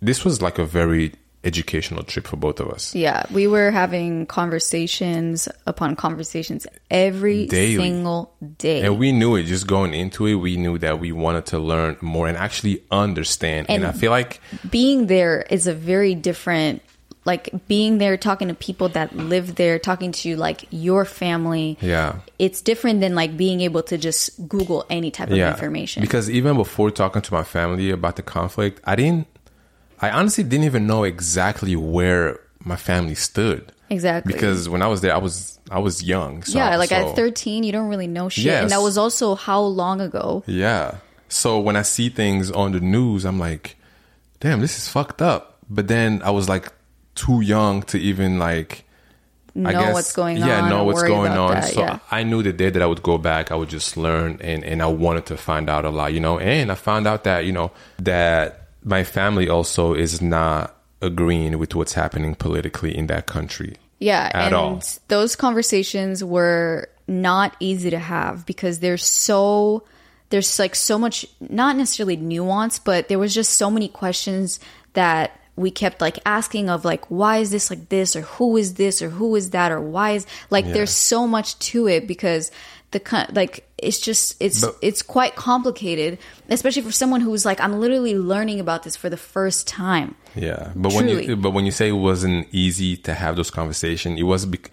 this 0.00 0.24
was 0.24 0.42
like 0.42 0.58
a 0.58 0.64
very 0.64 1.12
educational 1.44 2.02
trip 2.02 2.26
for 2.26 2.36
both 2.36 2.60
of 2.60 2.68
us. 2.70 2.94
Yeah, 2.94 3.24
we 3.30 3.46
were 3.46 3.70
having 3.70 4.26
conversations 4.26 5.48
upon 5.66 5.96
conversations 5.96 6.66
every 6.90 7.46
Daily. 7.46 7.76
single 7.76 8.34
day. 8.58 8.82
And 8.82 8.98
we 8.98 9.12
knew 9.12 9.36
it 9.36 9.44
just 9.44 9.66
going 9.66 9.94
into 9.94 10.26
it. 10.26 10.34
We 10.34 10.56
knew 10.56 10.78
that 10.78 11.00
we 11.00 11.12
wanted 11.12 11.46
to 11.46 11.58
learn 11.58 11.96
more 12.00 12.28
and 12.28 12.36
actually 12.36 12.82
understand. 12.90 13.66
And, 13.68 13.84
And- 13.84 13.94
I 13.94 13.96
feel 13.96 14.10
like, 14.10 14.40
being 14.68 15.06
there 15.06 15.42
is 15.50 15.66
a 15.66 15.74
very 15.74 16.14
different 16.14 16.82
like 17.26 17.48
being 17.68 17.96
there 17.96 18.18
talking 18.18 18.48
to 18.48 18.54
people 18.54 18.90
that 18.90 19.16
live 19.16 19.54
there 19.54 19.78
talking 19.78 20.12
to 20.12 20.36
like 20.36 20.66
your 20.70 21.06
family 21.06 21.78
yeah, 21.80 22.16
it's 22.38 22.60
different 22.60 23.00
than 23.00 23.14
like 23.14 23.34
being 23.34 23.62
able 23.62 23.82
to 23.82 23.96
just 23.96 24.46
google 24.46 24.84
any 24.90 25.10
type 25.10 25.30
of 25.30 25.36
yeah. 25.38 25.50
information 25.50 26.02
Because 26.02 26.28
even 26.28 26.56
before 26.56 26.90
talking 26.90 27.22
to 27.22 27.32
my 27.32 27.42
family 27.42 27.90
about 27.90 28.16
the 28.16 28.22
conflict, 28.22 28.82
I 28.84 28.94
didn't, 28.96 29.26
I 30.00 30.10
honestly 30.10 30.44
didn't 30.44 30.64
even 30.64 30.86
know 30.86 31.04
exactly 31.04 31.76
where 31.76 32.40
my 32.60 32.76
family 32.76 33.14
stood. 33.14 33.72
exactly 33.90 34.32
Because 34.32 34.68
when 34.68 34.82
I 34.82 34.86
was 34.86 35.00
there, 35.00 35.14
I 35.14 35.18
was 35.18 35.58
I 35.70 35.78
was 35.78 36.02
young. 36.02 36.42
So, 36.42 36.58
yeah 36.58 36.76
like 36.76 36.90
so- 36.90 37.10
at 37.10 37.16
13 37.16 37.64
you 37.64 37.72
don't 37.72 37.88
really 37.88 38.06
know 38.06 38.28
shit 38.28 38.44
Yes. 38.44 38.62
and 38.62 38.70
that 38.70 38.82
was 38.82 38.98
also 38.98 39.34
how 39.34 39.60
long 39.60 40.00
ago 40.00 40.42
Yeah. 40.46 40.96
So 41.28 41.58
when 41.58 41.74
I 41.76 41.82
see 41.82 42.10
things 42.10 42.50
on 42.50 42.72
the 42.72 42.80
news, 42.80 43.24
I'm 43.24 43.38
like, 43.40 43.76
damn, 44.40 44.60
this 44.60 44.76
is 44.78 44.88
fucked 44.88 45.20
up. 45.20 45.58
But 45.68 45.88
then 45.88 46.20
I 46.22 46.30
was 46.30 46.48
like 46.48 46.72
too 47.14 47.40
young 47.40 47.82
to 47.84 47.98
even 47.98 48.38
like 48.38 48.84
know 49.54 49.70
I 49.70 49.72
guess, 49.72 49.94
what's 49.94 50.12
going 50.12 50.36
yeah, 50.36 50.58
on. 50.58 50.64
Yeah, 50.64 50.68
know 50.68 50.84
what's 50.84 51.02
going 51.02 51.32
on. 51.32 51.52
That, 51.54 51.64
so 51.72 51.80
yeah. 51.80 51.98
I 52.10 52.22
knew 52.24 52.42
the 52.42 52.52
day 52.52 52.70
that 52.70 52.82
I 52.82 52.86
would 52.86 53.02
go 53.02 53.18
back, 53.18 53.50
I 53.52 53.54
would 53.54 53.68
just 53.70 53.96
learn, 53.96 54.38
and 54.40 54.64
and 54.64 54.82
I 54.82 54.86
wanted 54.86 55.26
to 55.26 55.36
find 55.36 55.70
out 55.70 55.84
a 55.84 55.90
lot, 55.90 56.12
you 56.12 56.20
know. 56.20 56.38
And 56.38 56.70
I 56.70 56.74
found 56.74 57.06
out 57.06 57.24
that 57.24 57.44
you 57.46 57.52
know 57.52 57.70
that 58.00 58.63
my 58.84 59.02
family 59.02 59.48
also 59.48 59.94
is 59.94 60.20
not 60.20 60.76
agreeing 61.00 61.58
with 61.58 61.74
what's 61.74 61.94
happening 61.94 62.34
politically 62.34 62.96
in 62.96 63.06
that 63.08 63.26
country. 63.26 63.76
Yeah, 63.98 64.30
at 64.34 64.46
and 64.46 64.54
all. 64.54 64.82
those 65.08 65.34
conversations 65.36 66.22
were 66.22 66.88
not 67.08 67.56
easy 67.60 67.90
to 67.90 67.98
have 67.98 68.46
because 68.46 68.80
there's 68.80 69.04
so 69.04 69.84
there's 70.30 70.58
like 70.58 70.74
so 70.74 70.98
much 70.98 71.26
not 71.40 71.76
necessarily 71.76 72.16
nuance, 72.16 72.78
but 72.78 73.08
there 73.08 73.18
was 73.18 73.34
just 73.34 73.54
so 73.54 73.70
many 73.70 73.88
questions 73.88 74.60
that 74.94 75.40
we 75.56 75.70
kept 75.70 76.00
like 76.00 76.18
asking 76.26 76.68
of 76.68 76.84
like 76.84 77.04
why 77.06 77.38
is 77.38 77.50
this 77.50 77.70
like 77.70 77.88
this 77.88 78.16
or 78.16 78.22
who 78.22 78.56
is 78.56 78.74
this 78.74 79.00
or 79.00 79.10
who 79.10 79.36
is 79.36 79.50
that 79.50 79.70
or 79.70 79.80
why 79.80 80.12
is 80.12 80.26
like 80.50 80.66
there's 80.66 80.90
so 80.90 81.26
much 81.28 81.56
to 81.60 81.86
it 81.86 82.08
because 82.08 82.50
the 82.94 83.26
like 83.34 83.68
it's 83.76 83.98
just 84.00 84.36
it's 84.40 84.62
But- 84.62 84.76
it's 84.80 85.02
quite 85.02 85.36
complicated 85.36 86.16
especially 86.48 86.80
for 86.82 86.92
someone 86.92 87.20
who's 87.20 87.44
like 87.44 87.60
I'm 87.60 87.78
literally 87.80 88.14
learning 88.16 88.58
about 88.60 88.82
this 88.84 88.96
for 88.96 89.10
the 89.10 89.18
first 89.18 89.66
time. 89.68 90.14
Yeah, 90.34 90.72
but 90.74 90.92
when 90.94 91.08
you 91.08 91.36
but 91.36 91.50
when 91.50 91.66
you 91.66 91.70
say 91.72 91.88
it 91.90 91.92
wasn't 91.92 92.48
easy 92.52 92.96
to 93.06 93.12
have 93.12 93.36
those 93.36 93.50
conversations, 93.50 94.18
it 94.18 94.22
was 94.24 94.46
bec- 94.46 94.70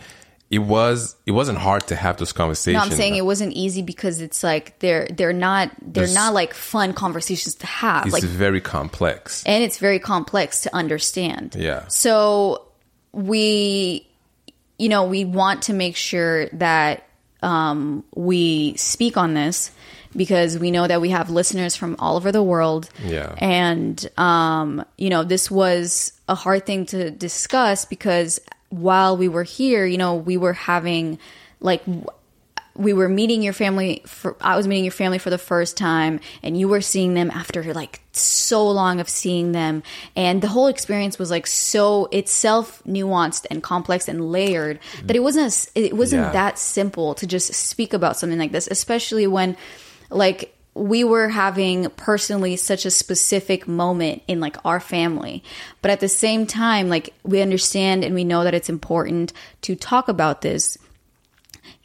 it 0.49 0.59
was 0.59 1.15
it 1.25 1.31
wasn't 1.31 1.57
hard 1.57 1.87
to 1.87 1.95
have 1.95 2.17
those 2.17 2.33
No, 2.33 2.37
conversations. 2.37 2.83
I'm 2.83 2.91
saying 2.97 3.15
it 3.15 3.25
wasn't 3.25 3.53
easy 3.53 3.81
because 3.81 4.21
it's 4.21 4.43
like 4.43 4.79
they're 4.79 5.07
they're 5.11 5.33
not 5.33 5.69
they're 5.81 6.05
There's- 6.07 6.15
not 6.15 6.33
like 6.33 6.53
fun 6.53 6.93
conversations 6.93 7.55
to 7.55 7.65
have. 7.67 8.05
It's 8.05 8.13
like 8.13 8.23
very 8.23 8.61
complex. 8.61 9.43
and 9.45 9.63
it's 9.63 9.77
very 9.77 9.99
complex 9.99 10.61
to 10.61 10.75
understand. 10.75 11.55
Yeah. 11.57 11.87
So 11.89 12.67
we 13.13 14.07
you 14.77 14.89
know, 14.89 15.03
we 15.05 15.25
want 15.25 15.61
to 15.63 15.73
make 15.73 15.95
sure 15.95 16.47
that 16.53 17.03
um 17.41 18.03
we 18.15 18.75
speak 18.77 19.17
on 19.17 19.33
this 19.33 19.71
because 20.15 20.59
we 20.59 20.71
know 20.71 20.87
that 20.87 21.01
we 21.01 21.09
have 21.09 21.29
listeners 21.29 21.75
from 21.75 21.95
all 21.99 22.17
over 22.17 22.31
the 22.31 22.43
world. 22.43 22.89
Yeah. 23.03 23.35
And 23.37 24.09
um 24.17 24.85
you 24.97 25.09
know, 25.09 25.23
this 25.23 25.49
was 25.49 26.13
a 26.27 26.35
hard 26.35 26.65
thing 26.65 26.85
to 26.87 27.11
discuss 27.11 27.85
because 27.85 28.39
while 28.69 29.17
we 29.17 29.27
were 29.27 29.43
here, 29.43 29.85
you 29.85 29.97
know, 29.97 30.15
we 30.15 30.37
were 30.37 30.53
having 30.53 31.19
like 31.59 31.83
we 32.81 32.93
were 32.93 33.07
meeting 33.07 33.41
your 33.43 33.53
family 33.53 34.01
for 34.05 34.35
I 34.41 34.55
was 34.57 34.67
meeting 34.67 34.83
your 34.85 34.91
family 34.91 35.17
for 35.19 35.29
the 35.29 35.37
first 35.37 35.77
time 35.77 36.19
and 36.41 36.57
you 36.57 36.67
were 36.67 36.81
seeing 36.81 37.13
them 37.13 37.29
after 37.29 37.73
like 37.73 38.01
so 38.13 38.69
long 38.69 38.99
of 38.99 39.07
seeing 39.07 39.51
them 39.51 39.83
and 40.15 40.41
the 40.41 40.47
whole 40.47 40.67
experience 40.67 41.19
was 41.19 41.29
like 41.29 41.45
so 41.47 42.05
itself 42.11 42.81
nuanced 42.85 43.45
and 43.51 43.61
complex 43.61 44.07
and 44.07 44.31
layered 44.31 44.79
that 45.03 45.15
it 45.15 45.19
wasn't 45.21 45.45
as- 45.45 45.69
it 45.75 45.95
wasn't 45.95 46.23
Yeah. 46.23 46.31
that 46.31 46.57
simple 46.57 47.13
to 47.15 47.27
just 47.27 47.53
speak 47.53 47.93
about 47.93 48.17
something 48.17 48.39
like 48.39 48.51
this 48.51 48.67
especially 48.71 49.27
when 49.27 49.55
like 50.09 50.55
we 50.73 51.03
were 51.03 51.27
having 51.27 51.89
personally 51.97 52.55
such 52.55 52.85
a 52.85 52.91
specific 52.91 53.67
moment 53.67 54.23
in 54.27 54.39
like 54.39 54.55
our 54.65 54.79
family 54.79 55.43
but 55.81 55.91
at 55.91 55.99
the 55.99 56.07
same 56.09 56.45
time 56.47 56.89
like 56.89 57.13
we 57.23 57.41
understand 57.41 58.03
and 58.03 58.15
we 58.15 58.23
know 58.23 58.43
that 58.45 58.53
it's 58.53 58.69
important 58.69 59.33
to 59.61 59.75
talk 59.75 60.07
about 60.07 60.41
this 60.41 60.77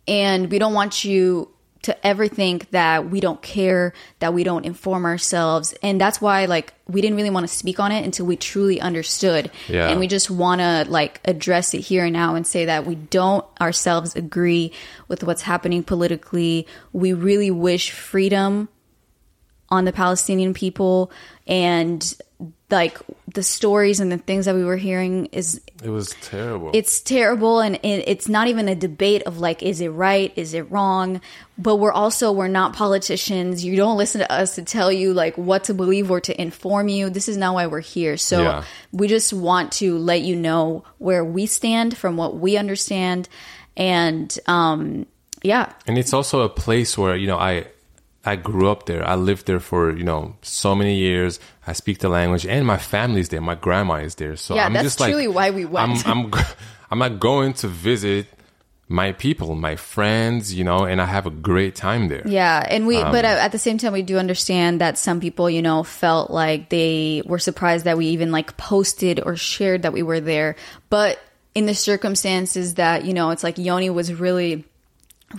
and 0.07 0.51
we 0.51 0.59
don't 0.59 0.75
want 0.75 1.05
you 1.05 1.51
to 1.87 2.07
ever 2.07 2.27
think 2.27 2.69
that 2.71 3.11
we 3.11 3.21
don't 3.21 3.41
care 3.43 3.93
that 4.19 4.35
we 4.35 4.43
don't 4.43 4.65
inform 4.65 5.05
ourselves. 5.05 5.73
And 5.85 6.01
that's 6.01 6.21
why 6.21 6.47
like 6.47 6.75
we 6.89 7.01
didn't 7.01 7.17
really 7.17 7.31
want 7.31 7.47
to 7.47 7.55
speak 7.55 7.79
on 7.79 7.93
it 7.93 8.05
until 8.05 8.27
we 8.27 8.37
truly 8.37 8.81
understood. 8.81 9.53
Yeah. 9.69 9.89
and 9.89 10.01
we 10.01 10.09
just 10.09 10.29
want 10.29 10.61
to 10.61 10.85
like 10.89 11.21
address 11.25 11.75
it 11.75 11.81
here 11.81 12.05
and 12.05 12.13
now 12.13 12.35
and 12.35 12.45
say 12.45 12.65
that 12.65 12.87
we 12.87 12.97
don't 12.97 13.45
ourselves 13.61 14.17
agree 14.17 14.73
with 15.07 15.23
what's 15.23 15.43
happening 15.43 15.85
politically. 15.85 16.67
We 16.93 17.13
really 17.13 17.53
wish 17.53 17.93
freedom 17.93 18.69
on 19.71 19.85
the 19.85 19.93
Palestinian 19.93 20.55
people 20.55 21.11
and 21.47 22.15
like 22.69 22.99
the 23.33 23.43
stories 23.45 24.01
and 24.01 24.11
the 24.11 24.19
things 24.19 24.45
that 24.47 24.55
we 24.55 24.65
were 24.65 24.77
hearing 24.77 25.27
is 25.27 25.61
It 25.83 25.89
was 25.89 26.15
terrible. 26.21 26.71
it's 26.75 27.01
terrible 27.01 27.61
and 27.61 27.77
it, 27.77 28.05
it's 28.09 28.29
not 28.29 28.49
even 28.49 28.69
a 28.69 28.75
debate 28.75 29.23
of 29.23 29.39
like 29.39 29.63
is 29.63 29.81
it 29.81 29.89
right 29.91 30.33
is 30.37 30.53
it 30.53 30.69
wrong 30.71 31.21
but 31.57 31.77
we're 31.77 31.93
also 31.93 32.33
we're 32.33 32.49
not 32.49 32.75
politicians 32.75 33.65
you 33.65 33.77
don't 33.77 33.97
listen 33.97 34.19
to 34.21 34.31
us 34.33 34.57
to 34.57 34.63
tell 34.65 34.91
you 34.91 35.15
like 35.15 35.39
what 35.39 35.65
to 35.65 35.75
believe 35.75 36.11
or 36.11 36.21
to 36.21 36.39
inform 36.41 36.89
you 36.89 37.09
this 37.09 37.29
is 37.29 37.37
not 37.37 37.55
why 37.55 37.67
we're 37.69 37.81
here 37.81 38.17
so 38.17 38.43
Yeah. 38.43 38.65
we 38.93 39.07
just 39.07 39.33
want 39.33 39.71
to 39.75 39.97
let 39.97 40.23
you 40.23 40.35
know 40.35 40.83
where 40.99 41.25
we 41.25 41.47
stand 41.47 41.97
from 41.97 42.17
what 42.17 42.37
we 42.37 42.57
understand 42.57 43.29
and 43.77 44.37
um 44.47 45.07
yeah 45.43 45.73
and 45.87 45.99
it's 45.99 46.13
also 46.13 46.41
a 46.43 46.49
place 46.49 46.99
where 46.99 47.15
you 47.17 47.29
know 47.29 47.39
i 47.39 47.65
i 48.27 48.37
grew 48.37 48.69
up 48.71 48.87
there. 48.87 49.03
I 49.07 49.15
lived 49.15 49.47
there 49.47 49.61
for 49.61 49.97
you 49.97 50.05
know 50.05 50.35
so 50.43 50.75
many 50.75 50.97
years. 50.97 51.39
I 51.67 51.73
speak 51.73 51.99
the 51.99 52.09
language 52.09 52.45
and 52.47 52.67
my 52.67 52.79
family's 52.79 53.29
there. 53.29 53.41
My 53.41 53.55
grandma 53.55 53.95
is 54.05 54.15
there. 54.17 54.37
So 54.37 54.55
Yeah, 54.55 54.67
i'm 54.67 54.73
that's 54.75 54.85
just 54.85 55.01
like 55.01 55.11
truly 55.13 55.29
why 55.29 55.51
we 55.51 55.65
went. 55.65 56.07
i'm 56.07 56.25
i'm, 56.33 56.45
I'm 56.91 56.99
not 56.99 57.21
going 57.21 57.53
to 57.55 57.69
visit 57.69 58.27
my 58.89 59.11
people 59.11 59.55
my 59.57 59.75
friends 59.75 60.55
you 60.55 60.63
know 60.63 60.85
and 60.87 61.03
i 61.03 61.07
have 61.07 61.27
a 61.27 61.31
great 61.51 61.75
time 61.75 62.07
there. 62.09 62.23
Yeah, 62.25 62.65
and 62.75 62.87
we, 62.87 63.03
but 63.03 63.25
Um, 63.25 63.39
at 63.47 63.51
the 63.51 63.59
same 63.59 63.79
time, 63.79 63.93
we 63.93 64.03
do 64.03 64.17
understand 64.17 64.81
that 64.81 64.97
some 64.97 65.19
people, 65.19 65.51
you 65.51 65.61
know, 65.63 65.83
felt 65.83 66.31
like 66.31 66.69
they 66.71 67.23
were 67.27 67.41
surprised 67.41 67.85
that 67.87 67.97
we 67.99 68.07
even 68.15 68.31
like 68.31 68.57
posted 68.57 69.19
or 69.27 69.35
shared 69.35 69.83
that 69.83 69.93
we 69.93 70.03
were 70.05 70.21
there. 70.21 70.55
But 70.89 71.19
in 71.55 71.67
the 71.67 71.75
circumstances 71.75 72.75
that, 72.75 73.05
you 73.05 73.13
know, 73.15 73.31
it's 73.31 73.43
like 73.43 73.59
Yoni 73.59 73.91
was 73.91 74.13
really 74.15 74.63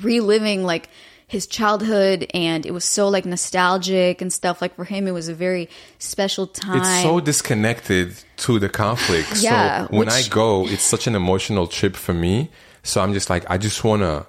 reliving 0.02 0.64
like 0.66 0.90
his 1.28 1.46
childhood 1.46 2.26
and 2.34 2.66
it 2.66 2.72
was 2.72 2.86
so 2.86 3.10
like 3.10 3.26
nostalgic 3.26 4.22
and 4.22 4.32
stuff. 4.32 4.62
Like 4.62 4.76
for 4.76 4.86
him, 4.86 5.08
it 5.08 5.12
was 5.12 5.28
a 5.28 5.34
very 5.34 5.70
special 6.00 6.48
time. 6.48 6.80
it's 6.80 7.04
so 7.04 7.20
disconnected 7.20 8.16
to 8.38 8.60
the 8.60 8.70
conflict. 8.70 9.42
Yeah, 9.42 9.88
so 9.88 9.98
when 9.98 10.10
I 10.10 10.24
go, 10.30 10.66
it's 10.66 10.84
such 10.84 11.06
an 11.06 11.16
emotional 11.16 11.68
trip 11.68 11.96
for 11.96 12.14
me. 12.14 12.50
So 12.84 13.02
I'm 13.02 13.14
just 13.14 13.30
like, 13.30 13.50
I 13.50 13.58
just 13.58 13.84
want 13.84 14.04
to 14.04 14.26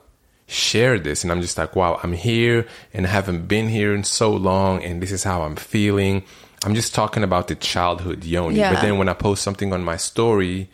share 0.49 0.99
this. 0.99 1.23
And 1.23 1.31
I'm 1.31 1.41
just 1.41 1.57
like, 1.57 1.77
wow, 1.77 2.01
I'm 2.03 2.15
here 2.15 2.67
and 2.93 3.07
I 3.07 3.11
haven't 3.11 3.47
been 3.47 3.69
here 3.69 3.95
in 3.95 4.03
so 4.03 4.33
long. 4.33 4.83
And 4.83 5.01
this 5.01 5.13
is 5.13 5.23
how 5.23 5.43
I'm 5.43 5.55
feeling. 5.55 6.25
I'm 6.65 6.75
just 6.75 6.97
talking 6.97 7.23
about 7.23 7.47
the 7.47 7.55
childhood 7.55 8.25
Yoni. 8.25 8.57
Yeah. 8.57 8.75
But 8.75 8.81
then 8.81 8.99
when 8.99 9.09
I 9.09 9.15
post 9.15 9.43
something 9.43 9.73
on 9.73 9.85
my 9.85 9.97
story, 9.97 10.69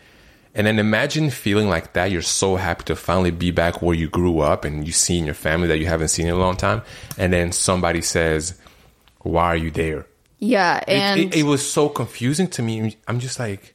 and 0.54 0.66
then 0.66 0.78
imagine 0.78 1.30
feeling 1.30 1.68
like 1.68 1.92
that. 1.94 2.10
You're 2.10 2.22
so 2.22 2.56
happy 2.56 2.84
to 2.84 2.96
finally 2.96 3.30
be 3.32 3.50
back 3.50 3.82
where 3.82 3.94
you 3.96 4.08
grew 4.08 4.40
up 4.40 4.64
and 4.64 4.86
you 4.86 4.92
see 4.92 5.18
in 5.18 5.24
your 5.24 5.34
family 5.34 5.66
that 5.68 5.78
you 5.78 5.86
haven't 5.86 6.08
seen 6.08 6.26
in 6.26 6.34
a 6.34 6.38
long 6.38 6.56
time. 6.56 6.82
And 7.18 7.32
then 7.32 7.52
somebody 7.52 8.00
says, 8.02 8.58
why 9.20 9.46
are 9.46 9.56
you 9.56 9.70
there? 9.70 10.06
yeah, 10.38 10.78
It- 10.86 10.88
and 10.88 11.20
it, 11.20 11.36
it, 11.36 11.42
was 11.44 11.68
so 11.68 11.88
confusing 11.88 12.48
to 12.48 12.62
me. 12.62 12.96
I'm 13.08 13.18
just 13.18 13.38
like, 13.38 13.74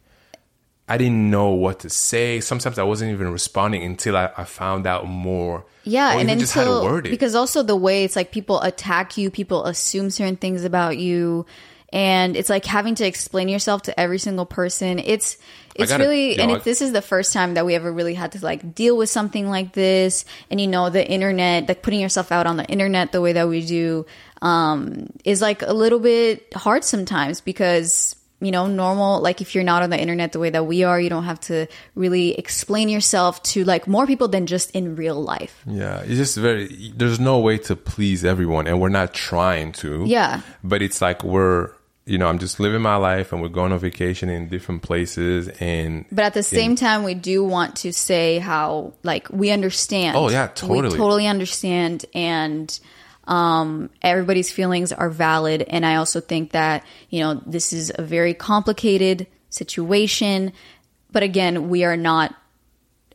I 0.88 0.98
didn't 0.98 1.30
know 1.30 1.50
what 1.50 1.80
to 1.82 1.90
say. 1.90 2.40
Sometimes 2.42 2.78
I 2.80 2.84
wasn't 2.84 3.12
even 3.12 3.32
responding 3.32 3.84
until 3.84 4.16
I, 4.16 4.32
I 4.38 4.44
found 4.44 4.86
out 4.88 5.08
more. 5.08 5.66
Yeah, 5.84 6.12
and 6.14 6.22
even 6.30 6.40
just 6.40 6.54
how 6.54 6.64
to 6.64 6.70
until 6.72 6.84
word 6.92 7.08
it. 7.08 7.10
because 7.10 7.36
also 7.36 7.64
the 7.64 7.76
way 7.76 8.04
it's 8.04 8.16
like 8.16 8.32
people 8.32 8.62
attack 8.62 9.18
you, 9.18 9.30
people 9.32 9.66
assume 9.66 10.10
certain 10.12 10.36
things 10.36 10.64
about 10.64 10.98
you, 10.98 11.46
and 11.92 12.36
it's 12.36 12.50
like 12.50 12.66
having 12.66 12.96
to 12.96 13.06
explain 13.06 13.50
yourself 13.50 13.84
to 13.84 14.00
every 14.00 14.20
single 14.20 14.46
person. 14.46 15.00
It's 15.00 15.38
it's 15.76 15.92
gotta- 15.92 16.04
really 16.04 16.36
yo, 16.38 16.44
and 16.44 16.52
if 16.52 16.64
this 16.64 16.82
is 16.82 16.92
the 16.92 17.02
first 17.02 17.34
time 17.34 17.54
that 17.54 17.66
we 17.66 17.76
ever 17.76 17.92
really 17.92 18.14
had 18.14 18.34
to 18.34 18.44
like 18.44 18.76
deal 18.76 18.98
with 18.98 19.10
something 19.10 19.50
like 19.50 19.74
this, 19.74 20.26
and 20.52 20.60
you 20.60 20.68
know 20.68 20.90
the 20.90 21.08
internet, 21.08 21.68
like 21.68 21.82
putting 21.82 22.00
yourself 22.00 22.32
out 22.32 22.46
on 22.48 22.58
the 22.58 22.66
internet 22.66 23.12
the 23.12 23.22
way 23.22 23.34
that 23.34 23.48
we 23.48 23.66
do, 23.66 24.06
um, 24.42 25.08
is 25.24 25.42
like 25.42 25.62
a 25.62 25.74
little 25.74 26.00
bit 26.00 26.54
hard 26.54 26.84
sometimes 26.84 27.42
because 27.42 28.16
you 28.42 28.52
know 28.52 28.68
normal 28.68 29.20
like 29.22 29.42
if 29.42 29.54
you're 29.54 29.66
not 29.66 29.84
on 29.84 29.90
the 29.90 30.00
internet 30.00 30.32
the 30.32 30.40
way 30.40 30.50
that 30.50 30.64
we 30.64 30.84
are 30.84 30.98
you 30.98 31.10
don't 31.10 31.26
have 31.26 31.42
to 31.42 31.68
really 31.96 32.36
explain 32.40 32.88
yourself 32.88 33.44
to 33.44 33.66
like 33.66 33.86
more 33.86 34.08
people 34.08 34.30
than 34.30 34.46
just 34.46 34.72
in 34.72 34.96
real 34.96 35.22
life 35.22 35.62
yeah, 35.68 36.00
it's 36.02 36.16
just 36.16 36.38
very. 36.38 36.94
There's 36.96 37.20
no 37.20 37.40
way 37.40 37.58
to 37.60 37.76
please 37.76 38.24
everyone, 38.24 38.66
and 38.68 38.80
we're 38.80 38.90
not 38.90 39.14
trying 39.14 39.72
to. 39.74 40.06
Yeah. 40.06 40.42
but 40.64 40.82
it's 40.82 41.02
like 41.02 41.24
we're. 41.24 41.72
You 42.10 42.18
know, 42.18 42.28
I'm 42.28 42.39
just 42.39 42.60
living 42.60 42.82
my 42.82 42.95
life, 42.95 43.32
and 43.32 43.39
we're 43.39 43.49
going 43.49 43.72
on 43.72 43.78
vacation 43.78 44.30
in 44.30 44.49
different 44.49 44.82
places, 44.82 45.47
and 45.60 46.05
But 46.12 46.26
at 46.26 46.34
the 46.34 46.41
same 46.41 46.76
time, 46.76 47.03
we 47.03 47.14
do 47.14 47.43
want 47.43 47.76
to 47.78 47.93
say 47.93 48.39
how, 48.39 48.93
like, 49.03 49.30
we 49.30 49.51
understand. 49.51 50.18
Oh, 50.18 50.28
yeah, 50.30 50.47
We 50.47 50.53
totally. 50.55 50.97
totally 50.97 51.28
understand. 51.28 52.05
And 52.16 52.80
um, 53.26 53.91
everybody's 54.01 54.51
feelings 54.51 54.91
are 54.91 55.10
valid. 55.12 55.62
And 55.62 55.86
I 55.86 55.97
also 55.97 56.20
think 56.20 56.51
that, 56.53 56.84
you 57.12 57.20
know, 57.20 57.36
this 57.45 57.74
is 57.74 57.91
a 57.93 58.01
very 58.01 58.34
complicated 58.34 59.28
situation. 59.49 60.51
But 61.12 61.22
again, 61.22 61.70
we 61.70 61.84
are 61.84 61.97
not, 61.97 62.34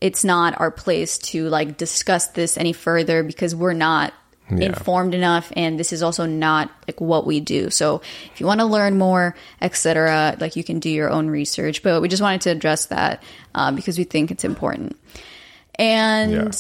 it's 0.01 0.24
not 0.24 0.61
our 0.61 0.70
place 0.70 1.18
to, 1.18 1.49
like, 1.49 1.76
discuss 1.76 2.28
this 2.28 2.57
any 2.57 2.72
further 2.72 3.24
because 3.24 3.57
we're 3.57 3.72
not 3.72 4.14
Yeah. 4.51 4.66
informed 4.66 5.14
enough 5.14 5.51
and 5.57 5.80
this 5.80 5.90
is 5.92 6.03
also 6.03 6.26
not 6.26 6.70
like 6.86 7.01
what 7.01 7.26
we 7.26 7.40
do. 7.40 7.70
So 7.70 8.03
if 8.32 8.40
you 8.40 8.47
want 8.47 8.61
to 8.61 8.66
learn 8.66 8.99
more 8.99 9.34
etc 9.62 10.36
like 10.38 10.55
you 10.57 10.62
can 10.62 10.80
do 10.80 10.90
your 10.90 11.09
own 11.09 11.28
research. 11.28 11.82
But 11.82 12.03
we 12.03 12.09
just 12.09 12.22
wanted 12.22 12.42
to 12.42 12.51
address 12.51 12.86
that 12.86 13.22
uh, 13.55 13.72
because 13.72 13.97
we 13.97 14.05
think 14.05 14.30
it's 14.30 14.45
important. 14.45 14.99
And 15.76 16.55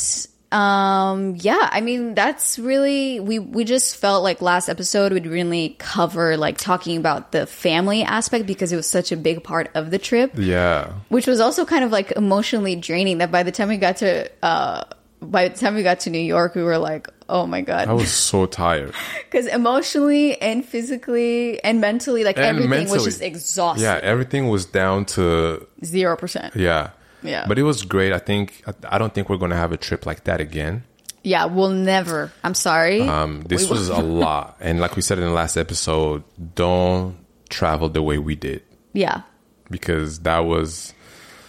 um 0.52 1.34
yeah 1.40 1.68
i 1.72 1.80
mean 1.80 2.14
that's 2.14 2.60
really 2.60 3.18
we 3.18 3.40
we 3.40 3.64
just 3.64 3.96
felt 3.96 4.22
like 4.22 4.40
last 4.40 4.68
episode 4.68 5.12
would 5.12 5.26
really 5.26 5.74
cover 5.80 6.36
like 6.36 6.56
talking 6.56 6.96
about 6.96 7.32
the 7.32 7.44
family 7.44 8.04
aspect 8.04 8.46
because 8.46 8.72
it 8.72 8.76
was 8.76 8.88
such 8.88 9.10
a 9.10 9.16
big 9.16 9.42
part 9.42 9.68
of 9.74 9.90
the 9.90 9.98
trip. 9.98 10.30
Yeah. 10.36 10.92
which 11.08 11.26
was 11.26 11.40
also 11.40 11.64
kind 11.64 11.82
of 11.82 11.90
like 11.90 12.12
emotionally 12.12 12.76
draining 12.76 13.18
that 13.18 13.32
by 13.32 13.42
the 13.42 13.50
time 13.50 13.68
we 13.68 13.78
got 13.78 13.96
to 13.96 14.30
uh 14.44 14.84
by 15.20 15.48
the 15.48 15.58
time 15.58 15.74
we 15.74 15.82
got 15.82 16.00
to 16.00 16.10
new 16.10 16.20
york 16.20 16.54
we 16.54 16.62
were 16.62 16.78
like 16.78 17.08
oh 17.28 17.46
my 17.46 17.60
god 17.62 17.88
I 17.88 17.92
was 17.92 18.12
so 18.12 18.46
tired. 18.46 18.92
because 19.30 19.46
emotionally 19.46 20.40
and 20.40 20.64
physically 20.64 21.62
and 21.64 21.80
mentally 21.80 22.22
like 22.24 22.36
And 22.38 22.58
everything 22.58 22.88
was 22.90 23.04
just 23.04 23.22
exhausted 23.22 23.82
Yeah, 23.82 23.98
everything 24.02 24.48
was 24.48 24.66
down 24.66 25.04
to 25.16 25.66
zero 25.84 26.16
percent 26.16 26.54
yeah. 26.56 26.90
Yeah. 27.22 27.46
But 27.48 27.58
it 27.58 27.62
was 27.62 27.82
great. 27.84 28.12
I 28.12 28.18
think 28.18 28.62
I- 28.84 28.98
don't 28.98 29.14
think 29.14 29.30
we're 29.30 29.38
gonna 29.38 29.56
have 29.56 29.72
a 29.72 29.78
trip 29.78 30.04
like 30.04 30.24
that 30.24 30.40
again. 30.40 30.84
yeah 31.22 31.46
we'll 31.46 31.70
never 31.72 32.30
i'm 32.44 32.52
sorry 32.52 33.00
Um, 33.00 33.40
this 33.48 33.70
was 33.70 33.88
a 33.88 34.02
lot, 34.24 34.56
and 34.60 34.78
like 34.78 34.94
we 34.94 35.00
said 35.00 35.16
in 35.18 35.24
the 35.24 35.32
last 35.32 35.56
episode, 35.56 36.22
don't 36.54 37.16
travel 37.48 37.88
the 37.88 38.02
way 38.02 38.18
we 38.18 38.34
did 38.36 38.60
yeah 38.92 39.22
because 39.70 40.20
that 40.20 40.40
was 40.44 40.92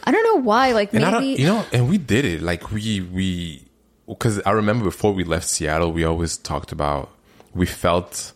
i 0.05 0.11
don't 0.11 0.23
know 0.23 0.41
why 0.41 0.71
like 0.71 0.93
and 0.93 1.03
I 1.03 1.11
don't, 1.11 1.21
maybe 1.27 1.41
you 1.41 1.47
know, 1.47 1.65
and 1.73 1.89
we 1.89 1.97
did 1.97 2.23
it. 2.23 2.41
Like 2.41 2.71
we 2.71 3.01
we 3.01 3.64
because 4.07 4.41
I 4.45 4.51
remember 4.51 4.85
before 4.85 5.11
we 5.13 5.23
left 5.23 5.47
Seattle, 5.47 5.91
we 5.91 6.03
always 6.03 6.37
talked 6.37 6.71
about 6.71 7.09
we 7.53 7.65
felt 7.65 8.33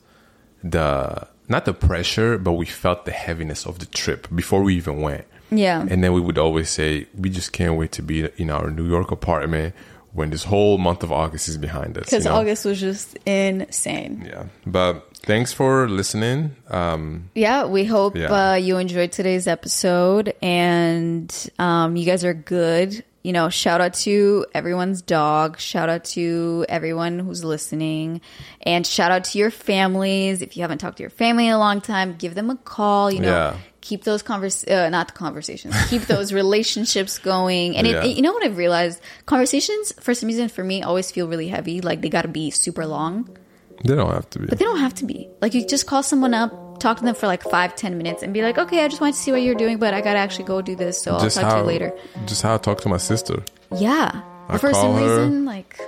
the 0.64 1.28
not 1.48 1.66
the 1.66 1.74
pressure, 1.74 2.38
but 2.38 2.54
we 2.54 2.66
felt 2.66 3.06
the 3.06 3.12
heaviness 3.12 3.66
of 3.66 3.80
the 3.80 3.86
trip 3.88 4.28
before 4.34 4.62
we 4.64 4.76
even 4.76 5.02
went. 5.02 5.26
Yeah. 5.52 5.82
And 5.90 6.04
then 6.04 6.14
we 6.14 6.22
would 6.22 6.38
always 6.38 6.70
say, 6.70 7.08
we 7.18 7.30
just 7.32 7.54
can't 7.54 7.76
wait 7.76 7.92
to 7.94 8.04
be 8.04 8.30
in 8.38 8.52
our 8.52 8.70
New 8.70 8.88
York 8.88 9.10
apartment 9.10 9.74
when 10.14 10.30
this 10.30 10.44
whole 10.44 10.78
month 10.78 11.02
of 11.04 11.12
August 11.12 11.48
is 11.50 11.58
behind 11.58 11.98
us. 11.98 12.06
because 12.06 12.24
you 12.26 12.30
know? 12.32 12.38
august 12.38 12.66
was 12.66 12.80
just 12.80 13.16
insane 13.28 14.24
Yeah. 14.28 14.46
But 14.66 15.08
thanks 15.18 15.54
for 15.54 15.88
listening. 15.90 16.56
Um, 16.70 17.30
yeah 17.36 17.66
we 17.66 17.86
hope 17.86 18.16
Yeah. 18.16 18.52
uh, 18.52 18.56
you 18.56 18.78
enjoyed 18.78 19.12
today's 19.12 19.48
episode 19.48 20.34
and 20.42 21.34
um, 21.60 21.96
you 21.96 22.06
guys 22.06 22.24
are 22.24 22.34
good 22.34 23.04
you 23.24 23.34
know 23.34 23.50
shout 23.50 23.82
out 23.82 23.94
to 23.94 24.46
everyone's 24.54 25.02
dog 25.02 25.60
shout 25.60 25.90
out 25.90 26.04
to 26.06 26.66
everyone 26.70 27.20
who's 27.20 27.44
listening 27.44 28.22
and 28.62 28.88
shout 28.88 29.12
out 29.12 29.24
to 29.26 29.38
your 29.38 29.52
families 29.52 30.42
if 30.42 30.56
you 30.56 30.62
haven't 30.64 30.78
talked 30.78 30.98
to 30.98 31.04
your 31.04 31.10
family 31.10 31.48
in 31.48 31.54
a 31.54 31.58
long 31.60 31.82
time 31.82 32.16
give 32.18 32.34
them 32.36 32.50
a 32.50 32.56
call 32.56 33.12
you 33.12 33.20
know 33.20 33.28
Yeah. 33.28 33.58
keep 33.82 34.04
those 34.06 34.22
convers 34.24 34.64
uh, 34.66 34.90
not 34.90 35.14
conversations 35.16 35.76
keep 35.90 36.04
those 36.14 36.32
relationships 36.32 37.18
going 37.20 37.76
and 37.76 37.86
Yeah. 37.88 38.04
it, 38.06 38.16
you 38.16 38.22
know 38.22 38.32
what 38.34 38.44
i've 38.46 38.58
realized 38.58 39.02
conversations 39.26 39.92
for 40.00 40.14
some 40.14 40.28
reason 40.28 40.48
for 40.50 40.64
me 40.64 40.82
always 40.84 41.12
feel 41.12 41.28
really 41.28 41.50
heavy 41.50 41.82
like 41.82 42.02
they 42.02 42.10
got 42.10 42.22
to 42.24 42.28
be 42.30 42.52
super 42.52 42.86
long 42.86 43.36
they 43.84 43.96
don't 43.96 44.12
have 44.12 44.30
to 44.32 44.40
be. 44.40 44.46
but 44.48 44.60
they 44.60 44.66
don't 44.66 44.80
have 44.80 44.94
to 44.96 45.06
be. 45.06 45.30
Like 45.42 45.54
you 45.54 45.66
just 45.66 45.88
call 45.88 46.04
someone 46.04 46.34
up, 46.34 46.52
talk 46.80 46.98
to 46.98 47.04
them 47.04 47.16
for 47.16 47.28
like 47.28 47.44
five, 47.44 47.76
ten 47.76 47.98
minutes, 47.98 48.24
and 48.24 48.34
be 48.34 48.42
like, 48.42 48.58
"Okay, 48.58 48.84
I 48.84 48.88
just 48.88 49.02
wanted 49.02 49.14
to 49.14 49.20
see 49.20 49.32
what 49.32 49.42
you're 49.42 49.56
doing, 49.56 49.78
but 49.78 49.94
I 49.94 50.02
gotta 50.02 50.20
actually 50.20 50.46
go 50.46 50.62
do 50.62 50.76
this, 50.76 51.02
so 51.02 51.14
I'll 51.14 51.22
just 51.22 51.36
talk 51.38 51.46
how 51.46 51.56
to 51.56 51.62
you 51.62 51.68
later." 51.68 51.94
just 52.26 52.42
how 52.42 52.56
I 52.56 52.58
talk 52.58 52.82
to 52.82 52.90
my 52.90 52.98
sister. 52.98 53.44
Yeah. 53.76 54.22
I 54.50 54.58
for 54.58 54.72
call 54.72 54.82
some 54.82 54.96
her. 54.96 55.02
reason, 55.26 55.46
like 55.46 55.80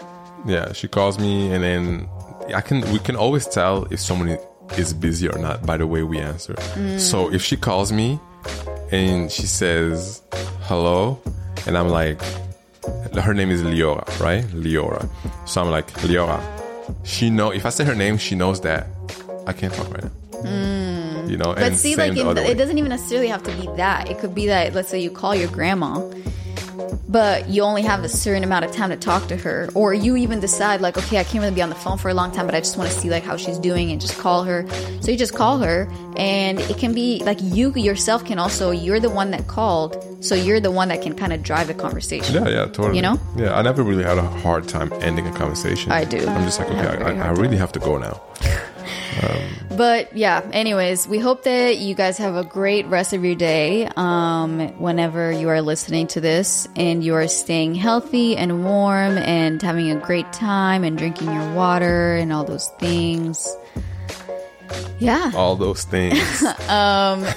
Yeah, 0.46 0.72
she 0.74 0.88
calls 0.88 1.18
me, 1.18 1.52
and 1.54 1.64
then 1.64 2.08
I 2.54 2.62
can 2.62 2.82
we 2.92 3.00
can 3.00 3.16
always 3.16 3.48
tell 3.48 3.86
if 3.92 4.00
someone 4.00 4.38
is 4.78 4.94
busy 4.94 5.28
or 5.28 5.38
not 5.38 5.66
by 5.66 5.78
the 5.78 5.88
way 5.88 6.04
we 6.04 6.20
answer. 6.20 6.54
Mm. 6.54 7.00
So 7.00 7.32
if 7.34 7.44
she 7.44 7.58
calls 7.58 7.92
me 7.92 8.20
and 8.92 9.32
she 9.32 9.48
says 9.48 10.22
hello, 10.62 11.20
and 11.66 11.78
I'm 11.78 11.90
like, 11.90 12.22
her 13.16 13.34
name 13.34 13.50
is 13.52 13.62
Leora, 13.64 14.08
right? 14.20 14.44
Leora. 14.54 15.10
So 15.48 15.62
I'm 15.62 15.70
like 15.72 15.92
Leora. 16.04 16.42
She 17.04 17.30
know 17.30 17.52
if 17.52 17.66
I 17.66 17.70
say 17.70 17.84
her 17.84 17.96
name, 17.96 18.18
she 18.18 18.36
knows 18.36 18.62
that 18.62 18.88
I 19.48 19.54
can't 19.54 19.74
talk 19.74 19.92
right 19.92 20.04
now. 20.04 20.12
Mm. 20.44 21.30
You 21.30 21.38
know, 21.38 21.54
But 21.54 21.64
and 21.64 21.78
see, 21.78 21.96
like 21.96 22.14
the 22.14 22.50
it 22.50 22.58
doesn't 22.58 22.78
even 22.78 22.90
necessarily 22.90 23.28
have 23.28 23.44
to 23.44 23.52
be 23.52 23.68
that. 23.78 24.10
It 24.10 24.20
could 24.20 24.36
be 24.36 24.48
that 24.48 24.74
let's 24.74 24.90
say 24.90 25.00
you 25.00 25.12
call 25.12 25.34
your 25.36 25.50
grandma, 25.50 26.02
but 27.08 27.50
you 27.50 27.64
only 27.64 27.82
have 27.84 28.04
a 28.04 28.10
certain 28.10 28.44
amount 28.44 28.66
of 28.66 28.72
time 28.72 28.90
to 28.90 28.98
talk 28.98 29.28
to 29.28 29.38
her, 29.38 29.70
or 29.76 29.94
you 29.94 30.16
even 30.18 30.40
decide 30.40 30.82
like, 30.82 30.98
okay, 30.98 31.20
I 31.20 31.24
can't 31.24 31.42
really 31.42 31.54
be 31.54 31.62
on 31.62 31.70
the 31.70 31.76
phone 31.76 31.98
for 31.98 32.10
a 32.10 32.14
long 32.14 32.32
time, 32.32 32.46
but 32.46 32.56
I 32.56 32.60
just 32.60 32.78
want 32.78 32.90
to 32.90 32.96
see 32.98 33.10
like 33.10 33.24
how 33.24 33.38
she's 33.38 33.58
doing 33.58 33.92
and 33.92 34.00
just 34.00 34.18
call 34.18 34.44
her. 34.44 34.68
So 35.02 35.12
you 35.12 35.18
just 35.18 35.36
call 35.36 35.60
her, 35.60 35.90
and 36.18 36.60
it 36.60 36.78
can 36.78 36.94
be 36.94 37.22
like 37.24 37.38
you 37.42 37.74
yourself 37.76 38.26
can 38.26 38.40
also 38.40 38.72
you're 38.72 39.00
the 39.00 39.10
one 39.10 39.32
that 39.32 39.48
called, 39.48 40.24
so 40.24 40.36
you're 40.36 40.60
the 40.60 40.72
one 40.72 40.88
that 40.90 41.02
can 41.02 41.16
kind 41.16 41.34
of 41.34 41.44
drive 41.44 41.68
the 41.68 41.74
conversation. 41.74 42.36
Yeah, 42.36 42.50
yeah, 42.50 42.66
totally. 42.66 42.96
You 42.96 43.02
know? 43.02 43.20
Yeah, 43.36 43.58
I 43.58 43.62
never 43.62 43.84
really 43.84 44.04
had 44.04 44.18
a 44.18 44.28
hard 44.42 44.68
time 44.68 44.92
ending 45.02 45.28
a 45.28 45.32
conversation. 45.34 45.92
I 45.92 46.04
do. 46.04 46.26
I'm 46.28 46.44
just 46.44 46.60
like, 46.60 46.70
I 46.70 46.74
a 46.74 46.80
okay, 46.96 47.20
I, 47.20 47.30
I 47.30 47.32
hard 47.32 47.32
really 47.32 47.58
have 47.58 47.72
to 47.74 47.80
go 47.80 47.98
now. 47.98 48.22
But 49.76 50.16
yeah, 50.16 50.42
anyways, 50.52 51.08
we 51.08 51.20
hope 51.20 51.44
that 51.44 51.78
you 51.78 51.96
guys 51.96 52.18
have 52.18 52.36
a 52.36 52.44
great 52.44 52.86
rest 52.88 53.14
of 53.14 53.24
your 53.24 53.36
day 53.36 53.90
um, 53.96 54.68
whenever 54.80 55.32
you 55.32 55.50
are 55.50 55.62
listening 55.62 56.08
to 56.08 56.22
this 56.22 56.68
and 56.76 57.04
you 57.04 57.16
are 57.16 57.28
staying 57.28 57.76
healthy 57.76 58.36
and 58.36 58.64
warm 58.66 59.18
and 59.18 59.62
having 59.62 59.90
a 59.92 59.96
great 59.96 60.32
time 60.34 60.84
and 60.84 60.98
drinking 60.98 61.32
your 61.32 61.54
water 61.54 62.16
and 62.16 62.34
all 62.34 62.44
those 62.44 62.68
things. 62.80 63.56
Yeah. 65.00 65.32
All 65.36 65.56
those 65.56 65.84
things. 65.84 66.44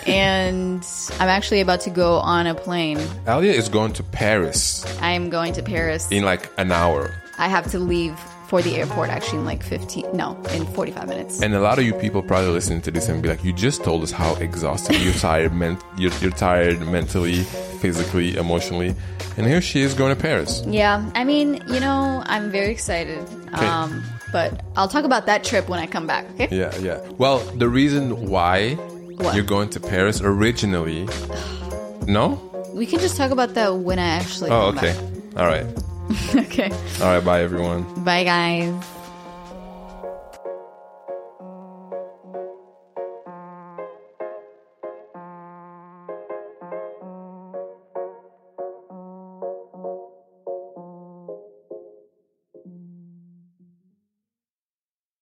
And 0.07 0.85
I'm 1.19 1.29
actually 1.29 1.61
about 1.61 1.81
to 1.83 1.91
go 1.91 2.17
on 2.17 2.47
a 2.47 2.55
plane. 2.55 2.99
Alia 3.27 3.53
is 3.53 3.69
going 3.69 3.93
to 3.95 4.03
Paris 4.03 4.85
I 5.01 5.13
am 5.13 5.31
going 5.31 5.53
to 5.55 5.63
Paris. 5.63 6.11
in 6.11 6.25
like 6.25 6.51
an 6.59 6.71
hour. 6.71 7.11
I 7.39 7.49
have 7.49 7.71
to 7.73 7.79
leave 7.79 8.17
for 8.55 8.63
the 8.63 8.77
airport 8.77 9.11
actually 9.11 9.39
in 9.39 9.45
like 9.45 9.65
15, 9.65 10.17
no, 10.17 10.41
in 10.53 10.65
45 10.65 11.09
minutes. 11.09 11.43
And 11.43 11.55
a 11.57 11.61
lot 11.61 11.81
of 11.81 11.85
you 11.85 11.93
people 11.93 12.23
probably 12.23 12.51
listening 12.51 12.83
to 12.83 12.93
this 12.93 13.09
and 13.09 13.21
be 13.21 13.29
like, 13.29 13.43
"You 13.43 13.53
just 13.53 13.83
told 13.83 14.05
us 14.05 14.13
how 14.13 14.37
exhausted 14.37 14.95
you're 15.03 15.13
tired, 15.15 15.53
men- 15.53 15.77
you're, 15.99 16.13
you're 16.21 16.31
tired 16.31 16.79
mentally, 16.87 17.43
physically, 17.83 18.37
emotionally." 18.37 18.95
And 19.37 19.45
here 19.45 19.61
she 19.61 19.81
is 19.81 19.93
going 19.95 20.15
to 20.15 20.23
Paris. 20.23 20.63
Yeah, 20.69 21.11
I 21.17 21.25
mean, 21.25 21.65
you 21.67 21.81
know, 21.81 22.23
I'm 22.27 22.53
very 22.53 22.71
excited. 22.71 23.19
Okay. 23.55 23.67
Um, 23.67 24.05
but 24.31 24.63
I'll 24.77 24.87
talk 24.87 25.03
about 25.05 25.27
that 25.27 25.43
trip 25.43 25.69
when 25.69 25.81
I 25.81 25.87
come 25.87 26.07
back, 26.07 26.25
okay? 26.35 26.47
Yeah, 26.57 26.71
yeah. 26.79 27.01
Well, 27.19 27.39
the 27.59 27.69
reason 27.69 28.29
why 28.29 28.75
What? 28.77 29.35
you're 29.35 29.51
going 29.57 29.71
to 29.71 29.81
Paris 29.81 30.21
originally, 30.21 31.09
no? 32.07 32.39
We 32.73 32.87
can 32.87 33.01
just 33.01 33.17
talk 33.17 33.33
about 33.33 33.55
that 33.55 33.75
when 33.79 33.99
I 33.99 34.11
actually 34.21 34.51
Oh, 34.53 34.69
okay. 34.77 34.95
All 35.37 35.47
right. 35.47 35.67
okay. 36.35 36.71
All 37.01 37.07
right. 37.15 37.25
Bye, 37.25 37.43
everyone. 37.43 37.83
Bye, 38.05 38.25
guys. 38.25 38.94